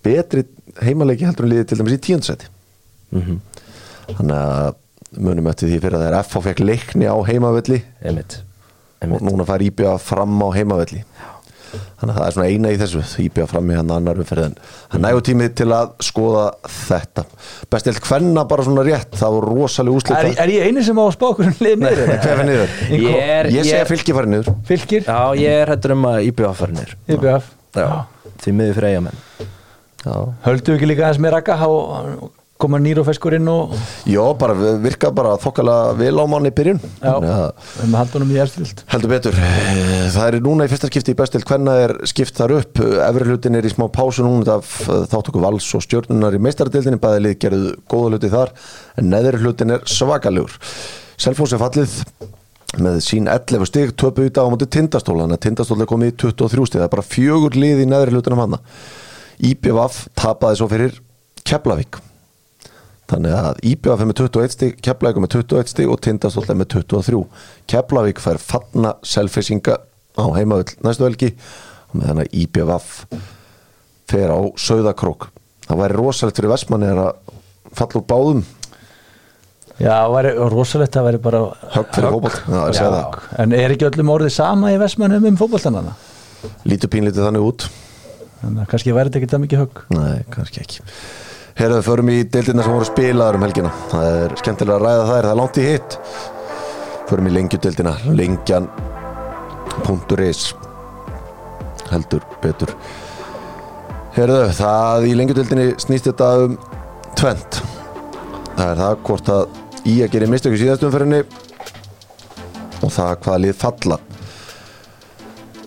betri 0.04 0.44
heimaleiki 0.82 1.26
heldur 1.28 1.46
en 1.46 1.52
liðið 1.54 1.68
til 1.70 1.78
dæmis 1.80 1.96
í 1.98 2.02
10. 2.08 2.22
sæti 2.30 2.46
Mhm. 3.10 3.40
þannig 4.16 4.36
að 4.36 4.74
munum 5.18 5.46
eftir 5.50 5.68
því 5.68 5.78
fyrir 5.82 5.96
að 5.98 6.04
þeir 6.06 6.18
FH 6.22 6.42
fekk 6.46 6.60
leikni 6.62 7.06
á 7.10 7.16
heimavelli 7.26 7.80
og 9.16 9.20
núna 9.26 9.46
fær 9.48 9.62
IBA 9.66 9.98
fram 9.98 10.38
á 10.42 10.48
heimavelli 10.54 11.02
þannig 11.70 12.10
að 12.10 12.16
það 12.18 12.26
er 12.26 12.34
svona 12.36 12.48
eina 12.50 12.70
í 12.74 12.78
þessu. 12.80 13.02
IBA 13.24 13.46
fram 13.50 13.70
í 13.70 13.76
hann 13.78 13.92
annar 13.94 14.20
umferð 14.22 14.44
en 14.48 14.54
það 14.92 15.02
nægur 15.04 15.24
tími 15.28 15.48
til 15.60 15.68
að 15.76 15.92
skoða 16.06 16.44
þetta. 16.88 17.24
Bestilt 17.70 18.00
hvenna 18.08 18.44
bara 18.50 18.66
svona 18.66 18.84
rétt 18.86 19.14
það 19.20 19.36
voru 19.36 19.54
rosalega 19.60 20.00
úslit 20.00 20.16
Er, 20.18 20.30
er 20.44 20.54
ég 20.56 20.66
eini 20.70 20.84
sem 20.86 20.98
á 20.98 21.04
að 21.06 21.14
spá 21.18 21.26
okkur 21.30 21.50
um 21.50 21.54
liðið 21.60 21.84
niður? 21.84 22.10
hver 22.10 22.24
fyrir 22.24 22.48
niður? 22.50 22.74
Ég 22.90 23.20
er- 23.20 23.50
ég 23.50 23.60
ég 23.60 23.70
segja 23.70 23.86
fylki 23.92 24.16
farið 24.16 24.34
niður. 24.34 24.52
Fylkir, 24.70 25.06
Já, 25.06 25.20
ég 25.38 25.60
er 25.62 25.74
hættur 25.74 25.94
um 25.96 26.08
að 26.10 26.18
IBF 26.30 26.60
farinir 26.64 26.96
IBF 27.08 27.50
Já, 27.76 27.88
því 28.42 28.52
miður 28.58 28.78
fyrir 28.80 28.90
eigamenn 28.94 29.24
Já. 30.00 30.14
Höldu 30.46 30.74
ekki 30.74 30.88
líka 30.88 31.04
aðeins 31.06 31.20
með 31.22 31.34
rakka 31.36 31.56
og 31.68 32.30
koma 32.60 32.78
nýr 32.82 33.00
og 33.02 33.08
Jó, 34.08 34.24
bara 34.38 34.54
virka 34.82 35.10
bara 35.14 35.36
þokkala 35.40 35.74
vel 35.98 36.14
á 36.20 36.24
manni 36.30 36.50
í 36.52 36.54
byrjun. 36.56 36.80
Já, 37.00 37.14
við 37.80 37.90
með 37.90 37.98
haldunum 38.00 38.32
í 38.34 38.40
erstild 38.42 38.82
Heldur 38.90 39.12
betur, 39.12 39.38
Eh, 39.40 40.08
það 40.14 40.26
er 40.26 40.38
núna 40.44 40.66
í 40.66 40.70
fyrsta 40.72 40.90
skipti 40.90 41.14
í 41.14 41.18
bestild 41.18 41.46
hvenna 41.48 41.76
er 41.84 41.94
skipt 42.08 42.36
þar 42.38 42.56
upp? 42.60 42.80
Efri 42.80 43.28
hlutin 43.28 43.56
er 43.58 43.66
í 43.68 43.72
smá 43.72 43.86
pásu 43.92 44.24
núna 44.26 44.58
af 44.58 44.74
þáttöku 45.10 45.42
vals 45.42 45.68
og 45.74 45.84
stjórnunar 45.86 46.36
í 46.36 46.42
meistaradildinni 46.42 47.00
bæði 47.00 47.24
lið 47.26 47.38
gerðu 47.44 47.74
góða 47.90 48.14
hluti 48.14 48.32
þar 48.32 48.54
en 49.00 49.10
neðri 49.12 49.42
hlutin 49.44 49.76
er 49.76 49.86
svakalegur. 49.88 50.56
Selfos 51.20 51.52
er 51.54 51.62
fallið 51.62 51.98
með 52.80 53.00
sín 53.02 53.26
11 53.26 53.66
stig, 53.66 53.94
töpu 53.98 54.28
í 54.28 54.32
dag 54.32 54.46
á 54.46 54.52
móti 54.52 54.68
tindastól. 54.70 55.18
Þannig 55.18 55.40
að 55.40 55.44
tindastól 55.48 55.80
er 55.82 55.90
komið 55.90 56.12
í 56.12 56.18
23 56.22 56.68
stig. 56.68 56.80
Það 56.80 56.86
er 56.86 56.94
bara 56.94 57.08
fjögur 57.08 57.58
lið 57.58 57.82
í 57.82 57.88
neðri 57.90 58.14
hlutinum 58.14 58.44
hana 58.44 58.60
IPVAF 59.40 60.04
tapaði 60.18 60.60
svo 60.60 60.68
fyrir 60.70 60.98
Keflavík 61.48 61.98
Þannig 63.10 63.34
að 63.34 63.60
IBF 63.72 64.02
er 64.04 64.08
með 64.08 64.18
21 64.22 64.54
stig, 64.54 64.76
Keflavík 64.86 65.18
er 65.18 65.24
með 65.24 65.34
21 65.40 65.72
stig 65.72 65.90
og 65.90 65.98
Tindastóll 66.04 66.46
er 66.46 66.60
með 66.60 66.70
23. 66.76 67.22
Keflavík 67.72 68.22
fær 68.22 68.38
fallna 68.42 68.94
selfisinga 69.02 69.80
á 70.14 70.24
heimavöld 70.36 70.76
næstu 70.86 71.06
velgi 71.06 71.32
og 71.90 71.98
með 71.98 72.12
þannig 72.12 72.30
að 72.30 72.38
IBF 72.44 72.88
fer 74.10 74.30
á 74.30 74.38
söðakrók. 74.58 75.30
Það 75.66 75.82
væri 75.82 75.98
rosalegt 75.98 76.38
fyrir 76.38 76.54
Vestmanni 76.54 76.90
að 76.94 77.04
falla 77.78 78.00
úr 78.00 78.08
báðum 78.10 78.46
Já, 79.80 79.94
það 80.04 80.14
væri 80.18 80.30
rosalegt 80.52 80.96
að 81.00 81.06
væri 81.06 81.18
bara 81.24 81.38
Högg 81.72 81.94
fyrir 81.96 82.16
það. 82.76 83.14
En 83.40 83.54
er 83.56 83.72
ekki 83.72 83.86
öllum 83.88 84.10
orðið 84.12 84.34
sama 84.34 84.74
í 84.74 84.80
Vestmannum 84.80 85.24
um 85.30 85.38
fótboltanana? 85.40 85.94
lítur 86.68 86.90
pínlítið 86.92 87.26
þannig 87.26 87.46
út. 87.46 87.66
Þannig 88.40 88.62
að 88.62 88.68
kannski 88.72 88.94
væri 88.96 89.10
þetta 89.10 89.20
ekki 89.20 89.30
það 89.30 89.42
mikið 89.44 89.62
högg 89.62 89.80
Nei, 89.96 90.20
kannski 90.32 90.62
ekki. 90.62 90.84
Herðu, 91.60 91.82
förum 91.84 92.08
í 92.08 92.22
deildina 92.24 92.64
sem 92.64 92.72
voru 92.72 92.86
spilaður 92.88 93.36
um 93.36 93.42
helgina. 93.44 93.70
Það 93.90 94.04
er 94.08 94.32
skemmtilega 94.40 94.76
að 94.78 94.84
ræða 94.86 95.02
þær, 95.04 95.10
það 95.10 95.32
er 95.32 95.36
langt 95.36 95.58
í 95.60 95.64
hitt. 95.66 95.92
Förum 97.10 97.26
í 97.28 97.32
lengjudeildina, 97.34 97.92
lengjan.is 98.16 98.80
heldur 101.90 102.22
betur. 102.40 102.72
Herðu, 104.16 104.40
það 104.56 105.04
í 105.10 105.12
lengjudeildinni 105.20 105.66
snýst 105.84 106.08
þetta 106.08 106.28
um 106.46 106.56
tvent. 107.20 107.52
Það 108.56 108.64
er 108.70 108.80
það 108.80 108.94
hvort 109.10 109.28
að 109.36 109.44
í 109.84 109.94
að 110.00 110.12
gera 110.16 110.32
mistöku 110.32 110.56
síðastumferðinni 110.62 111.20
og 112.80 112.88
það 112.88 113.20
hvaða 113.26 113.42
lið 113.44 113.60
falla. 113.66 114.00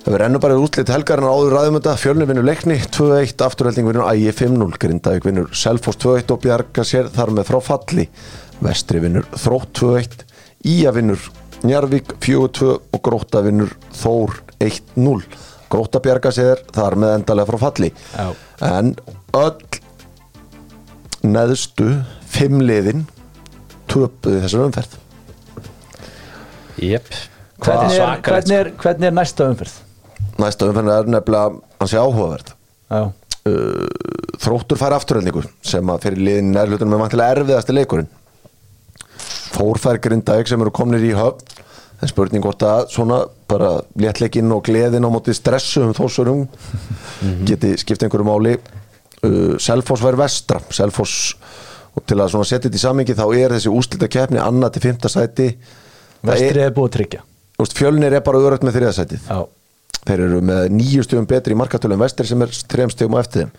Það 0.03 0.11
verður 0.11 0.25
ennú 0.25 0.39
bara 0.43 0.55
útlitt 0.59 0.89
helgarinn 0.91 1.29
áður 1.31 1.53
ræðum 1.55 1.77
þetta, 1.77 1.93
fjölnir 2.01 2.27
vinnur 2.27 2.43
leikni 2.43 2.75
2-1, 2.91 3.37
afturhelding 3.45 3.87
vinnur 3.87 4.09
ægi 4.09 4.33
5-0 4.35 4.79
Grindavík 4.83 5.27
vinnur 5.29 5.53
Selfoss 5.55 5.99
2-1 6.03 6.33
og 6.35 6.41
bjarga 6.43 6.83
sér 6.87 7.07
þar 7.13 7.31
með 7.37 7.47
frá 7.47 7.59
falli. 7.63 8.09
Vestri 8.63 8.99
vinnur 9.03 9.29
Þrótt 9.31 9.71
2-1 9.79 10.25
Ía 10.73 10.91
vinnur 10.95 11.23
Njarvík 11.63 12.17
4-2 12.19 12.73
og 12.75 13.01
Gróta 13.03 13.39
vinnur 13.45 13.71
Þór 13.95 14.41
1-0 14.59 15.15
Gróta 15.71 16.03
bjarga 16.03 16.33
sér 16.35 16.65
þar 16.75 16.99
með 16.99 17.15
endalega 17.17 17.49
frá 17.49 17.61
falli. 17.63 17.89
Já. 18.13 18.27
en 18.63 18.91
öll 19.33 19.79
neðstu 21.23 21.87
fimm 22.29 22.59
liðin 22.61 23.07
töpuði 23.89 24.43
þessar 24.43 24.67
umferð. 24.67 24.99
Jep. 26.83 27.09
Hvernig 27.63 27.89
er, 27.89 27.95
svakalegt, 27.95 28.27
hvernig, 28.27 28.59
er, 28.59 28.71
hvernig 28.83 29.09
er 29.09 29.17
næsta 29.17 29.47
umferð? 29.49 29.79
Næsta 30.43 30.69
umferð 30.69 30.93
er 30.93 31.11
nefnilega 31.15 31.79
hans 31.79 31.95
er 31.95 32.03
áhugaverð 32.03 32.53
Já, 32.93 33.09
uh, 33.49 33.87
þróttur 34.43 34.79
fær 34.79 34.95
afturöldingu 34.97 35.43
sem 35.65 35.89
að 35.89 36.05
fyrir 36.07 36.25
liðin 36.27 36.53
nærlutunum 36.53 36.97
er 36.97 37.03
vantilega 37.05 37.39
erfiðasti 37.39 37.75
leikurinn. 37.75 38.11
Þór 39.53 39.79
fær 39.81 39.99
Grindavík 40.03 40.49
sem 40.49 40.61
eru 40.61 40.73
komnir 40.73 41.03
í 41.05 41.13
höfn 41.17 41.61
er 42.03 42.11
spurning 42.11 42.43
hvort 42.43 42.63
að 42.67 42.89
svona 42.91 43.21
bara 43.47 43.77
léttleikinn 43.99 44.51
og 44.51 44.65
gleðin 44.67 45.05
á 45.07 45.09
móti 45.13 45.35
stressu 45.35 45.85
um 45.85 45.93
þósurum 45.95 46.47
geti 47.47 47.75
skipt 47.79 48.03
einhverju 48.03 48.27
máli. 48.27 48.57
Uh, 49.23 49.55
Selfoss 49.61 50.03
fær 50.03 50.19
vestra. 50.19 50.59
Selfoss 50.73 51.35
og 51.93 52.03
til 52.09 52.19
að 52.19 52.33
setja 52.33 52.65
þetta 52.65 52.79
í 52.79 52.81
samingi 52.81 53.15
þá 53.17 53.25
er 53.37 53.53
þessi 53.55 53.71
úslita 53.71 54.09
keppni 54.11 54.41
annað 54.41 54.75
til 54.75 54.87
fymta 54.89 55.11
sæti. 55.11 55.51
Vestri 56.25 56.63
er, 56.63 56.73
búið 56.73 56.89
að 56.89 56.95
tryggja. 56.97 57.25
Fjölnir 57.77 58.15
er 58.17 58.23
bara 58.25 58.39
öðrögt 58.41 58.65
með 58.65 58.79
þriða 58.79 58.95
sætið. 58.97 59.27
Já, 59.29 59.45
Þeir 60.03 60.25
eru 60.25 60.41
með 60.43 60.65
nýju 60.75 61.05
stöðum 61.05 61.27
betri 61.29 61.55
í 61.55 61.59
markartölum 61.59 62.01
Vestri 62.03 62.27
sem 62.27 62.41
er 62.43 62.51
þrejum 62.51 62.91
stöðum 62.91 63.15
á 63.15 63.19
eftir 63.23 63.45
þeim. 63.45 63.53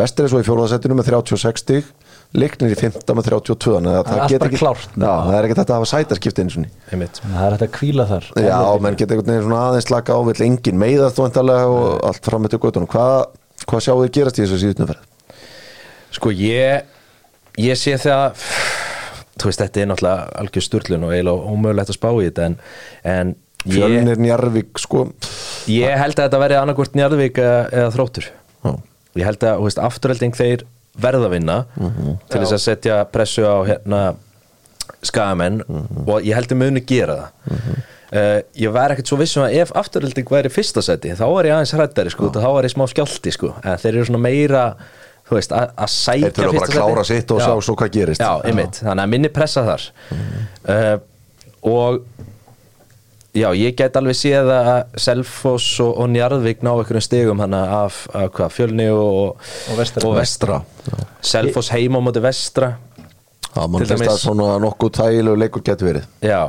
Vestri 0.00 0.26
er 0.26 0.32
svo 0.32 0.40
í 0.42 0.46
fjóruðasettinu 0.48 0.96
með 0.98 1.10
36 1.12 1.62
stöð 1.62 1.92
Leiknir 2.34 2.72
í 2.74 2.78
15 2.78 3.14
með 3.14 3.28
32 3.28 3.74
þannig 3.76 3.92
að 3.94 4.08
Það 4.08 4.16
er 4.16 4.22
það 4.24 4.24
það 5.28 5.36
er 5.36 5.46
ekki 5.46 5.56
þetta 5.58 5.74
að 5.74 5.78
hafa 5.78 5.90
sætarskipti 5.90 6.42
það 7.20 7.44
er 7.44 7.54
hægt 7.54 7.64
að 7.66 7.70
kvíla 7.76 8.06
þar. 8.08 8.26
Já, 8.42 8.56
menn 8.82 8.98
geta 8.98 9.14
einhvern 9.14 9.30
veginn 9.30 9.54
aðeins 9.60 9.86
slaka 9.86 10.16
á 10.18 10.20
vill 10.26 10.46
engin 10.48 10.80
meiðast 10.82 11.20
og 11.22 11.28
endalega 11.28 11.68
og 11.70 11.86
allt 12.10 12.26
fram 12.26 12.42
með 12.42 12.56
til 12.56 12.60
göttunum 12.64 12.90
Hvað, 12.90 13.14
hvað 13.70 13.84
sjáu 13.86 14.00
þið 14.00 14.12
gerast 14.18 14.40
í 14.40 14.42
þessu 14.42 14.60
síðutnumferð? 14.64 15.06
Sko 16.18 16.34
ég 16.34 16.90
Ég 17.62 17.78
sé 17.78 17.94
það 18.02 18.42
Þú 19.38 19.50
veist, 19.50 19.62
þetta 19.62 19.82
er 19.82 19.88
náttúrulega 19.92 20.26
algjör 20.42 20.66
sturlun 20.66 21.06
og 21.06 21.14
eiginlega 21.14 21.54
ómögulegt 21.54 21.90
að 21.90 21.96
spá 22.00 22.10
í 22.10 22.26
þetta 22.26 22.44
en, 22.48 22.58
en 23.14 23.32
Fjölnir 23.64 24.20
Njarvík, 24.20 24.76
sko. 24.82 25.06
Ég 25.72 25.96
held 25.96 26.18
að 26.18 26.26
þetta 26.26 26.40
verði 26.42 26.60
annarkvort 26.60 26.98
Njarðvík 26.98 27.40
eða, 27.40 27.62
eða 27.72 27.94
þróttur. 27.94 28.28
Já. 28.64 28.72
Ég 29.14 29.28
held 29.28 29.46
að, 29.46 29.58
þú 29.60 29.68
veist, 29.68 29.82
afturhelding 29.88 30.36
þeir 30.36 30.64
verða 31.00 31.28
að 31.28 31.34
vinna 31.34 31.56
til 32.30 32.40
þess 32.40 32.54
að 32.54 32.62
setja 32.62 33.00
pressu 33.10 33.46
á 33.46 33.56
hérna 33.66 34.02
skagamenn 35.04 35.62
og 35.66 36.24
ég 36.24 36.36
held 36.36 36.52
að 36.54 36.60
muni 36.60 36.82
gera 36.86 37.16
það. 37.18 37.54
Uh, 38.14 38.36
ég 38.60 38.70
væri 38.70 38.94
ekkert 38.94 39.10
svo 39.10 39.16
vissum 39.18 39.42
að 39.42 39.56
ef 39.58 39.72
afturhelding 39.74 40.28
væri 40.30 40.50
fyrsta 40.52 40.84
seti 40.84 41.10
þá 41.18 41.24
er 41.26 41.48
ég 41.48 41.54
aðeins 41.56 41.72
hrættari 41.74 42.12
sko, 42.14 42.28
þá 42.30 42.46
er 42.46 42.68
ég 42.68 42.74
smá 42.76 42.84
skjálti 42.92 43.32
sko, 43.34 43.50
en 43.58 43.80
þeir 43.82 43.96
eru 43.96 44.04
svona 44.06 44.20
meira 44.22 44.60
þú 45.26 45.38
veist, 45.38 45.54
að, 45.56 45.72
að 45.82 45.90
sækja 45.94 46.28
Þeir 46.28 46.36
þurfa 46.36 46.60
bara 46.60 46.68
að 46.68 46.76
klára 46.76 47.04
sitt 47.08 47.34
og 47.34 47.40
Já. 47.40 47.46
sjá 47.48 47.64
svo 47.66 47.76
hvað 47.80 47.92
gerist. 47.96 48.22
Já, 48.22 48.30
einmitt, 48.44 48.78
þannig 48.84 49.06
að 49.06 49.12
minni 49.16 49.30
pressa 49.34 49.64
þar. 49.66 49.86
Uh, 50.68 50.94
og 51.74 51.98
já, 53.34 53.48
ég 53.58 53.74
get 53.78 53.96
alveg 53.98 54.16
séð 54.18 54.50
að 54.54 54.98
Selfoss 55.04 55.80
og, 55.84 55.92
og 56.04 56.10
Njarðvík 56.14 56.62
ná 56.64 56.70
einhverjum 56.74 57.04
stigum 57.04 57.42
hana 57.44 57.62
af, 57.84 58.04
af 58.14 58.30
hvað, 58.36 58.52
fjölni 58.56 58.88
og, 58.94 59.40
Og 59.72 59.78
Vestra. 59.80 60.06
og 60.08 60.16
vestra. 60.20 60.60
Selfoss 61.24 61.72
heima 61.74 61.98
á 61.98 62.02
móti 62.06 62.22
vestra. 62.24 62.74
Það 63.54 63.68
mann 63.70 63.82
finnst 63.84 63.94
dæmis- 63.94 64.12
að 64.12 64.22
svona 64.24 64.52
nokkuð 64.62 64.94
þægilegu 65.00 65.38
leikur 65.44 65.62
getur 65.66 65.90
verið. 65.92 66.06
Já 66.26 66.40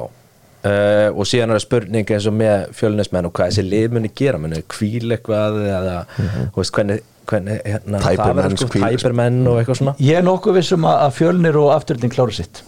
uh, 0.66 1.10
og 1.14 1.26
síðan 1.30 1.52
er 1.54 1.60
það 1.60 1.66
spurning 1.68 2.14
eins 2.16 2.26
og 2.30 2.34
með 2.40 2.64
fjölnismenn 2.80 3.28
og 3.30 3.34
hvað 3.38 3.52
þessi 3.52 3.66
lið 3.70 3.92
muni 3.98 4.10
gera 4.18 4.40
muni 4.42 4.62
kvíl 4.74 5.14
eitthvað 5.14 5.60
eða 5.70 5.98
þú 6.18 6.56
veist 6.62 6.74
hvernig, 6.78 7.04
hvernig 7.30 7.60
hérna, 7.66 8.02
það 8.02 8.34
verður 8.40 8.58
sko 8.64 8.72
tæpermenn 8.80 9.42
og 9.52 9.60
eitthvað 9.62 9.80
svona. 9.82 9.96
Ég 10.02 10.18
er 10.22 10.26
nokkuð 10.26 10.58
vissum 10.60 10.88
að 10.90 11.04
að 11.08 11.14
fjölnir 11.20 11.60
og 11.62 11.70
afturölding 11.76 12.14
klára 12.18 12.34
sitt. 12.40 12.64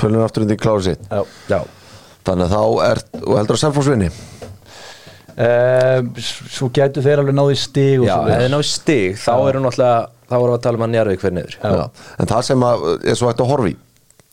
Fjölnir 0.00 0.24
aftur 0.24 0.46
undir 0.46 0.58
klára 0.60 0.82
sitt. 0.88 1.04
Já. 1.12 1.22
Já, 1.52 1.60
Þannig 2.26 2.48
að 2.48 2.56
þá 2.56 2.88
er, 2.90 3.02
og 3.22 3.38
heldur 3.38 3.58
að 3.58 3.62
Selfoss 3.64 3.92
vinni 3.92 4.10
Um, 5.36 6.14
svo 6.16 6.70
gætu 6.72 7.02
þeir 7.04 7.20
alveg 7.20 7.34
náði 7.36 7.56
stig 7.60 7.98
og 8.00 8.06
já 8.08 8.14
þið 8.24 8.46
náðu 8.54 8.64
stig 8.70 9.18
þá 9.20 9.32
erum 9.34 9.66
náttúrulega 9.66 9.98
þá 10.30 10.36
erum 10.38 10.46
við 10.46 10.54
að 10.54 10.62
tala 10.64 10.78
um 10.78 10.84
að 10.86 10.92
Njarðvík 10.94 11.20
fyrir 11.22 11.34
niður. 11.36 11.56
Já. 11.60 12.06
En 12.16 12.30
það 12.30 12.46
sem 12.46 12.64
að, 12.64 12.84
er 12.96 13.18
svo 13.18 13.28
hægt 13.28 13.42
að 13.44 13.50
horfi 13.50 13.74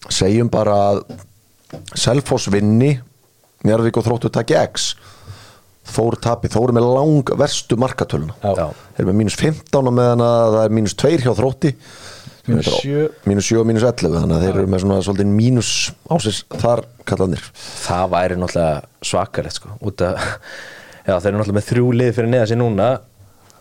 segjum 0.08 0.52
bara 0.54 0.78
að 0.86 1.02
Selfoss 2.00 2.48
vinni 2.54 2.94
Njarðvík 3.68 4.00
og 4.00 4.08
Þróttur 4.08 4.32
taki 4.32 4.56
X. 4.62 4.94
Þór 5.92 6.18
tapi, 6.24 6.48
Þór 6.54 6.72
er 6.72 6.78
með 6.80 6.90
lang 6.96 7.34
verstu 7.44 7.76
markatöluna. 7.84 8.40
Þeir 8.40 9.04
eru 9.04 9.10
með 9.10 9.20
mínus 9.20 9.40
15 9.44 9.76
á 9.84 9.92
meðan 9.92 10.24
að 10.24 10.56
það 10.56 10.64
er 10.64 10.76
mínus 10.80 10.96
2 11.04 11.14
hjá 11.26 11.34
Þrótti 11.36 11.74
Mínus 12.44 12.68
sjö. 12.82 13.06
mínus 13.30 13.48
7 13.48 13.60
og 13.62 13.68
mínus 13.70 13.84
11 13.88 14.18
þannig 14.20 14.36
að 14.36 14.42
þeir 14.44 14.58
eru 14.60 14.68
með 14.74 14.82
svona 14.84 14.98
svolítið 15.06 15.30
mínus 15.32 15.70
ásins 16.12 16.42
þar 16.60 16.82
kallanir 17.08 17.46
það 17.86 18.10
væri 18.12 18.38
náttúrulega 18.42 18.82
svakalegt 19.08 19.60
sko 19.62 19.72
út 19.80 20.04
að 20.04 20.18
já, 21.08 21.14
þeir 21.14 21.30
eru 21.30 21.38
náttúrulega 21.40 21.58
með 21.62 21.68
þrjú 21.70 21.86
lið 22.02 22.12
fyrir 22.18 22.32
neða 22.34 22.50
sér 22.52 22.60
núna 22.60 22.90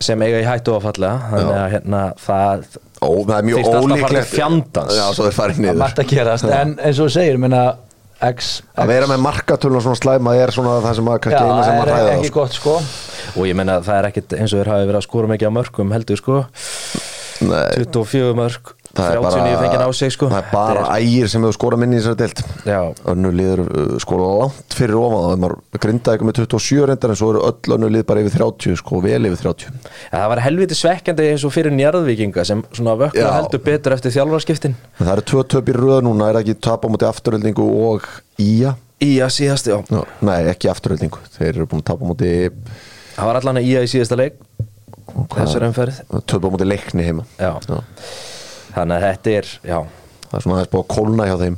sem 0.02 0.24
eiga 0.26 0.40
í 0.42 0.48
hættu 0.48 0.74
að 0.74 0.82
falla 0.88 1.12
þannig 1.30 1.60
að 1.60 1.68
hérna 1.76 2.00
það 2.24 2.66
Ó, 3.02 3.10
það 3.26 3.32
er 3.36 3.46
mjög 3.48 3.68
ólíklegt. 3.82 4.28
fjandans. 4.30 4.92
Já, 4.94 5.04
svo 5.14 5.24
þeir 5.26 5.34
farið 5.34 5.56
Það 5.56 5.62
er 5.62 5.64
niður. 5.66 5.78
margt 5.80 5.98
að 6.02 6.10
gerast 6.12 6.44
En 6.54 6.74
eins 6.78 6.98
og 7.02 7.08
þú 7.08 7.14
segir, 7.16 7.38
minna 7.42 7.62
X, 8.22 8.50
Að 8.78 8.92
vera 8.92 9.08
með 9.10 9.22
markatöluna 9.24 9.80
svona 9.82 9.98
slæma 9.98 10.34
er 10.38 10.52
svona 10.54 10.76
það 10.84 10.94
sem 11.00 11.08
að 11.10 11.16
Já, 11.16 11.22
kannski 11.24 11.40
eina 11.42 11.64
sem 11.66 11.72
það 11.72 11.80
að 11.80 11.82
er 11.82 11.90
ræða 11.90 12.12
ekki 12.12 12.22
þá, 12.22 12.30
sko. 12.30 12.38
gott 12.38 12.54
sko. 12.58 12.74
Og 13.42 13.48
ég 13.50 13.58
menna 13.58 13.78
það 13.82 13.98
er 13.98 14.08
ekkit 14.12 14.36
eins 14.38 14.54
og 14.54 14.60
þeir 14.62 14.70
hafi 14.74 14.86
verið 14.92 15.00
að 15.00 15.06
skora 15.08 15.30
mikið 15.32 15.50
á 15.50 15.56
mörgum 15.58 15.94
heldur 15.96 16.22
sko 16.22 16.36
Nei, 17.42 17.82
24 17.82 18.34
mörg, 18.38 18.70
það 18.92 19.08
er 19.08 19.20
39 19.24 19.60
fengið 19.62 19.82
á 19.82 19.90
sig 19.96 20.12
sko. 20.14 20.28
Það 20.30 20.38
er 20.42 20.50
bara 20.52 20.82
ægir 20.98 21.30
sem 21.32 21.42
hefur 21.42 21.56
skorað 21.56 21.80
minni 21.82 21.96
í 21.96 22.02
þessari 22.02 22.18
deilt 22.20 22.42
Já, 22.68 22.78
Önnu 23.12 23.32
liður 23.34 23.62
uh, 23.64 23.94
sko 24.02 24.18
langt 24.20 24.76
fyrir 24.76 24.98
ofan 25.00 25.24
það 25.24 25.40
maður 25.44 25.82
grindaði 25.86 26.14
eitthvað 26.14 26.28
með 26.28 26.38
27 26.42 26.86
reyndar 26.90 27.14
en 27.14 27.18
svo 27.22 27.30
eru 27.32 27.42
öll 27.48 27.76
önnu 27.76 27.90
lið 27.96 28.04
bara 28.10 28.22
yfir 28.22 28.36
30 28.38 28.78
sko, 28.82 29.00
vel 29.04 29.30
yfir 29.30 29.42
30 29.48 29.66
ja, 29.72 30.12
það 30.12 30.28
var 30.34 30.42
helviti 30.46 30.78
svekkjandi 30.78 31.28
eins 31.32 31.46
og 31.48 31.54
fyrir 31.56 31.74
njarðvíkinga 31.76 32.44
sem 32.48 32.62
svona 32.70 32.94
vökkur 33.00 33.24
Já. 33.24 33.30
heldur 33.38 33.64
betur 33.66 33.96
eftir 33.96 34.14
þjálfarskiptin 34.18 34.76
það 35.00 35.12
eru 35.16 35.26
tvö 35.32 35.44
töp 35.56 35.72
í 35.72 35.76
röð 35.76 36.00
núna, 36.06 36.30
er 36.32 36.40
ekki 36.42 36.56
tap 36.62 36.84
á 36.84 36.88
móti 36.92 37.08
afturöldingu 37.08 37.66
og 37.88 38.06
ía? 38.42 38.76
Í 39.02 39.16
að 39.24 39.32
síðast, 39.34 39.66
já. 39.66 39.80
Já, 39.90 40.02
nei, 40.22 40.44
ekki 40.52 40.68
afturöldingu, 40.70 41.18
þeir 41.34 41.48
eru 41.56 41.66
búin 41.72 41.82
að 41.82 41.88
tapa 41.90 42.06
móti 42.06 42.28
Það 43.16 43.28
var 43.28 43.38
allan 43.40 43.58
að 43.58 43.66
í 43.66 43.72
að 43.80 43.88
í 43.88 43.90
síðasta 43.96 44.18
leik 44.20 44.36
Þessar 45.32 45.66
umferð. 45.68 45.98
Töp 46.30 46.46
á 46.46 46.48
móti 46.52 46.66
leikni 46.68 47.04
heima. 47.06 47.24
Já. 47.40 47.52
Þannig 48.72 48.94
að 48.96 49.04
þetta 49.06 49.34
er, 49.36 49.50
já, 49.68 49.78
það 50.30 50.36
er 50.38 50.44
svona 50.46 50.56
aðeins 50.58 50.70
búið 50.72 50.82
að 50.82 50.88
kólna 50.94 51.26
hjá 51.28 51.34
þeim. 51.42 51.56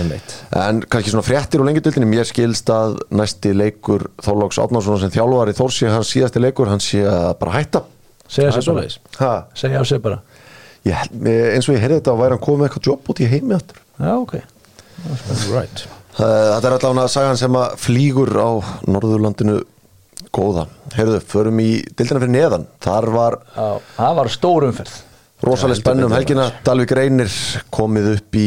Einmitt. 0.00 0.34
En 0.60 0.82
kannski 0.92 1.10
svona 1.14 1.26
fréttir 1.26 1.62
úr 1.64 1.68
lengjadöldinni 1.70 2.10
Mér 2.12 2.28
skilst 2.30 2.70
að 2.70 2.94
næsti 3.18 3.54
leikur 3.58 4.06
Þorlóks 4.22 4.60
Átnánsson 4.62 5.00
sem 5.02 5.10
þjálfari 5.16 5.56
Þórsi 5.58 5.90
hans 5.90 6.12
síðasti 6.14 6.42
leikur, 6.44 6.70
hann 6.70 6.82
sé 6.84 7.02
að 7.10 7.32
bara 7.42 7.56
hætta. 7.58 7.82
Segja 8.30 8.54
sér 8.54 8.70
bara 8.70 9.34
Segja 9.58 9.82
á 9.82 9.84
sér 9.88 10.00
bara. 10.04 10.20
Ég, 10.84 10.94
held- 11.00 11.28
eins 11.56 11.66
og 11.68 11.74
ég 11.74 11.82
heyrði 11.82 11.98
þetta 11.98 12.12
að 12.14 12.22
væri 12.22 12.36
hann 12.36 12.44
komið 12.44 12.60
með 12.62 12.68
eitthvað 12.68 12.88
jobb 12.92 13.10
út 13.14 13.20
í 13.24 13.28
heimi 13.34 13.54
aftur. 13.56 13.82
Já, 13.98 14.14
ok. 14.20 14.34
Right. 15.50 15.84
Þetta 16.14 16.68
er 16.68 16.74
allavega 16.76 17.08
sagan 17.10 17.38
sem 17.40 17.56
að 17.58 17.72
flýgur 17.82 18.30
á 18.38 18.50
Norðurlandinu 18.86 19.56
góða. 20.34 20.66
Heyrðu, 20.94 21.20
förum 21.30 21.58
í 21.62 21.70
dildina 21.98 22.20
fyrir 22.22 22.34
neðan. 22.34 22.66
Þar 22.84 23.08
var 23.14 23.38
Já, 23.54 23.66
það 23.96 24.16
var 24.20 24.30
stór 24.34 24.66
umferð. 24.68 24.94
rosalega 25.44 25.80
spennum 25.80 26.14
helgina. 26.14 26.48
Dalvik 26.66 26.94
Reynir 26.98 27.32
komið 27.74 28.10
upp 28.16 28.38
í 28.40 28.46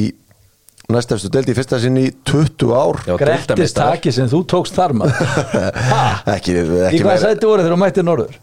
næstefstu 0.87 1.27
deldi 1.33 1.51
í 1.51 1.57
fyrsta 1.57 1.79
sinni 1.83 2.05
í 2.07 2.11
20 2.29 2.69
ár. 2.71 3.01
Já, 3.09 3.15
Grettis 3.19 3.73
taki 3.75 4.11
sem 4.15 4.29
þú 4.31 4.43
tókst 4.53 4.75
þar 4.77 4.93
maður. 5.01 5.31
Ha? 5.91 6.03
ekki, 6.37 6.55
Í 6.61 6.61
ekki 6.91 7.01
hvað 7.03 7.15
meira. 7.15 7.23
sæti 7.25 7.49
voru 7.49 7.65
þegar 7.65 7.75
þú 7.75 7.79
mætti 7.83 8.05
norður? 8.07 8.37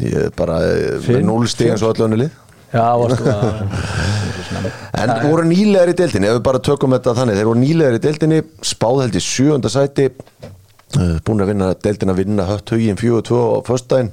ég 0.00 0.14
er 0.26 0.30
bara 0.38 0.60
eh, 0.64 0.92
með 0.96 1.02
Fimm, 1.04 1.26
0 1.28 1.50
stíð 1.50 1.72
eins 1.74 1.82
og 1.84 1.92
öllu 1.96 2.06
önnu 2.08 2.18
lið. 2.22 2.36
Já, 2.72 2.84
varstu 3.00 3.32
að 3.32 4.68
En 4.98 5.12
voru 5.28 5.44
nýlegar 5.48 5.90
í 5.92 5.96
deildinni, 5.98 6.28
ef 6.30 6.38
við 6.38 6.44
bara 6.48 6.60
tökum 6.64 6.94
þetta 6.96 7.14
þannig, 7.18 7.36
þeir 7.38 7.48
voru 7.50 7.60
nýlegar 7.62 7.96
í 7.98 8.00
deildinni, 8.02 8.38
spáð 8.66 9.02
held 9.04 9.18
í 9.18 9.22
sjöunda 9.22 9.70
sæti, 9.72 10.08
búin 10.96 11.42
að 11.44 11.50
vinna 11.52 11.72
deildin 11.84 12.12
að 12.14 12.20
vinna 12.22 12.46
hött 12.48 12.70
hugin 12.72 12.96
4-2 12.96 13.38
á 13.38 13.58
föstudaginn. 13.68 14.12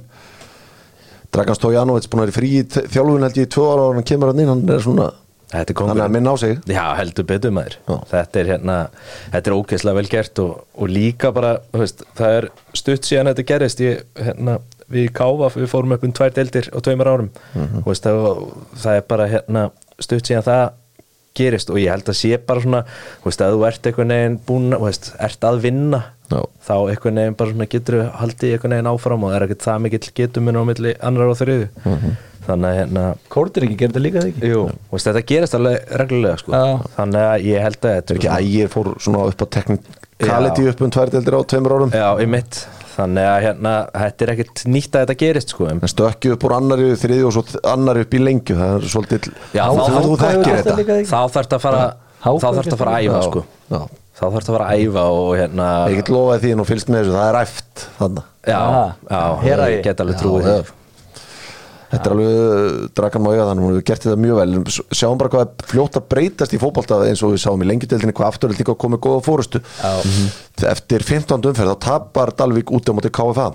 Dragans 1.34 1.60
Tójanovits 1.60 2.08
búin 2.10 2.22
að 2.24 2.28
vera 2.30 2.36
frí 2.38 2.50
í 2.60 2.64
þjálfun 2.66 3.24
held 3.26 3.38
ég 3.40 3.48
í 3.48 3.52
tvö 3.52 3.64
ára 3.72 3.86
og 3.90 3.96
hann 3.98 4.06
kemur 4.08 4.30
hann 4.30 4.42
inn, 4.44 4.50
hann 4.52 4.62
er 4.76 4.84
svona, 4.84 5.08
hann 5.52 5.64
er 5.98 6.04
að 6.06 6.14
minna 6.14 6.32
á 6.32 6.36
sig. 6.40 6.54
Já, 6.70 6.84
heldur 7.00 7.26
betur 7.28 7.52
maður. 7.56 7.76
Þetta 8.12 8.40
er 8.42 8.50
hérna, 8.52 8.76
þetta 9.34 9.50
er 9.52 9.56
ógeðslega 9.58 9.98
vel 10.00 10.08
gert 10.12 10.40
og, 10.44 10.54
og 10.76 10.92
líka 10.92 11.32
bara, 11.36 11.56
veist, 11.76 12.04
það 12.18 12.38
er 12.40 12.48
stutt 12.78 13.08
síðan 13.08 13.32
þetta 13.32 13.46
gerist 13.50 13.82
ég, 13.84 14.02
hérna, 14.20 14.58
við 14.92 15.08
í 15.08 15.12
Káfa, 15.18 15.50
við 15.58 15.70
fórum 15.72 15.96
upp 15.96 16.04
um 16.06 16.14
tvær 16.14 16.34
deildir 16.36 16.70
á 16.72 16.78
tveimur 16.78 17.10
árum 17.10 17.30
Mhm. 17.56 17.82
og 17.82 17.90
veist, 17.90 18.06
það, 18.06 18.42
það 18.84 19.00
er 19.00 19.06
bara 19.10 19.28
hérna, 19.32 19.64
stutt 20.00 20.28
síðan 20.30 20.46
það 20.46 20.66
gerist 21.36 21.68
og 21.68 21.76
ég 21.76 21.90
held 21.92 22.06
að 22.08 22.16
sé 22.16 22.38
bara 22.48 22.62
svona 22.64 22.84
þú 22.86 23.26
veist, 23.28 23.42
að 23.44 23.56
þú 23.58 23.64
ert 23.68 23.88
einhvern 23.90 24.12
veginn 24.14 24.36
búin 24.46 24.70
þú 24.72 24.84
veist, 24.86 25.10
ert 25.20 25.44
að 25.44 25.58
vinna 25.66 25.98
Já. 26.30 26.40
þá 26.66 26.74
einhvern 26.90 27.20
veginn 27.20 27.36
bara 27.38 27.50
svona 27.52 27.68
getur 27.70 27.98
haldið 28.20 28.54
einhvern 28.56 28.74
veginn 28.76 28.90
áfram 28.92 29.24
og 29.24 29.30
það 29.30 29.36
er 29.40 29.44
ekkert 29.46 29.66
það 29.66 29.82
mikill 29.84 30.10
getur 30.20 30.42
minn 30.42 30.56
á 30.58 30.62
milli 30.66 30.94
annar 31.00 31.28
og 31.30 31.36
þriðu 31.38 31.68
Mhm. 31.84 32.16
þannig 32.46 32.66
að 32.70 32.78
hérna 32.80 33.04
Kórtir 33.30 33.62
ekki 33.66 33.76
gerði 33.82 34.00
líka 34.02 34.20
það 34.22 34.30
ekki 34.32 34.50
Jú, 34.52 34.64
veist, 34.92 35.06
þetta 35.06 35.22
gerist 35.26 35.54
alveg 35.54 35.76
reglulega 36.00 36.38
sko. 36.38 36.52
Já. 36.52 36.66
þannig 36.96 37.22
að 37.26 37.44
ég 37.46 37.62
held 37.62 37.80
að 37.80 37.94
þetta 38.00 38.14
ekki 38.16 38.32
ægir 38.38 38.68
fór 38.74 38.90
svona 39.02 39.26
upp 39.26 39.42
á 39.42 39.46
technicality 39.58 40.62
Já. 40.66 40.70
upp 40.72 40.80
um 40.82 40.90
tvær 40.90 41.10
deildir 41.14 41.34
á 41.34 41.40
tveimur 41.46 41.74
árum? 41.76 41.90
Já, 41.90 42.08
í 42.22 42.26
mitt 42.28 42.66
þannig 42.96 43.26
að 43.28 43.42
hérna, 43.44 43.72
þetta 43.92 44.22
er 44.26 44.30
ekkert 44.32 44.62
nýtt 44.72 44.94
að 44.96 45.02
þetta 45.06 45.16
gerist 45.20 45.50
sko. 45.52 45.66
en 45.68 45.80
stökki 45.80 46.30
upp 46.32 46.44
úr 46.48 46.54
annari 46.56 46.86
þriði 46.96 47.26
og 47.26 47.32
svo 47.36 47.42
annari 47.68 48.00
upp 48.06 48.14
í 48.14 48.18
lengju, 48.24 48.56
það 48.56 48.76
er 48.78 48.86
svolítið, 48.94 49.28
Já, 49.52 49.64
þá- 49.68 49.76
þá 51.04 51.20
þarf 51.28 51.46
þetta 51.46 51.56
að 51.58 51.60
fara 51.60 51.94
Hákon 52.26 52.40
þá 52.40 52.46
þarf 52.46 52.64
þetta 52.64 52.72
að 52.72 52.78
fara 52.78 52.94
að 52.96 53.04
æfa 53.04 53.20
Já. 53.20 53.22
sko. 53.28 53.44
Já. 54.16 54.20
þá 54.20 54.24
þarf 54.24 54.38
þetta 54.40 54.52
að 54.52 54.56
fara 54.56 54.66
að 54.72 54.80
æfa 54.86 55.04
og 55.12 55.28
hérna 55.36 55.66
Ég 55.92 55.98
get 56.00 56.08
lofaði 56.14 56.42
því 56.46 56.54
og 56.64 56.68
fylgst 56.70 56.88
með 56.92 57.02
þessu, 57.04 57.14
það 57.18 57.28
er 57.32 57.38
æft 57.42 57.86
þannig. 58.00 58.24
já, 58.48 58.58
Ah, 58.64 58.90
já, 59.10 59.22
hera 59.44 59.70
ég 59.74 59.82
get 59.84 60.00
alveg 60.00 60.16
Já, 60.16 60.20
trúið 60.24 60.46
já. 60.48 60.56
því 60.56 60.74
Þetta 61.86 62.08
er 62.10 62.14
alveg 62.16 62.86
dragan 62.98 63.22
mája 63.22 63.44
þannig 63.46 63.62
hún 63.66 63.74
hefur 63.76 63.84
gert 63.86 64.02
þetta 64.06 64.18
mjög 64.18 64.38
vel 64.40 64.54
sjáum 64.98 65.18
bara 65.20 65.30
hvað 65.30 65.42
er 65.44 65.68
fljótt 65.70 65.98
að 66.00 66.06
breytast 66.10 66.56
í 66.56 66.58
fótbolta 66.58 66.96
eins 67.06 67.22
og 67.22 67.30
við 67.36 67.42
sáum 67.44 67.62
í 67.62 67.68
lengjudeldinni 67.70 68.14
hvað 68.18 68.32
afturöld 68.32 68.58
líka 68.58 68.74
komið 68.74 69.02
góða 69.06 69.20
fórustu 69.22 69.60
eftir 70.66 71.04
15. 71.06 71.46
umferð 71.52 71.70
þá 71.76 71.78
tapar 71.86 72.32
Dalvík 72.34 72.72
út 72.74 72.90
á 72.90 72.92
móti 72.96 73.12
KFA 73.14 73.46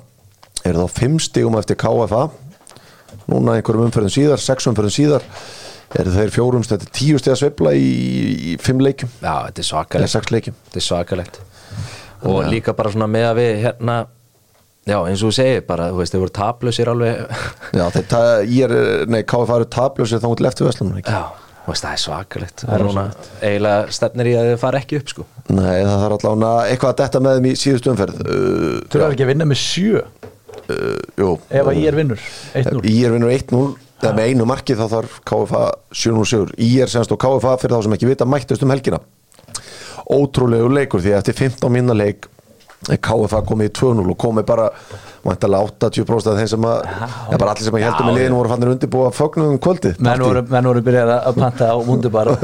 er 0.63 0.79
þá 0.79 0.87
5 1.01 1.19
stigum 1.27 1.57
eftir 1.59 1.75
KFA 1.83 2.23
núna 3.27 3.57
einhverjum 3.59 3.89
umferðin 3.89 4.15
síðar 4.15 4.39
6 4.47 4.69
umferðin 4.71 4.95
síðar 4.95 5.27
eru 5.99 6.13
þeir 6.15 6.31
fjórum 6.33 6.63
þetta 6.65 6.87
er 6.87 6.93
10 7.01 7.21
stiga 7.21 7.35
sveifla 7.39 7.73
í, 7.75 7.91
í 8.53 8.55
5 8.61 8.83
leikjum? 8.87 9.11
Já, 9.19 9.33
þetta 9.49 9.63
er 9.63 9.67
svakalegt. 9.67 10.13
6 10.15 10.31
leikjum. 10.35 10.57
Þetta 10.69 10.81
er 10.81 10.87
svakalegt. 10.87 11.39
Og 12.31 12.41
líka 12.51 12.73
bara 12.77 12.91
svona 12.93 13.07
með 13.09 13.27
að 13.31 13.39
við 13.41 13.51
hérna 13.65 13.95
já, 14.87 14.97
eins 15.09 15.21
og 15.21 15.29
þú 15.29 15.35
segir 15.37 15.63
bara, 15.67 15.89
þú 15.91 15.99
veist, 16.01 16.13
þau 16.15 16.21
voru 16.23 16.33
taplausir 16.37 16.89
alveg. 16.91 17.37
Já, 17.79 17.85
þetta 17.97 18.19
er, 18.41 18.73
nei, 19.09 19.21
KFA 19.29 19.59
eru 19.59 19.67
tablösir 19.73 20.21
þá 20.21 20.27
til 20.37 20.49
eftir 20.49 20.67
Vestlum 20.69 20.95
ekki? 20.99 21.13
já, 21.13 21.21
veist, 21.67 21.85
það 21.85 21.91
er 21.97 22.01
svakalegt. 22.05 22.63
Og 22.67 22.83
núna 22.87 23.05
eiginlega 23.41 23.93
stefnir 23.97 24.29
í 24.31 24.33
að 24.37 24.49
þau 24.53 24.61
fara 24.65 24.81
ekki 24.81 24.99
upp 25.01 25.13
sko. 25.13 25.27
Nei, 25.53 25.77
það 25.85 26.01
þarf 26.05 26.17
allavega 26.17 26.65
eitthvað 26.71 26.93
að 26.95 26.99
detta 27.03 27.21
með 27.25 27.37
þeim 27.39 27.49
í 27.51 27.53
síðustu 27.61 27.93
umferð. 27.93 28.23
Uh, 28.25 28.75
Þú 28.89 29.01
er 29.01 29.07
ekki 29.11 29.25
að 29.27 29.31
vinna 29.33 29.49
með 29.51 29.61
sjö? 29.61 30.03
Uh, 30.61 30.97
Jú. 31.21 31.31
Ef 31.49 31.71
að 31.71 31.81
ég 31.81 31.89
er 31.91 31.99
vinnur 32.01 33.33
1-0 33.33 33.63
Í 34.01 34.03
vinnur 34.03 34.09
1-0 34.09 34.09
eða 34.09 34.17
með 34.17 34.25
einu 34.31 34.45
marki 34.49 34.73
þá 34.77 34.85
þarf 34.89 35.21
KFA 35.29 35.63
7-0 35.93 36.25
sigur. 36.25 36.49
Í 36.57 36.81
er 36.81 36.89
semst 36.89 37.11
og 37.13 37.19
KFA 37.21 37.53
fyrir 37.61 37.77
þá 37.77 37.83
sem 37.85 37.93
ekki 37.97 38.09
vita 38.09 38.25
mættust 38.25 38.63
um 38.65 38.73
helgina. 38.73 38.97
Ótrúlegu 40.11 40.69
leikur 40.73 40.99
því 41.01 41.11
að 41.13 41.19
eftir 41.21 41.35
15 41.37 41.69
minna 41.71 41.93
leik 41.93 42.25
KFA 42.81 43.43
komið 43.45 43.69
í 43.69 43.71
2-0 43.77 44.09
og 44.09 44.17
komið 44.17 44.45
bara 44.47 44.71
vantarlega 45.21 45.69
80% 45.69 46.31
af 46.31 46.37
þeim 46.39 46.47
sem 46.49 46.65
að 46.65 46.79
já, 46.81 47.37
bara 47.37 47.51
allir 47.53 47.65
sem 47.67 47.75
að 47.77 47.83
heldum 47.85 48.09
í 48.09 48.15
liðinu 48.15 48.39
voru 48.39 48.49
fannir 48.49 48.71
undirbúa 48.71 49.11
fögnum 49.13 49.51
um 49.53 49.59
kvöldið. 49.61 49.99
Menn 50.01 50.17
voru, 50.25 50.41
menn 50.49 50.65
voru 50.71 50.81
byrjað 50.87 51.11
að 51.19 51.37
panta 51.37 51.69
á 51.69 51.77
mundubar 51.85 52.33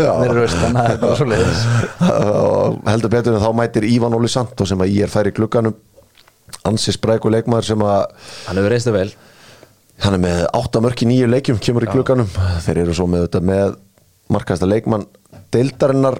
heldur 2.91 3.09
betur 3.09 3.33
en 3.33 3.41
þá 3.41 3.49
mætir 3.57 3.81
Ívan 3.89 4.13
Óli 4.13 4.29
Santo 4.29 4.61
sem 4.69 4.77
að 4.77 4.93
ég 4.93 5.01
er 5.07 5.09
færi 5.09 5.33
glugganum. 5.33 5.73
Ansi 6.69 6.93
spræku 6.93 7.33
leikmaður 7.33 7.65
sem 7.73 7.81
að 7.81 8.05
Hann 8.45 8.61
hefur 8.61 8.69
reist 8.75 8.85
það 8.91 8.99
vel 8.99 9.09
hann 10.03 10.17
er 10.17 10.21
með 10.21 10.41
8 10.57 10.81
mörk 10.85 11.03
í 11.03 11.09
nýju 11.09 11.29
leikjum 11.29 11.59
kemur 11.63 11.87
í 11.87 11.91
glugganum. 11.91 12.29
Þeir 12.65 12.83
eru 12.85 12.95
svo 12.97 13.07
með 13.11 13.37
með 13.41 13.77
markasta 14.33 14.67
leikmann 14.69 15.07
deildarinnar. 15.53 16.19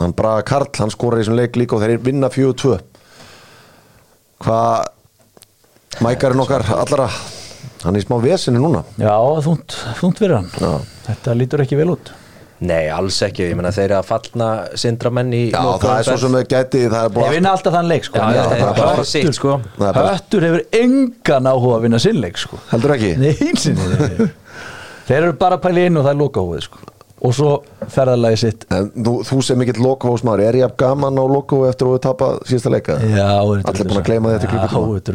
Hann 0.00 0.14
Braga 0.16 0.44
Karl, 0.46 0.70
hann 0.78 0.92
skorar 0.92 1.20
í 1.20 1.24
þessum 1.24 1.36
leik 1.38 1.58
líka 1.58 1.76
og 1.76 1.84
þeir 1.84 2.00
vinna 2.04 2.30
4-2 2.32 2.78
hvað 4.40 6.00
mækarinn 6.00 6.40
okkar 6.40 6.64
allara 6.72 7.10
hann 7.82 7.96
er 7.96 8.00
í 8.00 8.06
smá 8.06 8.16
vesinu 8.22 8.62
núna. 8.62 8.84
Já, 9.00 9.12
þúnt, 9.44 9.76
þúnt 9.98 10.22
fyrir 10.22 10.38
hann. 10.38 10.48
Já. 10.56 10.72
þetta 11.10 11.36
lítur 11.36 11.64
ekki 11.64 11.78
vel 11.80 11.90
út 11.96 12.12
Nei, 12.60 12.90
alls 12.92 13.16
ekki, 13.24 13.46
ég 13.48 13.56
meina 13.56 13.70
þeir 13.72 13.86
eru 13.86 13.96
að 14.02 14.08
fallna 14.10 14.48
sindramenn 14.76 15.30
í 15.32 15.42
já 15.48 15.60
það 15.80 15.94
er 15.94 16.04
svo 16.10 16.16
sem 16.20 16.34
við 16.36 16.42
gæti 16.52 16.82
það 16.82 16.98
er 16.98 17.06
þeir 17.06 17.14
búið 17.16 17.32
vinna 17.38 17.54
alltaf 17.56 17.72
þann 17.78 17.88
leik 17.88 18.04
sko. 18.04 18.20
Já, 18.20 18.26
já, 18.36 18.42
finnst 18.50 18.60
þeir 18.60 18.80
bara 18.82 19.06
sitt, 19.08 19.32
sko. 19.38 19.54
Það 19.78 20.00
er 20.02 20.08
Höttur 20.10 20.46
hefur 20.48 20.62
engan 20.82 21.48
áhuga 21.54 21.78
að 21.78 21.86
vinna 21.86 22.00
sinn 22.04 22.20
leik 22.20 22.36
sko. 22.42 22.60
heldur 22.74 22.94
ekki 22.98 23.12
Nei, 23.16 23.32
nei. 23.40 24.30
þeir 25.08 25.20
eru 25.22 25.36
bara 25.40 25.56
að 25.56 25.64
pæla 25.64 25.86
inn 25.88 25.96
og 25.96 26.04
það 26.04 26.12
er 26.12 26.20
lokahóið 26.20 26.62
sko. 26.68 26.84
og 27.20 27.34
svo 27.36 27.48
ferðalagi 27.96 28.38
sitt 28.44 28.62
en 28.72 28.86
þú, 28.96 29.16
þú 29.28 29.40
sem 29.44 29.58
mikill 29.60 29.80
lokahósmaður 29.84 30.44
er 30.46 30.60
ég 30.60 30.68
af 30.68 30.76
gaman 30.80 31.16
á 31.20 31.24
lokahó 31.28 31.66
eftir 31.68 31.88
að 31.88 31.96
við 31.96 32.02
tapa 32.06 32.28
síðasta 32.48 32.72
leika 32.76 32.96
Já, 33.00 33.26
Allir 33.40 33.88
búin 33.90 34.00
að 34.00 34.06
gleyma 34.08 34.30
því 34.30 34.38
eftir 34.38 34.52
klukkutíma. 34.54 34.80
Já, 34.80 34.96
þetta 35.00 35.12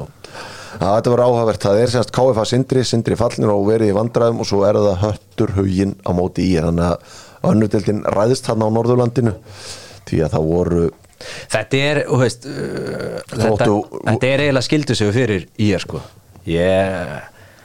það 0.78 0.94
þetta 0.96 1.12
var 1.14 1.22
áhugavert, 1.26 1.62
það 1.66 1.80
er 1.82 1.92
semst 1.94 2.12
KFA 2.16 2.44
Sindri, 2.48 2.84
Sindri 2.88 3.16
fallnir 3.20 3.52
og 3.52 3.66
verið 3.68 3.92
í 3.92 3.96
vandræðum 3.96 4.40
og 4.44 4.48
svo 4.48 4.62
er 4.68 4.78
það 4.80 5.02
höttur 5.06 5.54
huginn 5.58 5.94
á 6.06 6.10
móti 6.16 6.46
í 6.48 6.56
þannig 6.60 6.88
að 6.88 7.20
önnudeldin 7.52 8.02
ræðist 8.14 8.46
hann 8.50 8.62
á 8.64 8.68
Norðurlandinu 8.72 9.34
því 10.08 10.22
að 10.26 10.34
það 10.36 10.48
voru 10.52 10.84
Þetta 11.52 11.78
er, 11.78 11.98
veist 12.18 12.46
uh, 12.50 13.20
þetta, 13.30 13.42
Þóttu- 13.44 14.00
þetta 14.08 14.26
er 14.32 14.40
eiginlega 14.42 14.66
skildu 14.66 14.96
sig 14.98 15.12
fyrir 15.14 15.44
í 15.62 15.68
er 15.76 15.84
sko 15.84 16.00
Ég, 16.50 17.12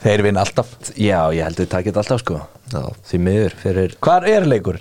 Þeir 0.03 0.21
vinna 0.27 0.43
alltaf 0.45 0.75
já, 0.93 1.23
ég 1.33 1.41
held 1.47 1.63
að 1.63 1.71
það 1.71 1.87
geta 1.87 2.03
alltaf 2.03 2.21
sko 2.21 2.37
Já. 2.69 2.83
Því 3.09 3.19
miður 3.25 3.55
fyrir 3.63 3.95
Hvar 4.03 4.27
er 4.29 4.45
leikur? 4.45 4.77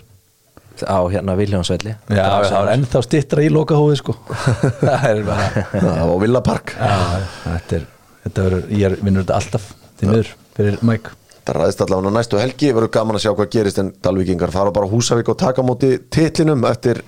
á 0.85 1.01
hérna 1.09 1.33
Viljónsvelli 1.39 1.95
Já, 2.13 2.27
það 2.45 2.57
er 2.59 2.71
ennþá 2.75 3.01
stittra 3.07 3.41
í 3.41 3.49
lokahóið 3.49 3.95
sko. 4.03 4.13
Það 4.83 5.07
er 5.09 5.21
bara 5.25 5.47
já, 5.73 5.93
á 6.05 6.17
Villa 6.21 6.43
Park 6.45 6.75
Já, 6.77 6.99
þetta 7.47 7.79
er 7.79 7.87
verður, 8.35 8.69
ég 8.75 8.99
vinnur 9.03 9.25
þetta 9.25 9.41
alltaf 9.41 9.73
Því 9.97 10.11
miður, 10.11 10.33
fyrir 10.57 10.79
Mike. 10.85 11.15
Það 11.47 11.59
ræðist 11.61 11.83
allavega 11.85 12.11
á 12.11 12.17
næstu 12.17 12.41
helgi, 12.41 12.73
verður 12.75 12.93
gaman 12.97 13.17
að 13.17 13.23
sjá 13.25 13.33
hvað 13.33 13.53
gerist 13.55 13.81
en 13.81 13.93
Dalvíkingar 14.03 14.53
fara 14.53 14.73
bara 14.75 14.91
Húsavík 14.91 15.31
og 15.33 15.39
taka 15.41 15.65
móti 15.65 15.93
titlinum 16.13 16.67
eftir 16.69 17.01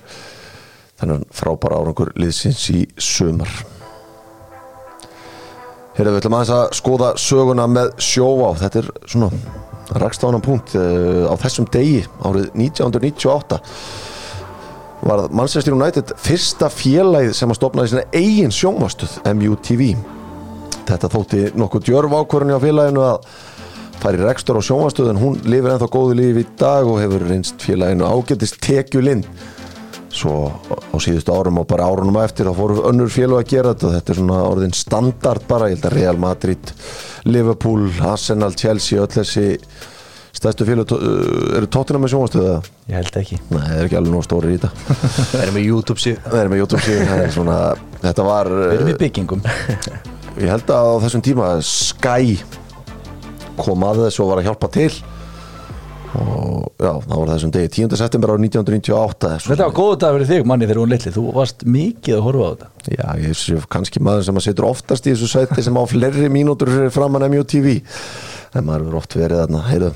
þennan 0.99 1.25
frábæra 1.35 1.81
árangur 1.81 2.13
liðsins 2.19 2.63
í 2.73 2.85
sumar. 2.97 3.51
Hérna 5.97 6.13
við 6.13 6.21
ætlum 6.21 6.37
aðeins 6.37 6.53
að 6.55 6.77
skoða 6.79 7.09
söguna 7.19 7.65
með 7.69 7.91
sjóvá 8.01 8.53
þetta 8.61 8.81
er 8.81 8.91
svona 9.11 9.29
rakstáðan 9.99 10.45
punkt 10.45 10.75
uh, 10.79 11.27
á 11.27 11.35
þessum 11.41 11.67
degi 11.73 12.05
árið 12.23 12.47
1998 12.55 13.59
var 15.09 15.25
Manchester 15.33 15.75
United 15.75 16.13
fyrsta 16.19 16.69
félagið 16.71 17.35
sem 17.35 17.51
að 17.51 17.59
stopnaði 17.59 17.91
sína 17.93 18.07
eigin 18.15 18.55
sjónvastuð 18.55 19.19
MUTV 19.33 19.83
þetta 20.89 21.13
þótti 21.15 21.45
nokkuð 21.59 21.87
djörf 21.87 22.17
ákvörðin 22.19 22.57
á 22.57 22.65
félaginu 22.65 23.05
að 23.05 23.31
fara 23.99 24.19
í 24.19 24.23
rekstur 24.23 24.59
á 24.59 24.63
sjónvastuð 24.63 25.13
en 25.13 25.21
hún 25.21 25.39
lifir 25.43 25.73
ennþá 25.73 25.89
góðu 25.91 26.19
lífi 26.19 26.45
í 26.45 26.51
dag 26.59 26.87
og 26.87 27.01
hefur 27.03 27.25
reynst 27.27 27.65
félaginu 27.65 28.07
ágættist 28.07 28.61
tekjulinn 28.63 29.25
svo 30.09 30.49
á 30.49 30.97
síðustu 31.01 31.33
árum 31.33 31.61
og 31.61 31.67
bara 31.69 31.87
árunum 31.89 32.17
á 32.17 32.25
eftir 32.25 32.49
þá 32.49 32.55
fóru 32.57 32.81
önnur 32.89 33.11
félag 33.13 33.43
að 33.43 33.53
gera 33.53 33.73
þetta. 33.73 33.87
Og 33.87 33.95
þetta 33.97 34.13
er 34.13 34.19
svona 34.19 34.41
orðin 34.49 34.75
standard 34.75 35.45
bara. 35.49 35.69
Ég 35.69 35.77
held 35.77 35.87
að 35.89 35.95
Real 35.97 36.19
Madrid, 36.21 36.73
Liverpool 37.29 37.87
Arsenal, 38.09 38.51
Chelsea, 38.57 38.99
öll 39.01 39.11
þessi 39.13 39.47
stærstu 40.39 40.65
félag 40.67 40.93
uh, 40.95 41.57
eru 41.57 41.67
tóttina 41.71 42.01
með 42.01 42.13
sjónvastuð 42.13 42.45
eða? 42.45 42.59
Ég 42.89 43.01
held 43.01 43.17
ekki. 43.21 43.41
Nei, 43.49 43.63
það 43.63 43.73
er 43.77 43.89
ekki 43.89 43.99
alveg 43.99 44.15
nóg 44.15 44.27
stóri 44.27 44.53
í 44.53 44.59
þetta. 44.59 44.99
Það 45.33 45.41
er 45.41 45.55
með 45.55 45.67
YouTube 45.67 46.03
síð 46.05 46.21
Það 46.27 46.39
er 46.43 46.53
með 46.53 46.63
YouTube 46.63 46.85
síðan 46.85 47.11
það 47.11 47.25
er 47.25 47.35
svona, 47.35 47.57
þetta 48.05 48.29
var 48.29 48.53
Við 48.55 48.77
erum 48.77 48.93
í 48.93 48.95
uh, 48.95 49.03
byggingum 49.03 49.43
ég 50.39 50.49
held 50.51 50.69
að 50.71 50.89
á 50.89 51.01
þessum 51.05 51.23
tíma 51.25 51.47
Sky 51.65 52.37
kom 53.59 53.83
að 53.83 54.05
þessu 54.05 54.23
og 54.23 54.29
var 54.31 54.41
að 54.41 54.47
hjálpa 54.49 54.69
til. 54.71 54.91
Og 56.19 56.71
já, 56.81 56.89
það 57.05 57.17
var 57.19 57.29
þessum 57.35 57.51
degi 57.53 57.69
10. 57.83 57.97
september 57.99 58.31
árið 58.33 58.45
1998 58.47 59.33
svo- 59.43 59.51
Þetta 59.53 59.65
var 59.67 59.75
góðu 59.77 59.97
dag 60.01 60.15
fyrir 60.15 60.29
þig 60.31 60.45
manni 60.49 60.65
þegar 60.65 60.79
hún 60.81 60.89
litli. 60.93 61.11
Þú 61.13 61.23
varst 61.35 61.65
mikið 61.69 62.15
að 62.17 62.23
horfa 62.25 62.45
á 62.47 62.49
þetta. 62.49 62.69
Já, 62.95 63.07
ég 63.27 63.35
sé 63.37 63.59
kannski 63.69 63.99
maður 64.01 64.23
sem 64.25 64.35
að 64.39 64.45
setur 64.47 64.65
oftast 64.69 65.05
í 65.05 65.11
þessu 65.13 65.27
sæti 65.29 65.63
sem 65.63 65.75
á 65.77 65.83
fleiri 65.85 66.29
mínútur 66.33 66.71
fyrir 66.71 66.89
framann 66.95 67.27
MUTV 67.29 67.81
en 68.55 68.65
maður 68.65 68.87
verður 68.87 68.97
oft 69.03 69.13
verið 69.19 69.43
þarna, 69.43 69.61
heyrðu. 69.69 69.91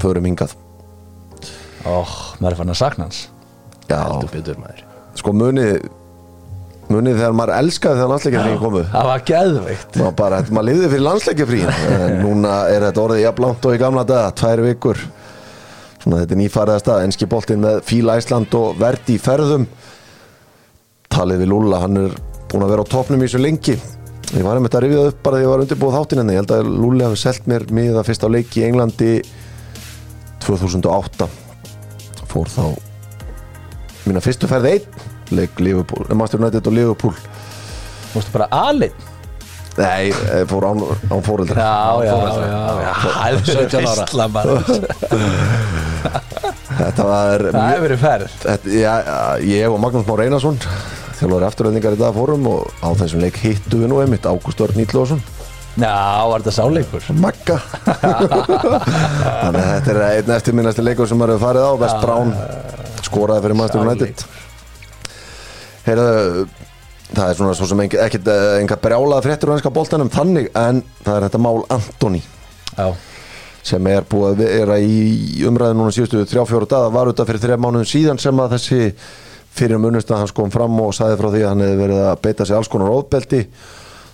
Förum 0.00 0.26
hingað. 0.28 0.52
Óh, 1.86 2.12
maður 2.40 2.52
er 2.52 2.56
fann 2.60 2.74
að 2.74 2.80
sakna 2.82 3.04
hans. 3.08 3.28
Já, 3.88 4.02
Heldur 4.04 4.28
betur 4.34 4.58
maður. 4.60 4.82
Sko 5.16 5.32
munið 5.32 5.88
munið 6.90 7.20
þegar 7.20 7.36
maður 7.38 7.52
elskaði 7.56 7.98
þegar 8.00 8.10
landsleikjafríðin 8.12 8.60
komu. 8.60 8.82
Það 8.90 9.08
var 9.10 9.24
geðveikt. 9.30 9.98
Maður 10.00 10.16
bara, 10.20 10.40
maður 10.50 10.68
lifði 10.68 10.90
fyrir 10.92 11.04
landsleikjafríðin 11.06 11.72
en 12.06 12.16
núna 12.24 12.56
er 12.70 12.86
þetta 12.88 13.04
orðið 13.04 13.22
jafn 13.24 13.46
langt 13.46 13.68
og 13.68 13.76
í 13.76 13.80
gamla 13.82 14.04
daga, 14.08 14.34
tvær 14.40 14.64
vikur. 14.66 15.04
Svona 16.00 16.22
þetta 16.22 16.36
er 16.36 16.40
nýfæriða 16.40 16.82
stað 16.82 17.04
enski 17.06 17.28
boltinn 17.30 17.62
með 17.64 17.80
Fíla 17.88 18.16
Æsland 18.20 18.56
og 18.58 18.80
Verdi 18.80 19.16
ferðum. 19.20 19.66
Talið 21.10 21.44
við 21.44 21.50
Lúlla, 21.52 21.82
hann 21.84 22.02
er 22.06 22.14
búin 22.50 22.64
að 22.66 22.74
vera 22.74 22.86
á 22.86 22.92
topnum 22.92 23.20
í 23.20 23.28
þessu 23.28 23.42
lengi. 23.42 23.76
Ég 24.30 24.46
var 24.46 24.58
einmitt 24.58 24.74
að 24.78 24.84
rifja 24.86 25.06
upp 25.10 25.22
bara 25.26 25.38
því 25.38 25.44
ég 25.44 25.50
var 25.50 25.62
undirbúið 25.64 25.96
þáttinn 25.98 26.22
en 26.22 26.32
ég 26.32 26.38
held 26.38 26.52
að 26.54 26.68
Lúli 26.70 27.02
hafi 27.02 27.18
selt 27.18 27.48
mér 27.50 27.66
miða 27.74 28.04
fyrst 28.06 28.22
á 28.22 28.28
leiki 28.30 28.62
í 28.62 28.66
Englandi 28.68 29.14
2008 30.44 31.26
fór 32.30 32.50
þá 32.50 32.64
mína 34.06 34.22
fyrstu 34.22 34.48
ferð 34.50 34.70
einn 34.70 35.09
leik 35.36 35.60
Liverpool, 35.62 36.02
eh, 36.08 36.14
Master 36.18 36.38
United 36.42 36.66
og 36.66 36.72
Liverpool. 36.76 37.14
Mástu 38.14 38.30
bara 38.34 38.48
alinn 38.50 38.92
Nei, 39.78 40.10
eh, 40.10 40.42
fór 40.50 40.64
án, 40.66 40.80
án 41.14 41.22
fóreldra 41.22 41.54
Já, 41.62 42.02
já, 42.04 42.10
já, 42.10 42.42
já. 42.82 42.92
Það 43.06 43.30
er 43.30 43.38
17 43.70 43.86
ára. 43.86 44.04
Þetta 46.80 47.04
var 47.06 47.42
Það 47.50 47.66
hefur 47.68 47.82
verið 47.84 48.00
ferð. 48.02 48.30
Þetta, 48.44 48.68
já, 48.74 48.94
Ég 49.46 49.68
og 49.70 49.78
Magnús 49.82 50.06
Már 50.08 50.20
Einarsson 50.24 50.56
þjálfur 51.20 51.44
afturöðningar 51.50 51.94
í 51.96 51.98
dag 52.00 52.14
fórum 52.16 52.44
og 52.48 52.60
á 52.80 52.88
þessum 52.96 53.20
leik 53.22 53.36
hittu 53.44 53.76
við 53.82 53.88
nú 53.92 53.96
einmitt 54.02 54.26
Ágúst 54.28 54.60
Örn 54.64 54.80
Ítlóðsson 54.82 55.20
Já, 55.78 56.26
var 56.26 56.40
þetta 56.42 56.54
sáleikur 56.56 57.02
Magga. 57.22 57.56
Þannig 59.40 59.60
að 59.60 59.70
þetta 59.70 59.90
er 59.94 60.00
einn 60.08 60.30
eftirminnasti 60.34 60.82
leikur 60.84 61.06
sem 61.08 61.18
maður 61.20 61.32
hefur 61.36 61.46
farið 61.46 61.64
á. 61.68 61.70
Vest 61.84 61.98
Brán 62.02 62.28
skoraði 63.06 63.42
fyrir 63.46 63.58
Master 63.60 63.80
United 63.86 64.16
Heyrðu 65.86 66.48
það 67.10 67.24
er 67.26 67.38
svona 67.38 67.54
svo 67.58 67.68
sem 67.70 67.84
ekkert 67.86 68.28
eh, 68.30 68.58
enga 68.60 68.78
brjálaða 68.80 69.24
fréttur 69.26 69.50
á 69.50 69.54
ennska 69.56 69.72
boltanum 69.74 70.10
þannig 70.12 70.50
en 70.54 70.82
það 71.02 71.16
er 71.16 71.26
þetta 71.26 71.40
mál 71.42 71.64
Antoni 71.74 72.20
Já, 72.76 72.86
sem 73.66 73.88
er 73.90 74.06
búið 74.08 74.28
að 74.30 74.44
vera 74.44 74.78
í 74.78 75.42
umræðu 75.48 75.78
núna 75.80 75.94
síðustu 75.94 76.22
3-4 76.30 76.70
daga 76.70 76.92
var 76.94 77.10
auðvitað 77.10 77.32
fyrir 77.32 77.44
3 77.48 77.58
mánuðum 77.64 77.90
síðan 77.90 78.22
sem 78.22 78.44
að 78.44 78.54
þessi 78.56 78.80
fyrir 79.58 79.82
munust 79.82 80.10
að 80.14 80.22
hans 80.22 80.34
kom 80.36 80.52
fram 80.54 80.78
og 80.84 80.94
sagði 80.94 81.18
frá 81.18 81.30
því 81.32 81.42
að 81.42 81.50
hann 81.50 81.64
hefði 81.66 81.80
verið 81.82 82.02
að 82.06 82.20
beita 82.28 82.46
sig 82.46 82.60
alls 82.60 82.70
konar 82.70 82.92
óðbeldi 82.94 83.40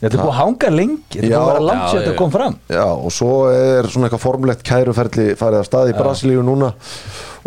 þetta 0.00 0.16
er 0.16 0.22
búið 0.22 0.32
að 0.32 0.38
hanga 0.40 0.72
lengi 0.72 1.20
Þetta 1.20 1.42
búið 1.44 1.52
að 1.58 1.66
langt 1.66 1.84
sér 1.90 2.00
þetta 2.00 2.16
kom 2.16 2.32
fram. 2.32 2.56
Já, 2.72 2.84
og 2.88 3.12
svo 3.12 3.30
er 3.52 3.88
svona 3.92 4.08
eitthvað 4.08 4.24
formlegt 4.24 4.64
kæruferli 4.66 5.28
farið 5.36 5.60
af 5.60 5.68
stað 5.68 5.92
í 5.92 5.96
Brasilíu 5.96 6.42
núna 6.44 6.72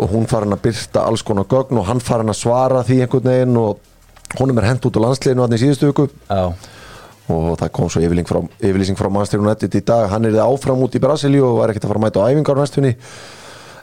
og 0.00 0.14
hún 0.14 0.30
farin 0.30 0.54
að 0.54 0.64
byrta 0.68 1.04
alls 1.10 1.26
konar 1.26 1.46
gögn 1.50 1.78
og 1.82 1.86
hann 1.90 2.02
farin 2.02 2.32
að 2.32 2.40
svara 2.40 2.82
því 2.86 3.02
einhvern 3.04 3.30
veginn 3.30 3.60
og 3.60 3.89
honum 4.38 4.60
er 4.60 4.68
hent 4.70 4.86
út 4.86 4.98
á 4.98 5.04
landsliðinu 5.06 5.44
hann 5.44 5.56
í 5.56 5.60
síðustu 5.62 5.90
viku. 5.90 6.06
Já, 6.28 6.52
og 7.30 7.48
það 7.60 7.72
kom 7.76 7.90
svo 7.90 8.02
yfirlýsing 8.04 8.28
frá, 8.30 8.40
yfirlýsing 8.58 8.98
frá 8.98 9.10
Manchester 9.10 9.42
United 9.42 9.74
í 9.74 9.82
dag. 9.86 10.06
Hann 10.12 10.28
er 10.28 10.36
þið 10.36 10.44
áfram 10.46 10.84
út 10.86 10.98
í 10.98 11.02
Brasilíu 11.02 11.46
og 11.48 11.58
var 11.62 11.72
ekkert 11.72 11.88
að 11.88 11.92
fara 11.94 12.02
að 12.02 12.06
mæta 12.06 12.22
á 12.22 12.28
æfingar 12.30 12.60
næstunni. 12.60 12.92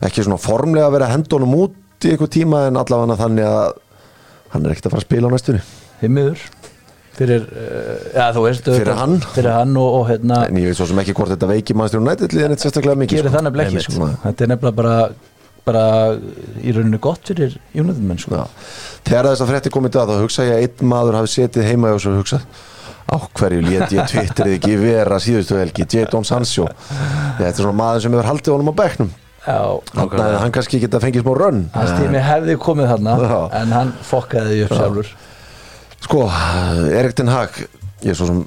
Ekki 0.07 0.23
svona 0.23 0.39
formlega 0.41 0.87
að 0.87 0.97
vera 0.97 1.11
honum 1.15 1.57
út 1.63 2.05
í 2.05 2.13
einhver 2.13 2.31
tíma 2.31 2.67
en 2.69 2.79
allavega 2.79 3.19
þannig 3.23 3.49
að 3.49 3.75
hann 4.53 4.65
er 4.65 4.73
ekkert 4.73 4.89
að 4.89 4.95
fara 4.95 5.03
að 5.03 5.07
spila 5.09 5.31
á 5.31 5.35
næstunni. 5.35 5.63
Himmiður 6.01 6.43
Fyrir, 7.17 7.47
uh, 7.49 7.93
já 8.13 8.27
þú 8.35 8.43
veist 8.45 8.67
Fyrir 8.67 8.93
hann? 8.93 9.15
Fyrir 9.33 9.55
hann 9.55 9.71
og, 9.81 9.87
og 10.01 10.03
hérna 10.11 10.43
en 10.45 10.59
ég 10.61 10.69
veit 10.69 10.77
svo 10.77 10.85
sem 10.85 10.99
ekki 11.01 11.15
hvort 11.17 11.31
þetta 11.33 11.49
veiki 11.49 11.73
Manchester 11.73 12.03
United 12.03 12.35
liðan 12.35 12.53
eitt 12.53 12.65
sérstaklega 12.65 13.01
mikið 13.01 13.23
sko. 13.23 13.31
það 13.33 13.45
nefnilega 13.47 13.71
ekki 13.71 13.79
Einmitt, 13.79 13.95
sko. 13.95 14.09
Þetta 14.27 14.45
er 14.45 14.51
nefnilega 14.51 14.77
bara 14.77 14.97
bara 15.67 15.83
í 16.63 16.73
rauninu 16.75 16.99
gott 17.03 17.27
fyrir 17.27 17.59
United 17.75 18.01
menn 18.07 18.21
sko. 18.21 18.39
Já. 18.39 18.47
Þegar 19.07 19.29
þess 19.31 19.43
að 19.45 19.51
frétti 19.51 19.73
komið 19.75 19.99
það 19.99 20.13
þá 20.13 20.23
hugsa 20.23 20.47
ég 20.47 20.55
að 20.57 20.65
einn 20.65 20.91
maður 20.95 21.19
hafi 21.19 21.33
setið 21.35 21.69
heima 21.69 21.93
og 21.95 22.01
svo 22.03 22.15
hugsað 22.17 22.47
á 23.07 23.17
hverju 23.39 23.61
lét 23.63 23.93
ég 23.95 24.09
twitterið 24.11 24.57
ekki 24.57 24.73
vera 24.81 25.19
síðustu 25.23 25.55
helgi, 25.59 25.85
Jadon 25.87 26.27
Sancho. 26.27 26.67
Þetta 27.37 27.53
er 27.53 27.61
svona 27.61 27.77
maður 27.79 28.03
sem 28.03 28.17
hefur 28.17 28.29
haldið 28.33 28.55
honum 28.55 28.73
á 28.73 28.79
bekknum. 28.81 29.13
Já, 29.47 29.61
hann, 29.95 30.17
hann 30.41 30.51
kannski 30.51 30.81
geta 30.83 30.99
fengið 30.99 31.23
smá 31.23 31.31
rönn. 31.39 31.61
Hans 31.71 31.93
tími 31.95 32.19
hefði 32.19 32.57
komið 32.59 32.89
þarna 32.91 33.13
Já. 33.21 33.37
en 33.61 33.71
hann 33.77 33.93
fokkaði 34.03 34.65
upp 34.65 34.73
sjálfur. 34.75 35.13
Sko, 36.03 36.25
Erik 36.99 37.15
Ten 37.15 37.31
Hag 37.31 37.55
ég 38.03 38.11
er 38.11 38.17
svo 38.17 38.27
sem 38.27 38.43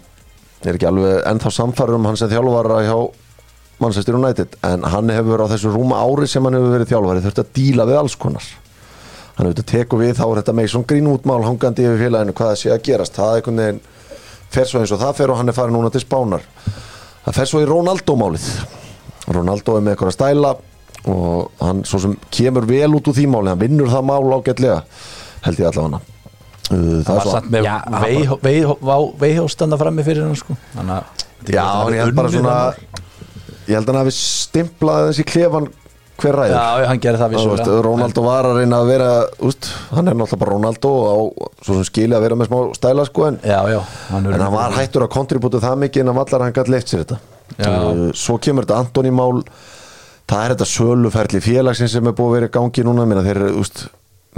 er 0.61 0.77
ekki 0.77 0.89
alveg 0.91 1.25
ennþá 1.31 1.55
samfæður 1.57 1.97
um 1.97 2.11
hann 2.11 2.21
sem 2.21 2.31
þjálfara 2.31 2.83
hjá 2.85 2.97
Manchester 3.81 4.17
United 4.19 4.57
en 4.67 4.83
hann 4.93 5.09
hefur 5.15 5.43
á 5.45 5.47
þessu 5.53 5.73
rúma 5.75 6.01
ári 6.05 6.27
sem 6.29 6.45
hann 6.45 6.57
hefur 6.59 6.75
verið 6.77 6.91
þjálfari 6.93 7.23
þurft 7.27 7.41
að 7.45 7.53
díla 7.57 7.87
við 7.89 7.99
alls 8.03 8.17
konar. 8.21 8.45
Hann 9.37 9.47
hefur 9.47 9.55
þetta 9.57 9.71
teku 9.73 10.01
við 10.01 10.15
þá 10.19 10.25
er 10.29 10.41
þetta 10.43 10.57
Mason 10.61 10.85
Greenwood 10.91 11.25
mál 11.29 11.41
hangandi 11.47 11.87
yfir 11.89 12.03
félaginu 12.05 12.35
hvað 12.37 12.51
það 12.53 12.61
sé 12.63 12.73
að 12.75 12.83
gerast. 12.91 13.17
Það 13.17 13.31
er 13.31 13.41
einhvern 13.41 13.63
veginn 13.65 13.81
fer 14.51 14.67
svo 14.67 14.81
eins 14.83 14.93
og 14.97 15.01
það 15.01 15.15
fer 15.21 15.31
og 15.33 15.39
hann 15.41 15.49
er 15.53 15.57
farin 15.57 15.77
núna 15.79 15.91
til 15.95 16.03
spánar. 16.05 16.45
Það 17.25 17.37
fer 17.41 17.49
svo 17.53 17.63
í 17.63 17.69
Ronaldo 17.71 18.17
málið. 18.21 18.49
Ronaldo 19.31 19.77
er 19.79 19.85
með 19.87 19.95
eitthvað 19.95 20.13
að 20.13 20.19
stæla 20.19 20.53
og 21.11 21.51
hann 21.65 21.85
svo 21.89 22.01
sem 22.03 22.17
kemur 22.35 22.67
vel 22.69 22.91
út 22.99 23.07
úr 23.09 23.17
því 23.17 23.27
máli 23.33 23.49
hann 23.55 23.61
vinnur 23.63 23.89
það 23.93 24.05
mál 24.11 24.35
ágætlega 24.37 24.81
held 25.47 25.63
ég 25.63 25.71
allavega. 25.71 26.01
Uh, 26.71 26.77
það 26.77 27.07
það 27.07 27.15
er 27.15 27.17
var 27.25 27.31
satt 27.35 27.49
með 27.51 27.65
Já, 27.67 27.73
hann 27.87 28.05
veihó- 28.05 28.37
veihó- 28.45 29.15
veihóstanda 29.19 29.79
frammi 29.81 30.05
fyrir 30.07 30.27
hann 30.27 30.37
sko. 30.39 30.55
þannig 30.77 31.01
að 31.01 31.95
ég 31.95 32.03
held 32.05 32.15
bara 32.19 32.31
svona 32.35 32.57
Ég 33.71 33.79
held 33.79 33.87
að 33.89 33.95
hann 33.95 34.03
hafi 34.03 34.17
stimplað 34.17 35.09
þessi 35.11 35.27
klefan 35.31 35.69
hver 36.21 36.37
ræður. 36.37 36.55
Já, 36.57 36.87
hann 36.91 37.01
gerði 37.03 37.21
það 37.23 37.35
vissulega. 37.35 37.77
Ronaldo 37.87 38.25
var 38.25 38.49
að 38.49 38.59
reyna 38.61 38.81
að 38.83 38.91
vera 38.91 39.11
úst, 39.49 39.71
hann 39.95 40.11
er 40.11 40.17
náttúrulega 40.19 40.41
bara 40.43 40.57
Ronaldo 40.57 40.91
á 41.01 41.17
svo 41.65 41.77
sem 41.79 41.87
skilja 41.89 42.19
að 42.19 42.27
vera 42.27 42.39
með 42.41 42.51
smá 42.51 42.59
stæla 42.77 43.07
sko 43.09 43.29
en, 43.29 43.39
Já, 43.47 43.61
já, 43.73 43.79
hann, 44.11 44.27
en 44.29 44.45
hann 44.45 44.55
var 44.55 44.77
hættur 44.77 45.07
að 45.07 45.13
kontribúta 45.15 45.63
það 45.63 45.85
mikið 45.87 46.05
en 46.05 46.13
hann 46.13 46.21
vallar 46.21 46.45
hann 46.47 46.57
gætt 46.57 46.73
leift 46.73 46.93
sér 46.93 47.05
þetta. 47.05 47.21
Já. 47.57 47.71
Uh, 47.71 48.03
Svo 48.17 48.37
kemur 48.43 48.67
þetta 48.67 48.83
Antoni 48.85 49.15
mál. 49.15 49.41
Það 50.31 50.45
er 50.45 50.53
þetta 50.55 50.69
söluferli 50.71 51.41
félagsins 51.43 51.97
sem 51.97 52.07
er 52.07 52.15
búið 52.15 52.29
að 52.29 52.37
vera 52.39 52.51
í 52.51 52.55
gangi 52.55 52.87
núna. 52.87 53.07
Minna, 53.09 53.25
þeir 53.27 53.41
eru 53.41 53.65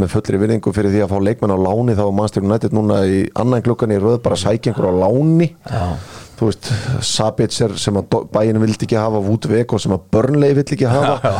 með 0.01 0.09
fullri 0.14 0.39
virðingu 0.41 0.72
fyrir 0.72 0.95
því 0.95 1.03
að 1.05 1.11
fá 1.12 1.18
leikmenn 1.20 1.53
á 1.53 1.59
láni 1.61 1.97
þá 1.99 2.07
Manchester 2.09 2.47
United 2.47 2.72
núna 2.72 3.03
í 3.05 3.18
annan 3.37 3.64
klukkan 3.64 3.93
í 3.93 3.99
röð 4.01 4.22
bara 4.24 4.39
einhver 4.41 4.89
á 4.89 4.93
láni. 5.05 5.51
Já. 5.68 5.83
Þú 6.43 6.49
veist, 6.51 6.68
Sabitzer 7.07 7.72
sem 7.78 7.95
að 8.01 8.16
bæinn 8.34 8.59
vildi 8.59 8.86
ekki 8.88 8.97
hafa 8.99 9.20
Woodvik 9.22 9.72
og 9.76 9.80
sem 9.84 9.93
að 9.95 10.01
Burnley 10.11 10.57
vill 10.59 10.64
ekki 10.74 10.88
hafa. 10.90 11.32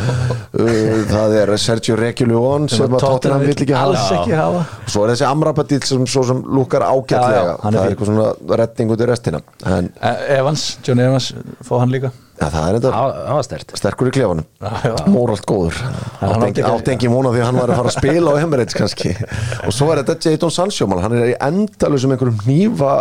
Uh, 0.53 1.03
það 1.11 1.35
er 1.43 1.53
Sergio 1.59 1.97
Reguilón 1.99 2.69
sem, 2.71 2.85
Sem 2.85 2.95
að 2.97 3.03
Tottenham 3.03 3.43
vill 3.43 3.57
ekki 3.57 3.75
hafa. 3.75 3.89
alls 3.91 4.15
ekki 4.21 4.37
hafa. 4.39 4.63
og 4.85 4.91
svo 4.95 5.05
er 5.07 5.15
þessi 5.15 5.27
Amrabatil 5.29 5.81
sem, 5.89 6.07
svo 6.07 6.23
sem 6.29 6.43
lúkar 6.47 6.85
ágætlega. 6.87 7.39
Já, 7.43 7.47
já, 7.51 7.55
hann 7.65 7.75
er 7.75 7.79
það 7.81 7.87
er 7.89 7.95
eitthvað 7.97 8.11
svona 8.13 8.59
retting 8.63 8.93
út 8.95 9.03
í 9.03 9.09
restina. 9.11 9.41
En 9.67 9.91
Eh, 10.03 10.37
Evans, 10.39 10.67
John 10.87 11.01
Evans, 11.01 11.33
fá 11.67 11.79
hann 11.81 11.91
líka. 11.93 12.13
Ja, 12.41 12.49
það 12.51 12.75
er 12.75 13.47
þetta 13.47 13.77
sterkur 13.79 14.09
í 14.09 14.13
klefanum. 14.17 14.47
Já, 14.63 14.71
já. 14.89 14.95
móralt 15.13 15.45
góður. 15.47 15.77
Hann 16.21 16.43
átt 16.47 16.59
átti 16.59 16.95
engi- 16.95 17.11
múna 17.13 17.31
því 17.35 17.43
að 17.43 17.49
hann 17.51 17.59
var 17.61 17.69
að 17.71 17.77
fara 17.83 17.91
að 17.93 17.99
spila 17.99 18.33
á 18.35 18.43
Emirates 18.43 18.75
kannski. 18.79 19.13
Og 19.67 19.73
svo 19.75 19.91
er 19.93 20.03
þetta 20.03 20.31
Jadon 20.33 20.51
Sancho 20.55 20.87
mál, 20.91 21.01
hann 21.05 21.13
er 21.19 21.33
í 21.35 21.37
endalu 21.39 21.99
sem 22.03 22.11
einhverjum 22.15 22.41
hnífa 22.47 22.95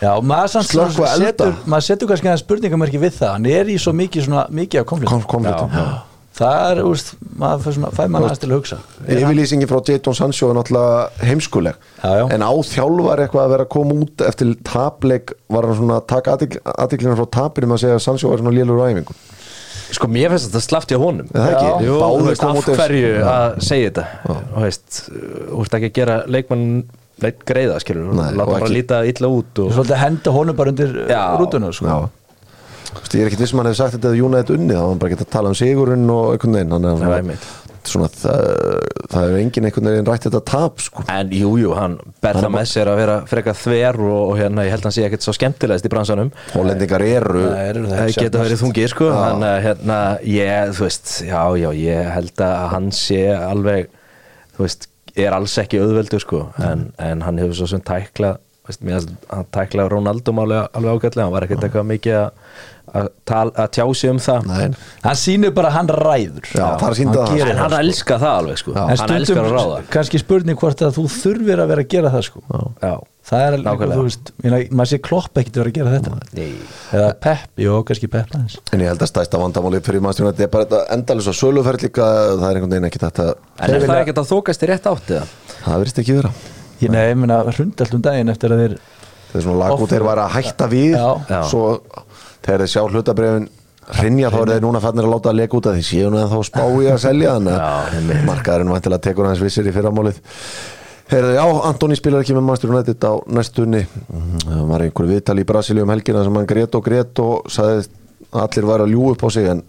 Já, 0.00 0.10
maður, 0.20 0.50
samt, 0.56 0.70
Slökkva 0.72 1.12
elda. 1.12 1.28
setur, 1.28 1.54
maður 1.70 1.86
setur 1.90 2.10
kannski 2.10 2.30
aðeins 2.30 2.44
spurningamörki 2.46 3.00
við 3.02 3.14
það. 3.20 3.36
Hann 3.36 3.46
er 3.52 3.70
í 3.70 3.78
svo 3.80 3.94
mikið, 3.96 4.26
svona, 4.26 4.48
mikið 4.50 4.82
af 4.82 4.90
konflikt 4.90 5.14
kom, 5.14 5.24
konfliktum 5.36 6.02
það 6.34 6.64
er, 6.72 6.80
úrst, 6.88 7.12
maður 7.38 7.62
fær 7.62 7.76
svona, 7.76 7.90
fær 7.94 8.10
maður 8.10 8.28
aðeins 8.28 8.42
til 8.42 8.48
að 8.48 8.56
hugsa. 8.58 8.78
yfirlýsingin 9.06 9.70
frá 9.70 9.78
Jadon 9.86 10.16
Sancho 10.18 10.48
er 10.50 10.58
náttúrulega 10.58 11.28
heimskuleg. 11.28 11.78
Já, 12.00 12.10
já. 12.18 12.24
en 12.34 12.42
á 12.42 12.52
þjálfar 12.70 13.22
eitthvað 13.24 13.44
að 13.44 13.54
vera 13.54 13.66
að 13.68 13.72
koma 13.76 13.98
út 14.02 14.24
eftir 14.26 14.50
tapleik 14.66 15.34
var 15.54 15.68
hann 15.68 15.78
svona 15.78 16.00
að 16.00 16.08
taka 16.10 16.34
aðtiklina 16.74 17.14
frá 17.20 17.28
tapinum 17.38 17.76
að 17.76 17.84
segja 17.84 18.00
að 18.00 18.04
Sancho 18.08 18.32
var 18.32 18.42
svona 18.42 18.54
lélur 18.56 18.82
á 18.82 18.86
æfingu? 18.90 19.16
Sko 19.94 20.08
mér 20.10 20.32
finnst 20.32 20.48
þetta 20.50 20.64
slafti 20.64 20.98
á 20.98 21.00
honum. 21.00 21.28
Er 21.30 21.44
það 21.44 21.54
ekki? 21.54 21.86
Jú, 21.86 21.96
af 22.02 22.68
hverju 22.80 23.10
Já. 23.14 23.24
að 23.30 23.56
segja 23.62 23.90
þetta? 23.92 24.04
Þú 24.26 24.64
veist, 24.64 25.00
þú 25.04 25.60
veist 25.60 25.78
ekki 25.78 25.90
að 25.92 25.96
gera 26.00 26.16
leikmann 26.26 26.64
neitt 27.22 27.44
greiða, 27.46 27.78
skilur 27.82 28.10
Nei, 28.14 28.32
Láta 28.34 28.50
bara 28.50 28.64
ekki- 28.66 28.74
líta 28.80 29.02
illa 29.06 29.28
út 29.30 29.58
og... 29.62 29.72
svolítið 29.76 30.00
henda 30.02 30.32
honum 30.34 30.56
bara 30.58 30.70
undir 30.74 30.94
Já. 31.08 31.22
rútuna 31.38 31.72
sko. 31.72 31.86
Já 31.86 32.08
Þú 32.94 33.00
veist, 33.02 33.14
Ég 33.14 33.22
er 33.24 33.26
ekkit 33.32 33.40
vissum 33.42 33.58
að 33.58 33.64
hann 33.64 33.72
hefði 33.72 33.80
sagt 33.82 33.94
þetta 33.96 34.10
að 34.12 34.20
United 34.22 34.50
unni 34.54 34.74
þá 34.74 34.80
var 34.84 34.88
hann 34.92 34.98
bara 35.02 35.12
getað 35.14 35.26
að 35.26 35.32
tala 35.34 35.50
um 35.50 35.54
sigurinn 35.58 36.10
og 36.14 36.26
einhvern 36.34 36.52
veginn 36.58 36.74
hann 36.76 36.84
Já, 36.84 36.92
er 37.08 37.14
einmitt. 37.16 37.46
svona 37.84 38.06
það, 38.12 38.44
það 39.12 39.24
er 39.32 39.34
engin 39.40 39.66
einhvern 39.68 39.88
veginn 39.90 40.06
rætt 40.08 40.26
þetta 40.28 40.40
tap 40.52 40.78
sko. 40.84 41.02
En 41.10 41.32
jú, 41.34 41.50
jú, 41.58 41.72
hann 41.74 41.96
ber 42.22 42.38
það 42.38 42.52
með 42.54 42.68
sér 42.70 42.90
að 42.92 43.00
vera 43.02 43.16
frekar 43.32 43.58
þver 43.58 43.98
og, 44.04 44.20
og 44.30 44.38
hérna, 44.38 44.64
ég 44.68 44.72
held 44.76 44.84
að 44.84 44.88
hann 44.90 44.96
sé 44.98 45.04
ekkert 45.08 45.26
svo 45.26 45.34
skemmtilegast 45.36 45.88
í 45.90 45.92
bransanum 45.96 46.30
Hollendingar 46.54 47.02
eru 47.08 47.42
Það 47.48 47.66
eru 47.72 47.84
það 47.88 47.98
Það 47.98 48.06
ekki 48.14 48.24
geta 48.28 48.44
verið 48.46 48.62
þungir 48.62 48.94
sko 48.94 49.10
Þannig 49.10 49.50
að 49.50 49.60
hérna, 49.66 49.98
ég, 50.36 50.72
þú 50.78 50.86
veist 50.86 51.12
Já, 51.26 51.42
já, 51.64 51.68
ég 51.82 52.10
held 52.14 52.46
að 52.46 52.56
hann 52.76 52.90
sé 52.94 53.22
alveg 53.42 53.90
Þú 54.54 54.68
veist, 54.68 54.88
er 55.16 55.32
alls 55.36 55.54
ekki 55.62 55.78
auðveldur 55.82 56.22
sko 56.24 56.42
En, 56.58 56.88
en 56.98 57.20
hann 57.26 57.38
hefur 57.42 57.54
svo 57.60 57.68
sem 57.70 57.82
tæklað 57.86 58.38
veist, 58.66 58.80
Hann 59.30 59.48
tæklaði 59.54 59.92
Ronaldo 59.92 60.32
alveg, 60.44 60.68
alveg 60.74 60.96
ágætlega 60.98 61.26
Hann 61.28 61.34
var 61.36 61.46
ekkert 61.48 61.66
eitthvað 61.68 61.90
mikið 61.92 62.20
að 62.22 62.30
að, 62.94 63.08
tal, 63.26 63.48
að 63.58 63.70
tjá 63.74 63.84
sig 63.96 64.10
um 64.12 64.18
það. 64.22 64.44
Nei, 64.46 64.66
hann 65.02 65.16
sýnir 65.18 65.52
bara 65.56 65.70
að 65.72 65.76
hann 65.78 65.88
ræður. 65.98 66.44
Já, 66.52 66.64
Hann 66.68 66.82
það. 67.24 67.38
gerir 67.40 67.50
En 67.54 67.60
hann 67.62 67.76
elskar 67.80 68.20
það 68.22 68.34
alveg 68.42 68.60
sko. 68.60 68.74
En 68.76 69.00
Hann 69.00 69.14
elskar 69.16 69.40
að 69.48 69.54
ráða. 69.56 69.78
kannski 69.96 70.20
spurning 70.22 70.60
hvort 70.60 70.84
að 70.84 70.92
þú 70.98 71.04
þurfir 71.16 71.62
að 71.64 71.72
vera 71.72 71.84
að 71.86 71.90
gera 71.96 72.12
það 72.14 72.24
sko. 72.28 72.42
Já, 72.84 72.92
það 73.24 73.40
er 73.44 73.54
alveg, 73.56 73.64
Nákvæmlega. 73.66 73.96
þú 73.98 74.04
veist 74.08 74.30
ég 74.34 74.44
meina, 74.52 74.58
maður 74.76 74.90
sé 74.92 74.98
klopp 75.06 75.38
ekkert 75.40 75.56
vera 75.60 75.70
að 75.70 75.76
gera 75.78 75.92
þetta 75.94 76.16
Nei. 76.36 76.50
eða 76.98 77.10
Pep, 77.24 77.46
jú, 77.64 77.76
kannski 77.88 78.10
Pep 78.12 78.34
aðeins 78.36 78.56
En 78.74 78.82
ég 78.84 78.90
held 78.92 79.04
að 79.06 79.10
stæsta 79.12 79.40
vandamáli 79.40 79.80
fyrir 79.86 80.04
mannstjónu 80.04 80.32
þetta 80.34 80.44
er 80.48 80.52
bara 80.52 80.66
þetta 80.68 80.82
endalins 80.98 81.30
að 81.32 81.38
söluferð 81.40 81.86
líka 81.86 82.08
það 82.10 82.44
er 82.50 82.58
einhvern 82.60 82.74
veginn 82.76 82.88
ekki 82.90 83.02
þetta 83.06 83.28
En 83.64 83.74
er 83.78 83.86
það 83.88 84.02
ekkert 84.02 84.20
að 84.24 84.30
þókast 84.34 84.66
í 84.66 84.70
rétt 84.72 84.90
átt 84.92 85.10
eða? 85.16 85.26
það 85.64 85.80
verðist 85.84 86.02
ekki 86.04 86.18
vera 86.20 86.32
ég 86.84 86.92
nei, 86.92 87.02
ég 87.08 87.16
meina, 87.24 87.40
hrundi 87.48 87.84
allt 87.86 87.96
um 87.96 88.04
daginn 88.04 88.34
eftir 88.34 88.52
að 88.52 88.62
þeir 88.64 88.76
það 89.32 89.40
er 89.40 89.44
svona 89.48 89.58
lag 89.64 89.72
út 89.72 89.80
Offer- 89.80 89.94
þeir 89.94 90.06
væri 90.10 90.24
að 90.28 90.34
hætta 90.36 90.66
við 90.74 90.96
Já. 90.98 91.08
Já. 91.32 91.40
svo 91.48 91.64
þegar 92.44 92.64
þeir 92.64 92.72
sjá 92.74 92.82
hlutabrefin 92.92 93.48
hrinja 93.94 94.30
þá 94.32 94.38
er 94.44 94.50
þeir 94.54 94.62
núna 94.64 94.80
fannir 94.84 95.04
að 95.08 95.12
láta 95.14 95.28
að 95.32 95.38
leka 95.40 95.56
út 95.58 95.66
að 95.70 95.78
því 95.78 95.82
séu 95.88 96.10
nú 96.12 96.20
en 96.20 96.28
þá 96.32 96.38
spá 96.48 96.62
í 96.64 96.86
að 96.92 97.00
selja 97.02 97.34
þannig 97.38 97.58
að 97.64 98.22
markaðurinn 98.28 98.72
vantilega 98.74 99.04
tekur 99.08 99.28
hans 99.28 99.42
vissir 99.44 99.68
í 99.68 99.74
fyrramálið 99.76 100.20
Heyrðu, 101.10 101.34
já, 101.36 101.44
Antoni 101.68 101.96
spilar 101.98 102.22
ekki 102.24 102.34
með 102.36 102.46
Master 102.46 102.70
United 102.72 103.04
á 103.04 103.12
næstunni. 103.28 103.82
Það 104.46 104.62
var 104.70 104.84
einhver 104.86 105.10
viðtal 105.10 105.36
í 105.42 105.44
Brasilíu 105.48 105.84
um 105.84 105.92
helgina 105.92 106.22
sem 106.24 106.38
hann 106.40 106.48
grét 106.48 106.78
og 106.78 106.86
grét 106.86 107.20
og 107.20 107.50
sagði 107.52 107.84
að 108.32 108.40
allir 108.46 108.68
væri 108.70 108.86
að 108.86 108.94
ljú 108.94 109.10
upp 109.12 109.24
á 109.24 109.28
sig 109.34 109.50
en 109.52 109.60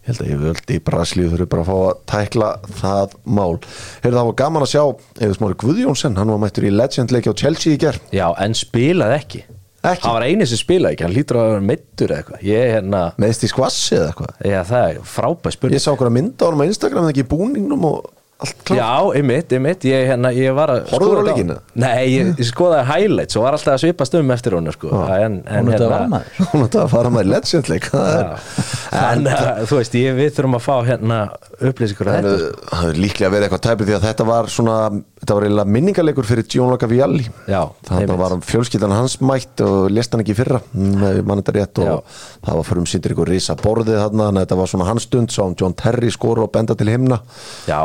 ég 0.00 0.08
held 0.08 0.22
að 0.24 0.30
ég 0.30 0.40
völdi 0.46 0.78
í 0.78 0.82
Brasilíu 0.88 1.28
þurfi 1.34 1.48
bara 1.52 1.64
að 1.66 1.68
fá 1.68 1.76
að 1.90 2.00
tækla 2.14 2.50
það 2.80 3.16
mál. 3.28 3.58
Heyrðu, 4.00 4.16
það 4.16 4.28
var 4.30 4.36
gaman 4.40 4.64
að 4.64 4.72
sjá 4.72 4.82
Eður 5.20 5.36
Smári 5.36 5.58
Guðjónsson, 5.60 6.16
hann 6.16 6.32
var 6.32 6.40
mættur 6.46 6.66
í 6.66 6.72
Legend 6.72 7.12
leiki 7.14 7.32
á 7.32 7.40
Chelsea 7.44 7.76
í 7.76 7.80
ger 7.80 8.00
Já, 8.16 8.26
en 8.40 8.56
spilaði 8.56 9.18
ekki. 9.20 9.42
Ekki? 9.80 10.04
Hann 10.04 10.16
var 10.16 10.26
eini 10.28 10.48
sem 10.48 10.60
spilaði 10.60 10.96
ekki, 10.96 11.06
hann 11.06 11.14
lítur 11.16 11.38
að 11.40 11.50
vera 11.52 11.64
meittur 11.64 12.10
eða 12.12 12.24
eitthvað. 12.24 12.40
Hérna, 12.48 13.02
meðst 13.20 13.44
í 13.46 13.48
skvassi 13.52 13.94
eða 13.96 14.08
eitthvað? 14.10 14.32
Já, 14.48 14.58
það 14.68 14.88
er 14.88 14.98
frábæð 15.12 15.54
spurning. 15.56 15.76
Ég 15.76 15.84
sá 15.84 15.92
okkur 15.92 16.10
að 16.10 16.16
mynda 16.18 16.44
á 16.44 16.48
honum 16.48 16.64
á 16.64 16.70
Instagram 16.72 17.06
en 17.06 17.12
ekki 17.14 17.24
í 17.24 17.30
búningnum 17.30 17.86
og 17.88 18.10
allt 18.44 18.62
klart. 18.64 18.80
Já, 18.80 19.18
einmitt, 19.20 19.52
einmitt, 19.56 19.84
ég, 19.88 20.06
hérna, 20.10 20.32
ég 20.36 20.54
var 20.56 20.72
að 20.74 20.80
Horfðirðu 20.90 21.10
á 21.10 21.20
skoða 21.20 21.26
leikinn, 21.28 21.52
þetta. 21.54 21.80
Nei, 21.84 22.04
ég, 22.14 22.30
ég 22.40 22.48
skoðaði 22.48 22.86
highlights 22.90 23.38
og 23.38 23.44
var 23.46 23.56
alltaf 23.58 23.76
að 23.76 23.82
svipast 23.84 24.16
um 24.20 24.34
eftir 24.34 24.56
honum 24.58 24.76
sko. 24.76 24.90
en, 24.94 25.38
en, 25.44 25.60
hún 25.60 25.72
er 25.72 25.76
þetta 25.76 25.90
varmaður 25.94 26.40
Hún 26.54 26.66
átti 26.66 26.80
að 26.82 26.90
fara 26.94 27.12
með 27.14 27.26
í 27.26 27.30
Legend 27.34 27.70
leik 27.72 27.88
það 27.92 28.10
er- 28.16 28.48
en 29.00 29.30
uh, 29.30 29.62
þú 29.70 29.80
veist, 29.80 29.96
ég, 30.00 30.16
við 30.18 30.32
þurfum 30.36 30.58
að 30.58 30.64
fá 30.66 30.74
hérna 30.88 31.20
upplýsingur 31.70 32.10
að 32.10 32.30
uh, 32.30 32.46
Það 32.70 32.88
er 32.90 33.00
líklega 33.04 33.32
verið 33.34 33.48
eitthvað 33.48 33.64
tæpið 33.68 33.90
því 33.90 33.96
að 33.98 34.06
þetta 34.08 34.28
var 34.30 34.50
svona 34.50 34.78
þetta 35.20 35.36
var 35.36 35.46
eiginlega 35.46 35.74
minningarleikur 35.76 36.26
fyrir 36.26 36.46
Gianluca 36.50 36.88
Vialli. 36.90 37.26
Já, 37.44 37.60
þannig 37.86 38.06
einmitt. 38.06 38.14
að 38.14 38.22
var 38.24 38.34
fjölskyldan 38.50 38.94
hans 38.96 39.18
mætt 39.20 39.62
og 39.66 39.90
lest 39.92 40.14
hann 40.14 40.24
ekki 40.24 40.32
í 40.34 40.38
fyrra 40.38 40.60
rétt 41.60 41.80
það 41.80 42.56
var 42.56 42.66
fyrir 42.66 42.82
um 42.82 42.88
síndir 42.88 43.14
ykkur 43.14 43.30
risa 43.30 43.56
borðið 43.60 44.00
þarna 44.00 44.28
þannig 44.30 44.40
að 44.40 44.46
þetta 44.46 44.58
var 44.60 44.70
svona 44.72 44.88
hans 44.88 45.06
stund 45.08 45.34
sá 45.34 45.42
hann 45.44 45.56
John 45.60 45.76
Terry 45.76 46.10
skora 46.14 46.44
og 46.46 46.52
benda 46.54 46.76
til 46.78 46.88
himna. 46.90 47.20
Já, 47.68 47.80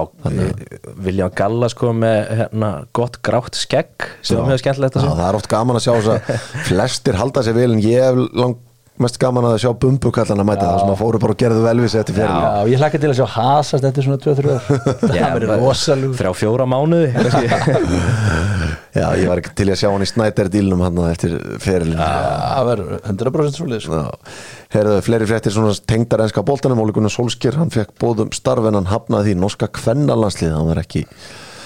William 1.06 1.32
Gallas 1.36 1.76
kom 1.78 2.00
með 2.04 2.20
hérna, 2.42 2.70
gott 2.96 3.20
grátt 3.26 3.58
skegg 3.60 4.08
sem 4.22 4.38
var 4.40 4.50
mjög 4.52 4.62
skemmtilegt 4.64 4.96
Já, 4.98 5.02
að 5.02 5.08
sjá. 5.08 5.16
það 5.20 5.28
er 5.30 5.40
oft 5.40 5.50
gaman 5.52 5.80
að 5.80 5.86
sjá 5.86 5.94
þess 5.98 6.14
að 6.14 6.46
flestir 6.70 7.20
halda 7.20 7.44
sér 7.48 7.58
vel 7.58 7.72
en 7.76 7.84
ég 7.84 8.06
hef 8.06 8.22
lang, 8.42 8.56
mest 9.04 9.18
gaman 9.20 9.44
að 9.50 9.58
sjá 9.60 9.72
bumbukallana 9.76 10.44
mæta 10.48 10.68
það 10.70 10.78
sem 10.82 10.92
að 10.94 11.00
fóru 11.02 11.20
bara 11.20 11.34
og 11.36 11.40
gerðu 11.42 11.64
velvis 11.66 11.96
eftir 12.00 12.16
fyrir 12.16 12.30
Já, 12.32 12.70
ég 12.72 12.80
hlakka 12.80 13.00
til 13.04 13.10
að 13.10 13.18
sjá 13.20 13.26
hasast 13.34 13.88
eftir 13.90 14.06
svona 14.06 14.20
2-3 14.24 14.54
ár. 14.56 14.70
Það 15.16 15.34
verður 15.36 15.64
rosalug 15.66 16.14
Þrjá 16.20 16.32
fjóra 16.40 16.68
mánuði. 16.72 17.10
Já, 18.96 19.08
ég 19.20 19.28
var 19.28 19.42
ekki 19.42 19.52
til 19.60 19.68
að 19.74 19.80
sjá 19.82 19.90
hann 19.92 20.06
í 20.06 20.08
Snæder 20.08 20.52
dílnum 20.54 20.84
hann 20.86 21.02
eftir 21.10 21.36
ferilin 21.64 22.00
Það 22.00 22.70
verður 22.70 22.94
100% 23.12 23.60
svolítið 23.60 23.84
sko. 23.84 24.00
Já, 24.00 24.38
heyrðu, 24.78 25.02
fleiri 25.10 25.28
fréttir 25.28 25.56
svona 25.56 25.74
tengdar 25.92 26.24
enska 26.24 26.46
boltanum, 26.48 26.80
Óli 26.86 26.96
Gunnar 26.96 27.12
Solskjær 27.12 27.60
hann 27.60 27.74
fekk 27.76 27.92
bóðum 28.00 28.32
starf 28.36 28.70
en 28.70 28.80
hann 28.80 28.88
hafnaði 28.88 29.34
því 29.34 29.42
norska 29.42 29.68
kvennarlandslið, 29.76 30.56
hann 30.56 30.72
var 30.72 30.80
ekki 30.86 31.04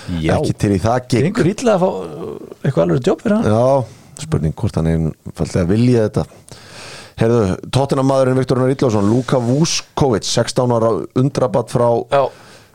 ekki 0.10 0.56
til 0.58 0.72
í 0.74 0.82
það 0.82 1.00
gig. 1.06 1.28
Gengur 1.28 1.52
ítla 1.52 1.76
að 1.78 1.84
fá 1.84 1.90
eitthvað 2.66 2.84
alveg 2.88 3.10
jobb 3.12 3.22
fyrir 3.22 3.38
hann? 3.38 3.54
Já, 3.54 4.24
spurning 4.26 4.56
hvort 4.58 4.80
hann 4.80 4.90
einfallega 4.96 5.70
vilja 5.70 6.08
þetta 6.08 6.26
Heyrðu, 7.20 7.40
tóttina 7.76 8.04
maðurinn 8.08 8.38
Viktor 8.40 8.62
Unnar 8.62 8.72
Illásson 8.76 9.10
Luka 9.12 9.40
Vuskovic, 9.44 10.24
16 10.28 10.72
ára 10.78 10.92
undrabatt 11.20 11.74
frá 11.74 11.90
Já, 12.14 12.22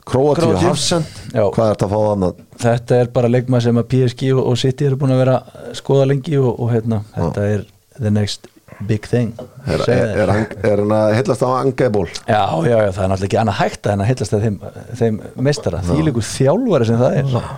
Króatíu. 0.04 0.52
Hafsend 0.60 1.06
Já. 1.32 1.46
Hvað 1.48 1.70
er 1.70 1.76
þetta 1.78 1.86
að 1.88 1.94
fá 1.94 2.00
hann 2.10 2.26
að 2.28 2.42
þetta 2.64 2.98
er 3.00 3.12
bara 3.14 3.30
leikmað 3.32 3.62
sem 3.68 3.78
að 3.80 3.86
PSG 3.94 4.32
og 4.36 4.58
City 4.60 4.88
eru 4.90 4.98
búin 5.00 5.14
að 5.16 5.22
vera 5.24 5.38
að 5.48 5.70
skoða 5.80 6.08
lengi 6.12 6.36
og, 6.42 6.50
og 6.60 6.74
hérna, 6.74 6.98
þetta 7.16 7.46
er 7.54 7.64
the 7.96 8.12
next 8.12 8.50
big 8.84 9.06
thing. 9.08 9.32
Er, 9.70 9.80
er, 9.88 10.04
er, 10.26 10.30
hann- 10.34 10.54
hann 10.66 10.92
að 10.98 11.14
hillast 11.20 11.44
á 11.46 11.48
angeból? 11.62 12.06
Já, 12.26 12.42
já, 12.66 12.74
já, 12.84 12.90
það 12.92 13.04
er 13.06 13.10
náttúrulega 13.14 13.28
ekki 13.30 13.40
annað 13.40 13.58
hægt 13.62 13.88
en 13.94 14.02
að 14.04 14.08
heillast 14.10 14.34
að 14.36 14.44
þeim, 14.44 14.56
þeim 15.00 15.18
meistara. 15.48 15.80
Því 15.88 16.06
líkur 16.10 16.26
þjálfari 16.34 16.88
sem 16.90 17.00
það 17.00 17.18
er. 17.22 17.50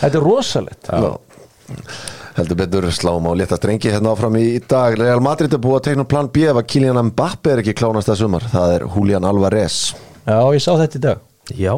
Þetta 0.00 0.18
er 0.22 0.26
rosalegt. 0.26 0.90
Já. 0.90 1.76
Heldur 2.36 2.58
betur 2.60 2.84
sláum 2.92 3.24
á 3.24 3.32
létta 3.32 3.56
strengi 3.56 3.88
hérna 3.92 4.12
áfram 4.12 4.34
í, 4.36 4.58
dag. 4.68 4.96
Real 5.00 5.22
Madrid 5.24 5.54
er 5.56 5.60
búið 5.62 5.78
að 5.78 5.84
tekna 5.88 6.04
plan 6.08 6.28
B 6.32 6.44
ef 6.50 6.58
að 6.60 6.66
Kylian 6.68 7.00
Mbappe 7.10 7.54
er 7.54 7.62
ekki 7.62 7.72
klánast 7.78 8.10
að 8.12 8.20
sumar. 8.20 8.44
Það 8.52 8.74
er 8.74 8.84
Julian 8.92 9.24
Alvarez. 9.24 9.78
Já, 10.26 10.36
ég 10.52 10.60
sá 10.60 10.72
þetta 10.76 10.98
í 11.00 11.04
dag. 11.06 11.22
Já, 11.56 11.72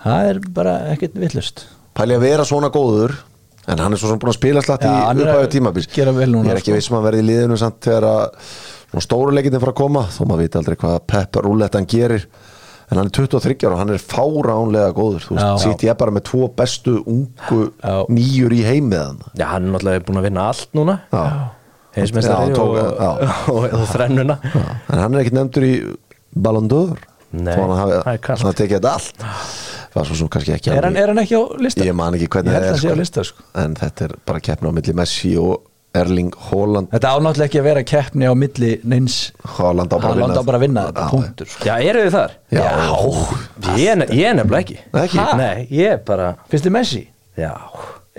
Það 0.00 0.28
er 0.30 0.38
bara 0.56 0.74
ekkert 0.94 1.16
villust 1.20 1.66
Pæli 1.96 2.14
að 2.16 2.22
vera 2.24 2.44
svona 2.48 2.70
góður 2.72 3.12
en 3.68 3.82
hann 3.82 3.92
er 3.92 4.00
svo 4.00 4.08
sem 4.08 4.20
búin 4.22 4.30
að 4.32 4.38
spila 4.38 4.62
slætt 4.64 4.86
í 4.86 4.88
Já, 4.88 5.00
hann 5.10 5.20
er 5.20 5.28
upphæðu 5.28 5.44
að 5.46 5.50
tímabís 5.54 5.88
gera 5.92 6.14
vel 6.16 6.30
núna, 6.32 6.48
Ég 6.48 6.54
er 6.54 6.60
ekki 6.62 6.72
sko. 6.72 6.78
viss 6.78 6.90
um 6.90 6.96
að 6.96 7.04
verði 7.10 7.20
í 7.20 7.26
liðinu 7.28 7.58
samt 7.60 7.80
þegar 7.84 8.06
að 8.08 8.22
svona 8.90 9.04
stóru 9.04 9.34
leikinni 9.36 9.60
fara 9.60 9.74
að 9.74 9.80
koma 9.82 10.04
þó 10.08 10.20
maður 10.24 10.40
veit 10.46 10.56
aldrei 10.60 10.78
hvað 10.80 10.96
Pep 11.12 11.38
Rúllet 11.44 11.76
hann 11.76 11.88
gerir 11.92 12.24
en 12.90 12.98
hann 12.98 13.06
er 13.06 13.14
23 13.14 13.66
ára 13.66 13.76
og 13.76 13.80
hann 13.84 13.92
er 13.94 14.02
fáránlega 14.02 14.90
góður 14.96 15.26
þú 15.28 15.36
Já. 15.38 15.44
veist, 15.44 15.64
sitt 15.66 15.84
ég 15.86 15.98
bara 16.00 16.14
með 16.14 16.26
tvo 16.30 16.48
bestu 16.58 16.96
ungu 17.04 17.60
Já. 17.78 17.94
nýjur 18.10 18.56
í 18.56 18.60
heimið 18.66 19.04
hann 19.04 19.22
já 19.38 19.46
hann 19.52 19.68
er 19.68 19.74
náttúrulega 19.76 20.06
búin 20.08 20.20
að 20.22 20.28
vinna 20.28 20.48
allt 20.50 20.76
núna 20.76 20.98
Já. 21.12 21.24
Heimsmeistari 21.96 22.54
Já, 22.54 22.62
og, 22.62 22.76
já. 22.78 23.10
og, 23.54 23.64
og, 23.70 23.86
þrennuna 23.94 24.38
en 24.50 24.98
hann 25.04 25.14
er 25.14 25.22
ekki 25.24 25.36
nefndur 25.38 25.66
í 25.66 25.74
Ballon 26.34 26.70
d'Or 26.70 26.98
Nei, 27.30 27.54
þó 27.54 27.66
hann 27.68 27.76
hafi 27.78 27.98
er 28.00 28.42
hann 28.42 28.58
tekið 28.58 28.80
þetta 28.80 28.94
allt 28.98 29.28
var 29.94 30.06
svo 30.06 30.26
ekki 30.26 30.70
Er 30.70 30.86
hann, 30.86 30.96
er 30.98 31.10
hann 31.10 31.18
ekki 31.22 31.38
á 31.38 31.42
lista? 31.62 31.86
ég 31.86 31.94
man 31.98 32.14
ekki 32.18 32.28
hvernig 32.30 32.54
það 32.54 32.66
að 32.66 32.74
er 32.74 32.80
sé 32.82 32.90
á 32.90 32.98
lista, 32.98 33.24
sko. 33.26 33.46
en 33.58 33.74
þetta 33.78 34.06
er 34.06 34.14
bara 34.26 34.42
keppna 34.42 34.70
á 34.70 34.72
milli 34.74 34.94
Messi 34.98 35.32
og 35.38 35.69
Erling 35.98 36.30
Haaland 36.50 36.90
Þetta 36.92 37.10
ánáttúrulega 37.16 37.48
ekki 37.50 37.60
að 37.60 37.66
vera 37.66 37.82
keppni 37.90 38.28
á 38.30 38.34
milli 38.38 38.70
neins 38.86 39.16
Haaland 39.56 39.90
á 39.90 39.96
bara 39.98 40.12
að 40.14 40.20
Haaland 40.20 40.30
vinna 40.30 40.42
á 40.42 40.48
bara 40.50 40.58
að 40.60 40.64
vinna 40.66 40.84
þetta, 40.88 41.06
Já. 41.06 41.10
punktur 41.14 41.50
sko. 41.50 41.64
Já, 41.66 41.74
eru 41.90 42.04
þið 42.04 42.12
þar? 42.14 42.34
Já. 42.54 42.66
Ég, 43.74 43.86
er 43.90 43.96
ne- 44.02 44.10
ég 44.14 44.26
er 44.30 44.36
nefnilega 44.38 44.60
ekki 44.62 44.78
Ekki? 45.04 45.24
Nei, 45.40 45.66
ég 45.70 45.94
er 45.96 46.02
bara 46.06 46.28
Finnst 46.52 46.66
þið 46.68 46.74
Messi? 46.78 47.02
Já, 47.40 47.52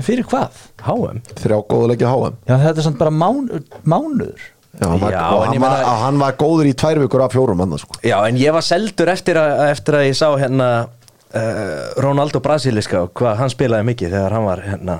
Fyrir 0.02 0.26
hvað? 0.32 0.60
HM 0.84 1.22
þrjá 1.40 1.58
góðuleiki 1.72 2.08
á 2.08 2.12
HM 2.12 2.36
Já, 2.50 2.56
þetta 2.66 2.78
er 2.82 2.88
samt 2.90 3.00
bara 3.00 3.12
mán, 3.12 3.48
mánuður 3.86 4.50
Já, 4.82 4.88
hann, 4.88 5.00
var, 5.04 5.12
Já, 5.12 5.22
hann, 5.28 5.54
ég 5.56 5.60
var, 5.62 5.78
meina- 5.78 5.96
hann 6.06 6.20
var 6.20 6.36
góður 6.40 6.68
í 6.70 6.74
tvær 6.80 7.00
vikur 7.04 7.24
af 7.26 7.34
fjórum 7.36 7.60
annars 7.64 7.82
sko. 7.84 7.98
Já, 8.08 8.18
en 8.28 8.38
ég 8.40 8.54
var 8.56 8.64
seldur 8.64 9.10
eftir 9.12 9.36
að, 9.40 9.64
eftir 9.72 9.98
að 10.00 10.06
ég 10.08 10.16
sá 10.16 10.28
hérna 10.40 10.70
uh, 10.88 11.92
Ronaldo 12.02 12.40
Brasiliska 12.44 13.02
og 13.04 13.12
hvað 13.20 13.36
hann 13.44 13.52
spilaði 13.52 13.88
mikið 13.92 14.16
þegar 14.16 14.36
hann 14.38 14.48
var 14.48 14.62
hérna 14.64 14.96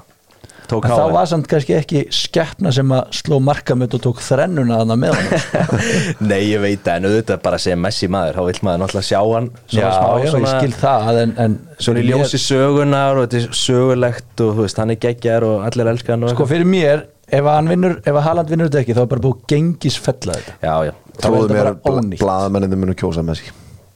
tók 0.72 0.86
En 0.88 0.94
þá 0.94 1.06
var 1.14 1.28
samt 1.30 1.48
kannski 1.52 1.76
ekki 1.78 2.02
skeppna 2.16 2.72
sem 2.76 2.92
að 2.96 3.12
sló 3.18 3.40
markamönd 3.44 3.96
og 3.98 4.04
tók 4.06 4.22
þrennuna 4.24 4.80
þarna 4.82 4.98
með 5.02 5.18
hann 5.18 5.84
Nei, 6.32 6.40
ég 6.50 6.64
veit 6.64 6.84
það, 6.86 6.98
en 6.98 7.10
auðvitað 7.10 7.44
bara 7.46 7.60
sem 7.62 7.82
Messi 7.86 8.10
maður, 8.12 8.40
þá 8.40 8.50
vill 8.50 8.66
maður 8.68 8.84
náttúrulega 8.84 9.08
sjá 9.10 9.20
hann 9.22 9.50
Já, 9.68 9.86
smá, 9.86 10.10
já, 10.24 10.32
svona, 10.34 10.42
ég 10.42 10.58
skil 10.58 10.78
það 10.82 11.22
en, 11.24 11.34
en 11.46 11.58
svona 11.78 12.04
í 12.04 12.10
ljósi 12.10 12.42
sögunar 12.42 13.22
og 13.22 13.28
þetta 13.28 13.42
er 13.42 13.58
sögulegt 13.62 14.46
og 14.46 14.54
þú 14.60 14.68
veist, 14.68 14.84
hann 14.84 14.96
er 14.96 15.02
geggjar 15.08 15.48
og 15.48 15.66
allir 15.70 15.94
elskar 15.94 16.16
hann 16.16 16.28
og 16.28 16.32
mér, 16.32 16.38
Sko 16.40 16.50
fyrir 16.52 16.70
mér, 16.72 17.08
ef 17.32 17.42
að 17.42 17.58
hann 17.60 17.74
vinnur 17.76 17.98
ef 18.02 18.14
að 18.14 18.28
Haaland 18.30 18.54
vinnur 18.54 18.72
þetta 18.72 18.86
ekki, 18.86 18.98
þá 18.98 19.04
er 19.06 19.12
bara 19.16 19.26
búið 19.28 19.42
gengisfella 19.52 20.38
þetta. 20.40 20.60
Já, 20.62 20.76
já, 20.88 20.94
er 20.94 21.18
þetta 21.18 21.58
mér 21.58 21.74
bara 21.84 22.00
ónýtt. 22.00 22.22
blaðamenninni 22.24 22.82
munu 22.86 22.98
kjósa 22.98 23.26
Messi 23.26 23.52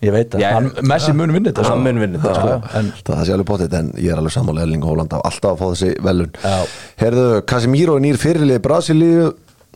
Ég 0.05 0.13
veit 0.13 0.35
að, 0.37 0.43
Já, 0.43 0.49
hann, 0.53 0.69
Messi 0.91 1.13
mun 1.17 1.33
vinna 1.33 1.49
þetta 1.51 1.63
hann 1.65 1.71
sko. 1.79 1.83
mun 1.87 2.01
vinna 2.03 2.21
þetta, 2.21 2.59
sko. 2.99 3.03
það 3.09 3.23
sé 3.29 3.35
alveg 3.35 3.49
potið 3.49 3.75
en 3.79 3.91
ég 3.97 4.13
er 4.13 4.21
alveg 4.21 4.35
sammála 4.35 4.63
Erling 4.65 4.85
Haaland 4.85 5.15
á 5.15 5.19
alltaf 5.25 5.51
að 5.55 5.59
fá 5.61 5.65
þessi 5.73 5.91
velun 6.05 6.31
Já. 6.43 6.55
Herðu, 7.01 7.27
Casemiro 7.49 7.97
er 7.97 8.05
nýr 8.05 8.19
fyrirlið 8.21 8.61
Brasilíu. 8.65 9.27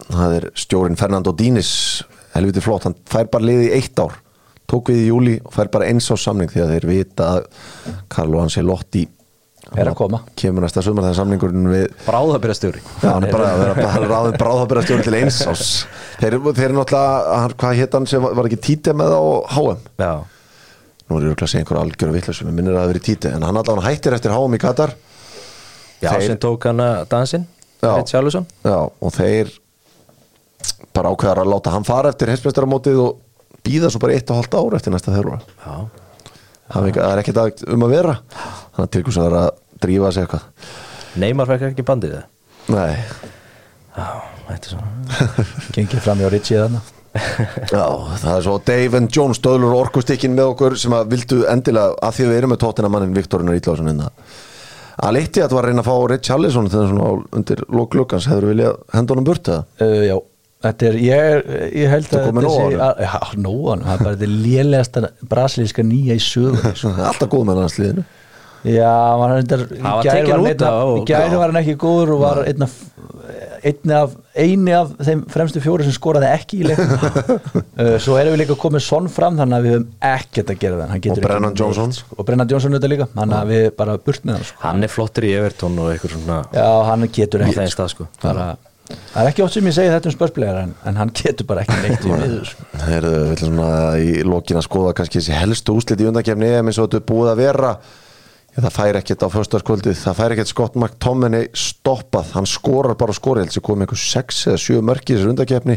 Það 0.10 0.36
er 0.40 0.50
stjórin 0.56 0.98
Fernando 1.00 1.34
Diniz 1.36 1.72
helviti 2.36 2.62
flott, 2.64 2.86
hann 2.88 2.96
fær 3.10 3.28
bara 3.34 3.48
liði 3.50 3.70
í 3.72 3.74
eitt 3.80 4.00
ár. 4.00 4.14
Tók 4.70 4.92
við 4.94 5.02
í 5.02 5.08
júli 5.10 5.38
og 5.44 5.52
fær 5.56 5.72
bara 5.74 5.88
eins 5.90 6.08
á 6.14 6.16
samning 6.20 6.52
því 6.54 6.62
að 6.64 6.74
þeir 6.76 6.86
vita 6.92 7.30
að 7.34 7.48
Carlo 8.14 8.44
Ancelotti 8.44 9.08
Er 9.78 9.90
að 9.92 9.96
koma. 10.00 10.20
kemur 10.40 10.64
næsta 10.66 10.82
sumar 10.82 11.06
þegar 11.06 11.18
samningurinn 11.20 11.68
við 11.70 11.84
bráðabyrjastjóri 12.08 12.82
Já, 13.04 13.10
hann 13.12 13.28
er 13.28 13.34
bara 13.36 13.50
að 14.82 14.88
stjórn 14.88 15.04
til 15.06 15.14
eins 15.20 15.38
þeir, 16.20 16.38
eru 16.66 16.80
náttúrulega, 16.80 17.44
hvað 17.62 17.78
hétt 17.84 17.98
hann 18.00 18.08
sem 18.10 18.26
var, 18.26 18.50
ekki 18.50 18.60
Títe 18.66 18.96
með 18.98 19.14
á 19.14 19.22
HM 19.54 19.84
Já, 20.02 20.12
nú 21.10 21.20
er 21.20 21.28
ég 21.28 21.36
að 21.46 21.54
segja 21.54 21.64
einhver 21.66 21.82
algjör 21.84 22.16
vitlaus 22.18 22.42
sem 22.42 22.50
minnir 22.50 22.74
að 22.74 22.82
það 22.82 22.92
verið 22.96 23.06
Títe, 23.12 23.32
en 23.38 23.46
hann 23.46 23.62
allavega 23.62 23.88
hættir 23.92 24.18
eftir 24.18 24.34
HM 24.34 24.58
í 24.58 24.62
Katar. 24.66 24.96
Já 26.02 26.12
Þeir- 26.16 26.28
sem 26.32 26.38
tók 26.42 26.66
hann 26.70 26.80
að 26.86 27.00
dansinn 27.14 27.46
Já. 28.66 28.76
Og 28.90 29.14
þeir 29.16 29.54
bara 30.96 31.12
ákveðar 31.14 31.42
að 31.44 31.52
láta 31.54 31.72
hann 31.74 31.86
fara 31.88 32.12
eftir 32.14 32.32
heimsmeistaramótið 32.34 33.00
og 33.06 33.20
býða 33.64 33.90
svo 33.94 34.02
bara 34.04 34.16
eitt 34.18 34.32
og 34.34 34.40
hálft 34.40 34.56
ár 34.58 34.76
eftir 34.80 34.94
næsta 34.96 35.14
þörfa 35.16 35.38
Já, 35.40 35.76
það 36.74 36.90
er 36.92 37.00
er 37.10 37.22
ekkert 37.24 37.42
að- 37.44 37.66
um 37.74 37.86
að 37.88 37.94
vera. 37.96 38.16
Þannig 38.76 38.86
að 38.88 38.92
til 38.96 39.04
hvers 39.08 39.18
að 39.22 39.28
vera 39.30 39.42
að 39.48 39.52
drífa 39.86 40.12
sig 40.14 40.24
eitthvað. 40.28 40.46
Neymar 41.20 41.48
fekk 41.50 41.68
ekki 41.72 41.86
bandið 41.88 42.16
það? 42.16 42.26
Nei, 42.70 42.96
Já, 44.00 44.08
þetta 44.48 44.66
er 44.66 44.74
svona 44.76 45.46
gengið 45.76 46.02
fram 46.06 46.20
hjá 46.22 46.30
Ritchie 46.32 46.60
þarna. 46.62 46.82
Já, 47.74 47.86
það 48.22 48.36
er 48.36 48.44
svo 48.46 48.58
Dave 48.70 48.98
and 49.00 49.10
John 49.16 49.34
stöðlur 49.34 49.74
orkustikkin 49.80 50.36
með 50.38 50.52
okkur 50.54 50.76
sem 50.78 50.94
að 50.94 51.10
vildu 51.16 51.40
endilega 51.50 51.96
að 52.06 52.14
því 52.20 52.28
við 52.30 52.38
erum 52.38 52.54
með 52.54 52.60
tóttina 52.62 52.92
mannin 52.94 53.16
Viktorunar 53.18 53.58
Ítlásun 53.58 53.90
innan 53.90 54.14
að 55.00 55.16
liti 55.16 55.42
að 55.42 55.48
það 55.50 55.56
var 55.58 55.66
að 55.66 55.72
reyna 55.72 55.82
að 55.84 55.90
fá 55.90 55.96
Rich 56.12 56.30
Allison 56.36 56.70
þegar 56.70 56.90
svona 56.92 57.10
undir 57.40 57.64
lóklukkans 57.72 58.28
hefur 58.30 58.48
viljað 58.52 58.78
henda 58.94 59.16
honum 59.16 59.28
burt 59.32 59.50
eða? 59.50 59.66
Uh, 59.82 60.04
Já, 60.06 60.16
þetta 60.66 60.88
er, 60.90 60.96
ég, 61.00 61.26
er- 61.34 61.74
ég 61.80 61.92
held 61.94 62.08
Þetta 62.10 62.22
að 62.22 62.30
af 62.30 62.40
honum? 62.40 62.80
að- 62.88 63.04
Já, 63.06 63.14
nóan, 63.46 63.84
það 63.86 63.94
er 64.00 64.04
bara 64.06 64.16
þetta 64.16 64.32
lélegasta 64.46 65.04
brasilíska 65.32 65.86
nýja 65.88 66.18
í 66.20 66.24
sögur 66.24 66.74
sko. 66.76 66.96
alltaf 67.10 67.30
góð 67.32 67.46
með 67.52 67.62
hans 67.66 67.78
liðinu 67.80 68.08
Já, 68.68 68.92
hann 68.92 69.32
er 69.38 69.44
þetta 69.48 69.58
Hann 69.80 70.02
Í 70.04 71.04
gæri 71.08 71.38
var 71.40 71.48
hann 71.54 71.62
ekki 71.62 71.78
góður 71.80 72.10
og 72.18 72.24
var 72.26 72.42
einn 72.44 72.66
af, 72.66 72.74
einn 73.64 73.94
af 73.96 74.18
eini 74.36 74.74
af 74.76 74.90
þeim 75.00 75.22
fremstu 75.32 75.62
fjóri 75.64 75.86
sem 75.88 75.96
skoraði 75.96 76.28
ekki 76.34 76.60
í 76.60 76.68
leiknum 76.68 76.92
uh, 77.80 77.94
Svo 78.04 78.18
erum 78.20 78.36
við 78.36 78.42
líka 78.44 78.58
komið 78.60 78.84
sonn 78.84 79.08
fram 79.16 79.40
þannig 79.40 79.56
að 79.62 79.64
við 79.70 79.76
höfum 79.78 79.88
ekkert 80.12 80.52
að 80.52 80.60
gera 80.66 80.82
það 80.82 80.92
Hann 80.92 81.04
getur 81.08 81.24
Og 81.24 81.30
Brennan 81.30 81.56
Johnson. 81.62 81.96
sko. 81.96 82.20
Og 82.20 82.28
Brennan 82.28 82.52
Johnson 82.52 82.76
þetta 82.76 82.92
líka, 82.92 83.08
þannig 83.16 83.38
að 83.40 83.54
við 83.56 83.66
bara 83.80 83.96
burt 84.10 84.28
með 84.28 84.36
hann 84.42 84.48
sko. 84.52 84.60
Hann 84.66 84.84
er 84.90 84.92
flottur 84.98 85.30
í 85.30 85.32
Everton 85.40 85.80
og 85.86 85.94
eitthvað 85.94 86.18
svona 86.18 86.42
Já, 86.60 86.68
hann 86.92 87.08
getur 87.16 87.46
ekki 87.48 87.60
þeim 87.62 87.72
stað 87.78 87.94
sko 87.96 88.10
bara, 88.26 88.50
Það 88.90 89.22
er 89.22 89.32
ekki 89.32 89.44
oft 89.46 89.56
sem 89.56 89.70
ég 89.70 89.76
segi 89.76 89.94
þetta 89.94 90.10
um 90.10 90.16
spörsblegar 90.16 90.60
en, 90.64 90.76
en 90.90 91.00
hann 91.00 91.14
getur 91.18 91.48
bara 91.50 91.64
ekki 91.64 91.80
neitt 91.84 92.06
í 92.06 92.12
miður 92.14 92.46
sko. 92.50 92.68
Heyrðu, 92.86 93.16
við 93.24 93.32
ætlum 93.36 93.56
svona 93.56 93.72
í 94.02 94.12
lokin 94.26 94.60
að 94.60 94.68
skoða 94.68 94.94
kannski 94.98 95.20
þessi 95.20 95.38
helstu 95.38 95.76
úslit 95.78 96.04
í 96.04 96.08
undakefni 96.10 96.52
eins 96.60 96.78
og 96.78 96.88
þetta 96.88 97.02
er 97.02 97.10
búið 97.10 97.32
að 97.34 97.42
vera 97.44 97.74
Já, 98.50 98.64
það 98.66 98.74
fær 98.74 98.98
ekkert 98.98 99.24
á 99.24 99.30
föstaskvöldið, 99.30 99.98
það 100.00 100.16
fær 100.18 100.34
ekkert 100.34 100.50
Scott 100.50 100.78
McTominay 100.80 101.50
stoppað, 101.54 102.32
hann 102.34 102.48
skorar 102.50 102.98
bara 102.98 103.14
skori, 103.14 103.44
heldur 103.46 103.64
kom 103.66 103.84
einhver 103.86 104.00
6 104.02 104.40
eða 104.50 104.62
7 104.64 104.80
mörki 104.90 105.14
í 105.14 105.20
þessu 105.20 105.34
undakefni 105.36 105.76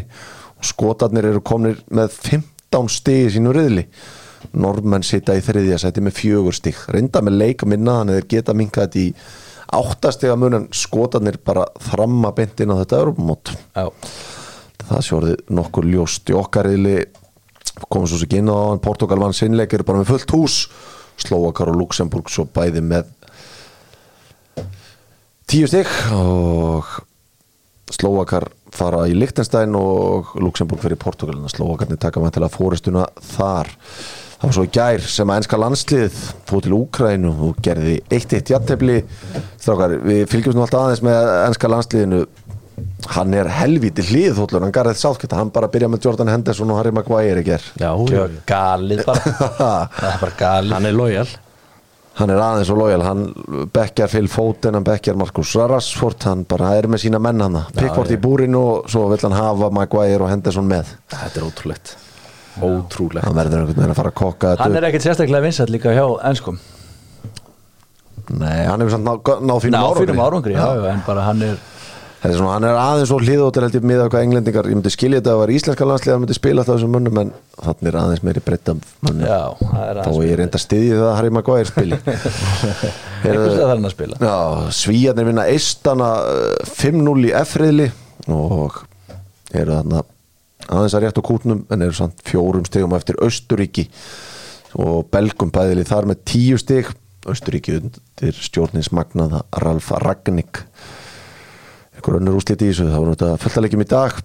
og 0.57 0.67
skotarnir 0.67 1.27
eru 1.29 1.43
komnir 1.45 1.83
með 1.93 2.17
15 2.31 2.89
stig 2.89 3.27
í 3.27 3.31
sínu 3.35 3.53
riðli. 3.53 3.85
Normenn 4.57 5.05
sita 5.05 5.37
í 5.37 5.43
þriðja 5.45 5.83
seti 5.85 6.01
með 6.03 6.17
fjögur 6.17 6.57
stig, 6.57 6.81
reynda 6.91 7.21
með 7.23 7.37
leika 7.43 7.69
minna 7.69 7.99
þannig 8.01 8.17
að 8.17 8.19
þeir 8.19 8.29
geta 8.33 8.57
minkað 8.57 8.89
þetta 8.89 9.03
í 9.03 9.07
áttastega 9.77 10.37
mun 10.39 10.57
en 10.59 10.69
skotarnir 10.75 11.39
bara 11.45 11.65
þramma 11.89 12.33
beint 12.37 12.63
inn 12.63 12.73
á 12.73 12.79
þetta 12.81 13.01
Já, 13.73 13.87
það 14.87 15.05
sjóriði 15.07 15.37
nokkur 15.59 15.89
ljóst 15.89 16.31
í 16.31 16.37
okkar 16.37 16.69
riðli. 16.69 16.97
Komum 17.87 18.07
svo 18.09 18.21
ekki 18.23 18.41
inn 18.41 18.51
á 18.53 18.77
Portugal 18.83 19.19
vann 19.23 19.35
sinnleikir 19.35 19.85
bara 19.87 20.03
með 20.03 20.13
fullt 20.13 20.35
hús. 20.35 20.57
Slovakar 21.19 21.69
og 21.69 21.77
Luxemburg 21.77 22.29
svo 22.31 22.47
bæði 22.49 22.81
með 22.85 23.09
tíu 25.49 25.67
stygg 25.69 25.89
og 26.15 26.89
Slovakar 27.93 28.47
fara 28.73 29.03
í 29.09 29.15
Liechtenstein 29.17 29.75
og 29.77 30.33
Luxemburg 30.41 30.81
fyrir 30.81 30.99
Portugalina 31.01 31.51
Slóakarnir 31.51 31.99
taka 32.01 32.21
maður 32.21 32.37
til 32.37 32.45
að 32.47 32.55
fóristuna 32.55 33.05
þar 33.35 33.69
það 34.43 34.49
var 34.49 34.55
svo 34.57 34.63
gær 34.75 35.03
sem 35.07 35.29
að 35.31 35.37
enska 35.39 35.57
landslið 35.61 36.15
fóð 36.49 36.63
til 36.65 36.73
Úkrænu 36.75 37.29
og 37.47 37.59
gerði 37.63 37.93
1-1 38.11 38.51
jattefli 38.51 38.97
strákar, 39.61 39.93
við 40.03 40.25
fylgjumst 40.33 40.57
nú 40.57 40.65
alltaf 40.65 40.81
aðeins 40.83 41.03
með 41.07 41.29
enska 41.45 41.69
landsliðinu. 41.71 42.19
Hann 43.13 43.35
er 43.37 43.47
helvíti 43.53 44.03
hliðhóllur 44.09 44.63
hann 44.65 44.73
garðið 44.75 44.99
sátkjöta, 44.99 45.37
hann 45.39 45.53
bara 45.53 45.69
byrja 45.71 45.87
með 45.93 46.07
Jordan 46.07 46.31
Henderson 46.33 46.71
og 46.73 46.79
Harry 46.81 46.91
Maguire 46.95 47.43
í 47.43 47.47
ger 47.47 47.63
Já, 47.79 47.91
Gjör 47.93 48.35
galið 48.49 49.03
bara. 49.07 49.33
Það 49.95 50.07
er 50.09 50.21
bara 50.25 50.37
galið. 50.43 50.75
Hann 50.75 50.89
er 50.89 50.97
lojal 50.97 51.27
hann 52.13 52.29
er 52.29 52.41
aðeins 52.45 52.69
og 52.69 52.77
lojal, 52.77 53.01
hann 53.07 53.23
bekkjar 53.73 54.11
Phil 54.11 54.27
Foden, 54.29 54.75
hann 54.77 54.85
bekkjar 54.85 55.17
Marcus 55.17 55.55
Rashford 55.57 56.27
hann 56.27 56.43
bara 56.49 56.75
er 56.77 56.85
með 56.91 57.07
sína 57.07 57.21
menn 57.23 57.41
hann 57.41 57.61
Pickford 57.73 58.13
í 58.13 58.19
búrinu 58.21 58.61
og 58.61 58.91
svo 58.91 59.07
vill 59.09 59.23
hann 59.25 59.37
hafa 59.39 59.71
Maguire 59.73 60.21
og 60.21 60.33
Henderson 60.33 60.67
með. 60.69 60.93
Þetta 61.13 61.39
er 61.39 61.47
ótrúlegt 61.47 61.95
Ótrúlegt. 62.61 63.25
Hann 63.25 63.35
verður 63.37 63.63
einhvern 63.63 63.79
veginn 63.79 63.93
að 63.95 63.99
fara 64.01 64.11
að 64.13 64.19
kokka 64.19 64.53
þetta 64.53 64.67
hann 64.67 64.77
er 64.77 64.87
ekkert 64.89 65.07
sérstaklega 65.07 65.45
vinsætt 65.47 65.71
líka 65.73 65.93
hjá 65.95 66.05
ennskum 66.29 66.59
Nei, 68.33 68.63
hann 68.69 68.79
hefur 68.79 68.93
samt 68.93 69.07
náð 69.07 69.43
ná 69.43 69.53
fínum 69.59 69.75
ná 69.75 69.83
árangri. 69.83 70.05
fyrir 70.05 70.21
árangri, 70.23 70.53
já, 70.55 70.67
já, 70.79 70.89
en 70.93 71.01
bara 71.07 71.25
hann 71.27 71.41
er 71.43 71.57
Þetta 72.23 72.37
er 72.37 72.39
svona, 72.39 72.51
hann 72.55 72.63
er 72.69 72.77
aðeins 72.79 73.09
og 73.11 73.23
hliðóttir 73.25 73.65
held 73.65 73.73
ég 73.75 73.83
miða 73.83 74.03
hvað 74.07 74.21
englendingar, 74.23 74.67
ég 74.71 74.77
myndi 74.79 74.91
skilja 74.93 75.19
þetta 75.19 75.27
að 75.27 75.33
það 75.33 75.41
var 75.41 75.51
íslenska 75.51 75.87
landslið 75.89 76.13
hann 76.13 76.21
myndi 76.23 76.37
spila 76.37 76.63
þetta 76.63 76.71
á 76.71 76.75
þessum 76.77 76.93
mönnum 76.95 77.19
en 77.19 77.33
þannig 77.57 77.89
er 77.89 77.97
aðeins 77.99 78.23
meiri 78.23 78.43
breytta 78.45 78.75
það 79.03 79.81
er 79.89 79.99
þá 80.05 80.11
ég 80.23 80.37
reynda 80.39 80.59
að 80.61 80.63
styðja 80.63 81.01
það 81.01 81.09
að 81.09 81.17
Harry 81.17 81.33
Maguire 81.35 81.67
spili. 81.67 81.99
Einhvers 83.27 83.43
að 83.43 83.57
það 83.57 83.65
er 83.65 83.73
hann 83.73 83.89
að 83.89 83.95
spila. 83.97 84.21
Já, 84.23 84.37
Svíjarnir 84.79 85.27
vinna 85.33 85.45
Eistana 85.51 86.09
eh, 86.31 86.71
5-0 86.79 87.27
í 87.27 87.35
F-riðli 87.43 87.89
og 88.39 88.79
eru 89.51 89.75
þarna 89.81 90.05
aðeins 90.69 90.95
að 90.97 91.05
rétt 91.05 91.19
á 91.19 91.23
kútnum 91.25 91.63
en 91.71 91.85
eru 91.85 91.95
samt 91.97 92.21
fjórum 92.27 92.65
stegum 92.67 92.95
eftir 92.97 93.19
Östuríki 93.23 93.87
og 94.79 95.07
Belgum 95.13 95.51
bæðili 95.53 95.85
þar 95.87 96.09
með 96.09 96.23
tíu 96.29 96.59
steg 96.61 96.91
Östuríki 97.29 97.77
undir 97.79 98.35
stjórnins 98.35 98.91
magnaða 98.91 99.43
Ralf 99.63 99.91
Ragnik. 100.03 100.63
Einhver 101.95 102.19
önnur 102.19 102.39
úsliti 102.41 102.67
í 102.67 102.73
þessu 102.73 102.89
það 102.89 103.03
voru 103.03 103.13
þetta 103.15 103.43
fulltalegjum 103.43 103.83
í 103.83 103.89
dag. 103.93 104.17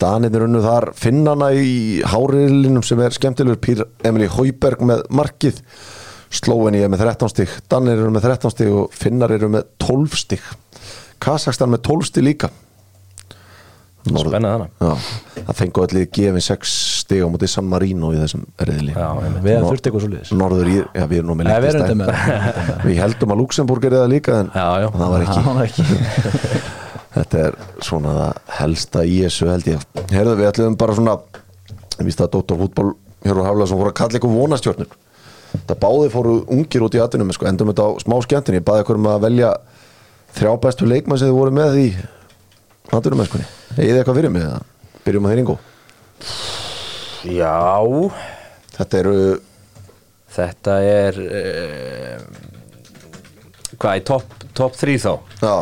Danir 0.00 0.46
unnu 0.46 0.62
þar 0.64 0.88
finnana 0.98 1.52
í 1.54 2.00
háriðlinum 2.10 2.82
sem 2.86 3.02
er 3.04 3.14
skemmtilegur. 3.14 3.60
Pír 3.62 3.84
Emilí 4.06 4.26
Hauberg 4.32 4.82
með 4.82 5.04
markið. 5.14 5.62
Slóeni 6.34 6.80
er 6.82 6.90
með 6.90 7.04
13 7.04 7.30
stig 7.30 7.50
Danir 7.70 8.00
eru 8.00 8.10
með 8.10 8.24
13 8.26 8.50
stig 8.50 8.72
og 8.74 8.94
Finnar 8.96 9.30
eru 9.36 9.52
með 9.54 9.68
12 9.84 10.18
stig. 10.18 10.52
Kazakstan 11.22 11.70
með 11.70 11.84
12 11.86 12.10
stig 12.10 12.26
líka 12.26 12.50
Spennað 14.04 14.52
hana. 14.52 14.66
Já, 14.84 15.40
það 15.46 15.56
fengu 15.60 15.82
allir 15.84 16.08
gefin 16.12 16.44
6 16.44 16.72
stig 17.04 17.22
á 17.24 17.28
móti 17.32 17.48
San 17.48 17.68
Marino 17.70 18.10
í 18.12 18.18
þessum 18.20 18.42
reyðli 18.60 18.92
Já, 18.92 19.06
við 19.40 19.48
hefum 19.54 19.68
þurft 19.70 19.88
eitthvað 19.88 20.04
svo 20.04 20.10
liðis 20.12 20.32
Norður 20.36 20.70
í, 20.70 20.74
já 20.84 21.04
við 21.08 21.20
erum 21.22 21.30
nú 21.30 21.36
með 21.38 21.48
Nei, 21.48 21.54
við 21.64 21.78
erum 21.80 22.02
Við 22.88 23.00
heldum 23.00 23.34
að 23.34 23.40
Luxemburg 23.40 23.86
er 23.88 23.96
það 23.96 24.12
líka 24.12 24.36
en 24.42 24.50
Já, 24.52 24.66
já. 24.84 24.88
það 24.98 25.14
var 25.14 25.24
ekki. 25.24 25.44
Var 25.48 25.62
ekki. 25.64 25.86
Þetta 27.14 27.40
er 27.46 27.56
svona 27.86 28.14
það 28.18 28.54
helsta 28.58 29.04
í 29.06 29.16
þessu 29.22 29.48
held 29.52 29.68
ég. 29.70 29.84
Herðu 30.10 30.36
við 30.40 30.48
ætlum 30.50 30.76
bara 30.80 30.96
svona 30.98 31.16
Ég 31.94 32.08
víst 32.08 32.22
að 32.24 32.32
Dóttar 32.34 32.58
fútból 32.60 32.88
Hjörður 33.24 33.46
Haflaðsson 33.48 33.80
fór 33.80 33.92
að 33.92 33.98
kalla 34.02 34.20
ykkur 34.20 34.34
vonastjörnur 34.34 34.96
Það 35.54 35.78
báði 35.84 36.08
fóru 36.10 36.32
ungir 36.50 36.82
út 36.82 36.96
í 36.98 37.00
atinum 37.00 37.30
sko, 37.32 37.46
endum 37.46 37.70
þetta 37.70 37.86
á 37.86 37.90
smá 38.02 38.16
skemmtinni 38.26 38.58
Ég 38.58 38.66
baði 38.66 38.82
ykkur 38.84 38.98
um 38.98 39.06
að 39.12 39.22
velja 39.28 39.52
þrjá 40.34 40.50
bestu 40.64 40.88
leikmann 40.90 41.20
sem 41.20 41.30
þið 41.30 41.36
voru 41.38 41.54
með 41.54 41.76
í 41.78 41.86
atinum 42.92 43.22
mennskunni 43.22 43.46
Egið 43.78 44.00
eitthvað 44.00 44.18
fyrir 44.20 44.34
mig 44.34 44.44
það 44.44 44.60
Byrjum 45.04 45.26
að 45.26 45.34
þeir 45.34 45.42
yngu 45.44 45.56
Já. 47.24 47.54
Þetta 48.74 49.00
eru 49.00 49.16
Þetta 50.34 50.76
er 50.82 51.22
uh, 51.24 52.20
Hvað, 53.78 53.96
í 53.96 54.04
topp 54.06 54.44
top 54.54 54.76
3 54.78 54.98
þá? 55.02 55.12
Já, 55.40 55.56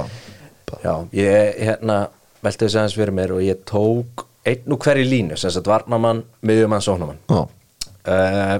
Já, 0.82 0.94
ég 1.14 1.62
hérna 1.68 1.96
velti 2.42 2.66
þessi 2.66 2.78
aðeins 2.80 2.96
fyrir 2.98 3.14
mér 3.16 3.32
og 3.36 3.42
ég 3.44 3.62
tók 3.68 4.26
einn 4.48 4.74
úr 4.74 4.80
hverju 4.82 5.04
línu, 5.06 5.36
sem 5.38 5.52
sagt 5.54 5.68
varnamann 5.70 6.24
miðjumann, 6.42 6.82
sóknamann 6.82 7.20
já, 7.30 7.42
uh, 8.10 8.56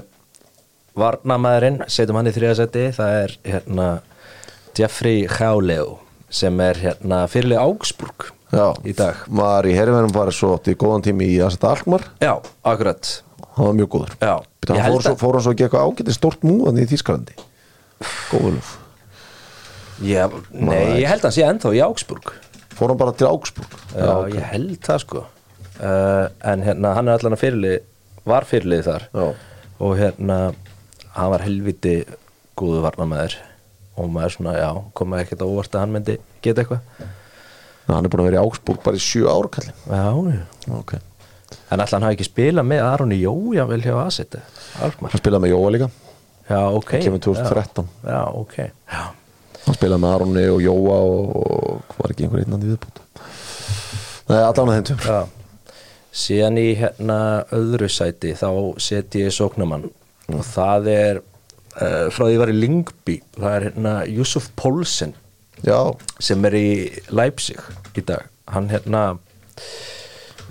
Varnamæðurinn 0.93 1.81
setjum 1.89 2.19
hann 2.19 2.29
í 2.29 2.33
þriðasetti, 2.35 2.83
það 2.93 3.15
er 3.23 3.31
hérna 3.49 3.87
Jeffrey 4.77 5.25
Háleu 5.29 5.97
sem 6.33 6.59
er 6.61 6.79
hérna 6.81 7.23
fyrirlega 7.29 7.65
Augsburg 7.65 8.02
já. 8.53 8.67
í 8.85 8.93
dag. 8.97 9.21
Var 9.41 9.67
í 9.69 9.73
herrivennum 9.77 10.13
var 10.15 10.31
svo 10.35 10.53
átt 10.57 10.69
í 10.71 10.75
góðan 10.79 11.03
tími 11.05 11.27
í 11.35 11.39
Asata 11.45 11.71
Alkmar 11.73 12.05
Já, 12.21 12.35
akkurat. 12.63 13.09
Það 13.53 13.65
var 13.67 13.75
mjög 13.79 13.89
góður. 13.95 14.13
Já, 14.21 14.33
ég 14.73 14.85
held 14.87 15.09
að- 15.11 15.19
fór 15.21 15.39
svo 15.41 15.51
ekki 15.53 15.67
eitthvað 15.67 15.85
ágæti 15.89 16.15
stort 16.15 16.41
múðan 16.47 16.79
í 16.81 16.87
Þýskalandi? 16.89 17.35
Góður 18.31 18.71
Já, 20.03 20.25
nei, 20.51 20.99
ég 21.03 21.07
held 21.07 21.21
að 21.21 21.27
hann 21.29 21.35
sé 21.35 21.43
ennþá 21.47 21.71
í 21.77 21.81
Augsburg. 21.85 22.31
Fór 22.73 22.89
hann 22.91 22.97
bara 22.99 23.13
til 23.13 23.27
Augsburg? 23.29 23.75
Já, 23.93 24.13
ég 24.33 24.41
held 24.51 24.79
það 24.83 24.99
sko. 25.05 25.23
Uh, 25.79 26.27
En 26.41 26.63
hérna, 26.65 26.93
hann 26.97 27.07
er 27.09 27.17
allan 27.19 27.35
að 27.37 27.43
fyrirlið 27.43 27.79
var 28.25 28.45
fyrirlið 28.49 28.83
þar. 28.87 29.07
Já. 29.13 29.33
og 29.83 29.97
hérna, 29.99 30.37
hann 31.17 31.31
var 31.33 31.43
helviti 31.43 31.95
góðu 32.57 32.81
varnamæður 32.85 33.35
og 33.97 34.09
maður 34.09 34.35
svona, 34.37 34.53
já, 34.57 34.69
koma 34.97 35.19
ekkert 35.21 35.43
á 35.43 35.47
óvart 35.49 35.75
að 35.75 35.83
hann 35.83 35.93
myndi 35.93 36.15
geta 36.41 36.63
eitthvað 36.63 36.79
Hann 37.87 38.05
er 38.07 38.11
búin 38.13 38.23
að 38.23 38.29
vera 38.31 38.39
í 38.39 38.43
Augsburg 38.45 38.79
bara 38.85 38.99
í 38.99 39.03
sjö 39.03 39.25
ár 39.27 39.49
kallinn 39.51 39.75
Já, 39.89 40.05
já 40.31 40.77
Ok. 40.79 40.93
En 41.73 41.81
alltaf 41.81 41.97
hann 41.97 42.05
hafi 42.07 42.15
ekki 42.17 42.27
spilað 42.29 42.65
með 42.69 42.83
Aroni 42.87 43.17
Jó, 43.21 43.33
já, 43.55 43.63
vel 43.69 43.81
hjá 43.83 43.95
Asset 44.05 44.37
Hann 44.79 45.17
spilaði 45.19 45.43
með 45.43 45.51
Jóa 45.53 45.71
líka. 45.75 45.89
Já, 46.49 46.59
ok. 46.75 46.91
Hann 46.95 47.03
kemur 47.07 47.21
2013. 47.27 47.89
Já, 48.07 48.21
ok. 48.39 48.55
Já, 48.93 49.03
Hann 49.65 49.77
spilaði 49.77 50.01
með 50.03 50.15
Aronni 50.17 50.45
og 50.53 50.61
Jóa 50.63 50.97
og, 51.11 51.35
og 51.43 51.97
var 51.99 52.13
ekki 52.15 52.25
einhver 52.27 52.43
einnandi 52.45 52.71
viðbútt 52.71 53.01
Nei, 54.29 54.39
allan 54.39 54.71
að 54.71 54.79
þeim 54.93 55.03
já. 55.03 55.19
Síðan 56.13 56.57
í 56.61 56.67
hérna 56.79 57.17
öðru 57.57 57.89
sæti 57.91 58.31
þá 58.37 58.47
seti 58.81 59.23
ég 59.25 59.33
sóknamann 59.35 59.87
og 60.31 60.43
það 60.47 60.89
er 60.93 61.19
uh, 61.19 62.07
frá 62.13 62.23
því 62.27 62.35
ég 62.35 62.41
var 62.43 62.51
í 62.53 62.57
Lingby 62.59 63.15
það 63.35 63.55
er 63.57 63.65
hérna 63.67 63.95
Yusuf 64.07 64.47
Poulsen 64.59 65.15
Já, 65.63 65.79
sem 66.19 66.43
er 66.49 66.55
í 66.59 66.67
Leipzig 67.15 67.59
í 67.95 68.03
dag. 68.03 68.27
Hann 68.51 68.67
hérna 68.71 69.03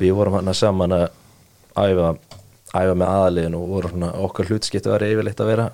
við 0.00 0.14
vorum 0.16 0.38
hann 0.38 0.54
saman 0.56 0.94
að 0.96 1.06
æfa, 1.76 2.14
æfa 2.72 2.94
með 2.96 3.08
aðaliðin 3.08 3.56
og 3.58 3.66
voru 3.74 3.92
svona 3.92 4.12
okkar 4.24 4.48
hlutskipti 4.48 4.92
var 4.92 5.04
yfirleitt 5.04 5.42
að 5.42 5.52
vera 5.52 5.68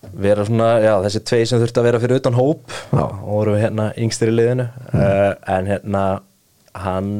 vera 0.00 0.44
svona, 0.48 0.68
já 0.80 0.92
þessi 1.04 1.22
tvei 1.28 1.40
sem 1.46 1.60
þurfti 1.60 1.80
að 1.80 1.86
vera 1.90 2.02
fyrir 2.02 2.20
utan 2.22 2.36
hóp 2.38 2.74
Já. 2.88 3.02
og 3.04 3.30
voru 3.30 3.56
hérna 3.60 3.90
yngstir 4.00 4.32
í 4.32 4.36
liðinu. 4.36 4.66
Uh, 4.94 5.32
en 5.54 5.68
hérna 5.68 6.04
hann 6.80 7.10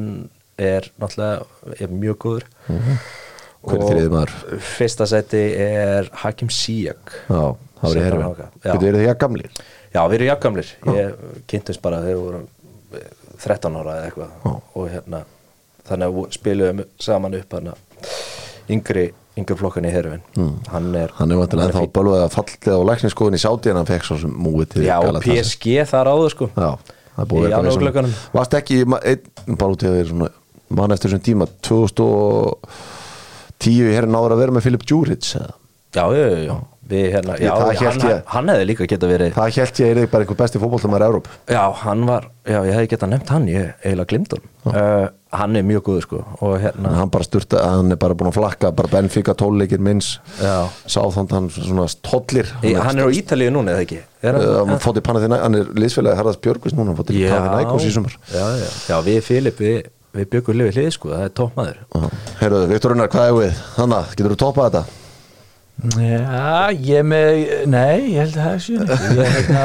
er 0.61 0.88
náttúrulega 1.01 1.76
er 1.80 1.93
mjög 1.93 2.20
góður. 2.24 2.47
Er 2.70 3.82
þriðji 3.84 4.12
maður? 4.12 4.34
Fyrsta 4.64 5.07
seti 5.11 5.43
er 5.61 6.09
Hakim 6.22 6.49
Ziyech. 6.53 7.18
Já, 7.28 7.53
það 7.82 8.01
þangað. 8.01 8.47
Já. 8.64 8.70
Getur 8.72 8.86
verið 8.88 9.05
því 9.05 9.12
að 9.12 9.20
gamlir 9.20 9.62
Já, 9.95 10.01
við 10.07 10.14
erum 10.20 10.28
jakkamlir 10.30 10.68
Ég 10.95 11.07
kynntist 11.51 11.80
bara 11.82 11.99
þegar 12.05 12.16
við 12.16 12.24
vorum 12.24 12.45
eh, 12.95 13.11
13 13.43 13.76
ára 13.80 13.93
eða 13.99 14.07
eitthvað 14.11 14.30
og 14.76 14.84
hérna 14.93 15.18
þannig 15.88 16.07
að 16.07 16.12
við 16.18 16.24
spilum 16.36 16.78
saman 17.03 17.34
upp 17.41 17.51
hana 17.57 17.72
yngri, 18.70 19.07
yngri 19.41 19.57
flokkan 19.59 19.88
í 19.88 19.91
herfin 19.95 20.22
hann 20.70 20.88
er 20.95 21.11
Hann 21.18 21.32
er 21.34 21.38
vantilega 21.41 21.66
ennþá 21.72 21.82
fínn. 21.82 21.95
bölvað 21.97 22.22
að 22.28 22.34
fallið 22.36 22.74
á 22.76 22.78
lækniskoðun 22.93 23.38
í 23.38 23.43
sáti 23.43 23.66
en 23.72 23.78
hann 23.80 23.88
fekk 23.91 24.05
svo 24.07 24.16
sem 24.22 24.32
múið 24.47 24.66
til 24.76 24.84
Já, 24.86 24.97
og. 25.03 25.18
PSG 25.24 25.64
þar 25.91 26.07
áður 26.14 26.30
sko 26.36 26.47
Já, 26.55 26.70
það 27.16 27.22
er 27.24 27.28
búið 27.32 27.41
Í 27.41 27.43
eitthvað 27.49 27.57
janúar 27.57 27.74
svona-. 27.97 28.14
Varst 28.36 28.55
ekki, 28.61 28.76
einn, 28.86 29.22
bara 29.57 29.72
út 29.74 29.82
í 29.82 29.84
að 29.91 29.97
þeir 29.99 30.09
svona 30.12 30.28
mann 30.78 30.93
eftir 30.95 31.09
þessum 31.11 31.26
tíma 31.26 31.45
2010 31.66 33.91
í 33.91 33.95
herrin 33.97 34.14
áður 34.20 34.32
að 34.36 34.43
vera 34.45 34.55
með 34.55 34.62
Filip 34.68 34.84
Djuric? 34.86 35.24
Já, 35.34 35.51
já, 36.14 36.16
já, 36.30 36.38
já. 36.47 36.55
Við, 36.91 37.07
hérna, 37.14 37.36
Ég- 37.38 37.47
já, 37.47 37.53
það 37.55 37.80
hann, 37.86 38.01
ég. 38.11 38.20
hann 38.34 38.49
hefði 38.51 38.64
líka 38.66 38.86
geta 38.91 39.07
verið 39.11 39.32
Það 39.36 39.57
held 39.61 39.80
ég 39.84 39.91
er 40.01 40.09
bara 40.11 40.24
einhver 40.26 40.38
besti 40.41 40.59
fótboltamæður 40.59 41.05
Európ 41.07 41.28
Já, 41.47 41.62
hann 41.84 42.05
var, 42.09 42.26
já, 42.49 42.59
ég 42.66 42.74
hefði 42.74 42.91
geta 42.97 43.07
nefnt 43.11 43.30
hann 43.30 43.47
ég 43.51 43.68
eiginlega 43.84 44.11
glimt 44.11 44.34
hann 44.34 44.74
uh, 44.74 45.09
Hann 45.30 45.55
er 45.55 45.62
mjög 45.62 45.84
góður 45.86 46.03
sko 46.09 46.20
og 46.43 46.57
hérna, 46.59 46.91
hann 46.99 47.11
bara 47.14 47.22
sturta, 47.28 47.61
hann 47.76 47.95
er 47.95 47.99
bara 48.03 48.16
búin 48.18 48.32
að 48.32 48.41
flakka 48.41 48.72
bara 48.74 48.91
Benfica 48.91 49.36
tólleikir 49.38 49.78
minns 49.78 50.16
Já. 50.41 50.66
Sáþónd 50.91 51.30
hann 51.36 51.47
svona 51.55 51.84
tollir. 52.03 52.51
Í- 52.66 52.74
hann 52.74 52.99
er 52.99 53.07
á 53.07 53.11
Ítalíu 53.14 53.53
núna 53.55 53.76
eða 53.76 53.84
ekki? 53.86 54.01
Er 54.26 54.34
hann, 54.34 54.49
hann 54.66 54.74
uh, 54.74 54.82
fótt 54.82 54.99
í 54.99 55.05
panna 55.07 55.22
þín 55.22 55.36
hann 55.38 55.55
er 55.61 55.70
liðsfélagi 55.78 56.18
Harðars 56.18 56.41
Björgvist 56.43 56.74
núna 56.74 56.91
hann 56.91 56.99
fótt 56.99 57.14
í 57.14 57.22
nækos 57.22 57.86
í 57.86 57.93
sumar. 57.95 58.18
já, 58.34 58.43
já, 58.59 58.68
já, 58.91 58.97
við 59.07 59.20
Filip 59.28 59.62
við, 59.62 59.78
við 60.18 60.28
byggum 60.34 60.59
lifið 60.64 60.80
hlið 60.80 60.91
sko, 60.99 61.12
það 61.14 61.28
er 61.28 61.36
toppmaður 61.38 61.78
Herru, 62.43 62.64
Viktor 62.74 62.97
Unnar, 62.97 63.12
hvað 63.14 63.30
er 63.30 63.38
við? 63.38 63.62
Þannig, 63.78 64.11
getur 64.18 64.34
þú 64.34 64.41
toppað 64.43 64.66
þetta? 64.72 64.82
Já, 65.81 66.68
ég 66.76 67.05
með, 67.09 67.39
nei, 67.72 68.12
ég 68.12 68.20
held 68.20 68.35
að 68.37 68.43
það 68.45 68.53
er 68.53 68.62
sjö 68.64 68.81
Ég 68.85 69.20
er 69.24 69.31
hérna, 69.39 69.62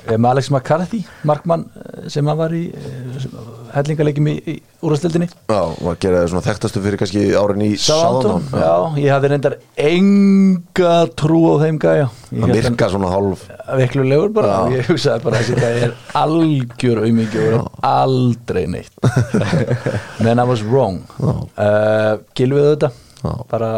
ég 0.00 0.12
er 0.14 0.20
með 0.20 0.30
Alex 0.30 0.48
McCarthy, 0.54 1.00
markmann 1.28 1.66
eh, 1.76 2.06
sem 2.12 2.30
hann 2.30 2.38
var 2.38 2.54
í 2.56 2.62
eh, 2.72 3.26
hellingaleikim 3.74 4.30
í, 4.32 4.34
í 4.48 4.54
úrvastildinni 4.80 5.28
Já, 5.28 5.58
og 5.60 5.90
að 5.92 5.98
gera 6.06 6.22
það 6.22 6.30
svona 6.32 6.44
þekktastu 6.46 6.82
fyrir 6.86 7.02
kannski 7.02 7.26
árin 7.36 7.66
í 7.66 7.68
Sáðantón, 7.76 8.46
Southampton. 8.48 8.64
já, 8.64 9.04
ég 9.04 9.14
hafði 9.14 9.32
reyndar 9.34 9.58
enga 9.84 10.94
trú 11.20 11.42
á 11.52 11.54
þeim 11.66 11.82
gæja. 11.84 12.08
Það 12.30 12.56
virka 12.56 12.90
svona 12.94 13.12
hálf. 13.12 13.44
Veiklulegur 13.82 14.34
bara. 14.40 14.56
Já. 14.56 14.78
ég 14.78 14.90
hugsaði 14.90 15.24
bara 15.28 15.44
þessi 15.44 15.60
gæði 15.60 15.86
er 15.90 15.94
algjör 16.24 17.04
er 17.04 17.60
aldrei 17.92 18.64
neitt. 18.72 18.96
Menn 20.24 20.40
I 20.40 20.48
was 20.48 20.64
wrong. 20.64 21.02
Uh, 21.20 22.16
Gilvið 22.38 22.70
þetta 22.72 22.94
Já. 23.20 23.32
bara 23.52 23.72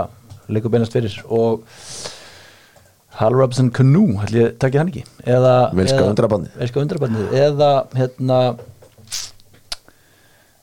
leikur 0.57 0.73
beinast 0.75 0.93
fyrir. 0.97 1.15
Og 1.29 1.65
Hal 3.21 3.35
Robson 3.37 3.69
Canoe 3.77 4.23
ætli 4.25 4.41
ég 4.41 4.55
takki 4.63 4.81
hann 4.81 4.89
ekki? 4.93 5.03
Eða, 5.29 5.55
Velska 6.59 6.81
undrabarnið. 6.81 7.33
eða 7.45 7.71
hérna 7.99 8.39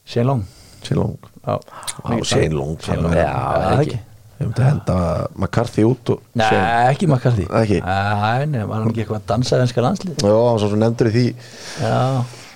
Shane 0.10 0.26
Long. 0.26 0.46
Shane 0.84 1.00
Long, 2.56 2.78
Shane 2.82 3.02
Long. 3.04 3.14
Já, 3.14 3.22
Já, 3.22 3.34
ekki. 3.36 3.70
það 3.70 3.84
ekki. 3.84 4.00
Ég 4.40 4.48
myndi 4.48 4.64
henda 4.64 4.96
McCarthy 5.36 5.84
út 5.84 6.10
Nei, 6.40 6.48
ekki 6.94 7.08
McCarthy. 7.12 7.44
Ekki? 7.60 7.82
Nei, 7.84 8.46
nei, 8.48 8.62
var 8.64 8.80
hann 8.80 8.92
ekki 8.94 9.04
eitthvað 9.04 9.18
að 9.20 9.26
dansa 9.34 9.58
í 9.60 9.64
enska 9.66 9.84
landslið 9.84 10.22
Já, 10.24 10.36
hann 10.48 10.62
svo 10.64 10.78
nefndur 10.80 11.10
í 11.10 11.16
því 11.18 11.26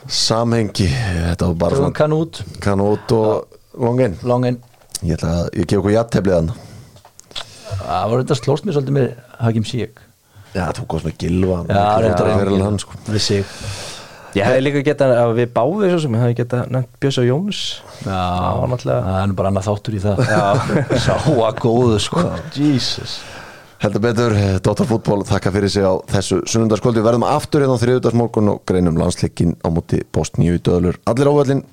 samhengi. 0.08 0.88
Þetta 0.88 1.50
var 1.50 1.58
bara 1.60 1.76
Tökum 1.76 1.84
svona 1.84 1.98
kann 2.00 2.16
út. 2.16 2.40
Kanút 2.64 3.12
og 3.18 3.60
longin. 3.80 4.16
Longin. 4.24 4.58
Ég 5.04 5.18
ætla 5.18 5.34
að, 5.42 5.50
ég 5.60 5.68
gef 5.68 5.82
okkur 5.84 5.94
jætteflið 5.98 6.38
hann 6.40 6.54
Það 7.80 8.12
var 8.12 8.24
þetta 8.24 8.40
slóst 8.40 8.68
mér 8.68 8.78
svolítið 8.78 8.98
með 9.00 9.10
Hakim 9.40 9.66
Sijek 9.68 10.04
Já, 10.54 10.68
þú 10.78 10.86
komst 10.92 11.08
með 11.08 11.18
gilva 11.24 11.60
Já, 11.66 11.84
reyndar 12.04 12.24
það 12.24 12.32
já. 12.32 12.40
fyrir 12.44 12.64
hann 12.68 12.80
sko. 12.84 13.02
Við 13.10 13.26
sig 13.26 13.58
Ég 14.34 14.48
hefði 14.48 14.62
líka 14.66 14.82
getað 14.88 15.12
að 15.20 15.32
við 15.38 15.52
báðum 15.54 15.92
svo 15.92 16.00
sem 16.02 16.16
ég 16.16 16.24
hefði 16.24 16.38
getað 16.40 16.70
nefnt 16.74 16.96
Björns 17.04 17.20
og 17.22 17.26
Jóns. 17.28 17.60
Já, 18.02 18.22
það 18.82 19.18
er 19.20 19.28
nú 19.30 19.36
bara 19.38 19.52
annað 19.52 19.68
þáttur 19.68 19.98
í 19.98 20.02
það. 20.02 20.22
Sá 21.06 21.14
að 21.22 21.60
góðu 21.62 22.00
sko. 22.02 22.24
Jesus. 22.58 23.14
Heldur 23.84 24.02
betur, 24.02 24.34
eh, 24.40 24.56
Dr. 24.64 24.88
Fútból 24.90 25.20
þakka 25.28 25.52
fyrir 25.54 25.70
sig 25.70 25.86
á 25.86 25.94
þessu 26.08 26.40
sunnundaskvöldi 26.48 27.02
Við 27.02 27.08
verðum 27.10 27.28
aftur 27.28 27.66
hérna 27.66 27.76
á 27.78 27.84
þriðudagsmorgun 27.84 28.52
og 28.56 28.62
greinum 28.70 28.98
landsleikin 28.98 29.58
á 29.62 29.68
móti 29.76 30.02
post 30.08 30.40
nýju 30.42 30.62
döðlur. 30.66 30.98
Allir 31.12 31.30
ávöldin 31.30 31.66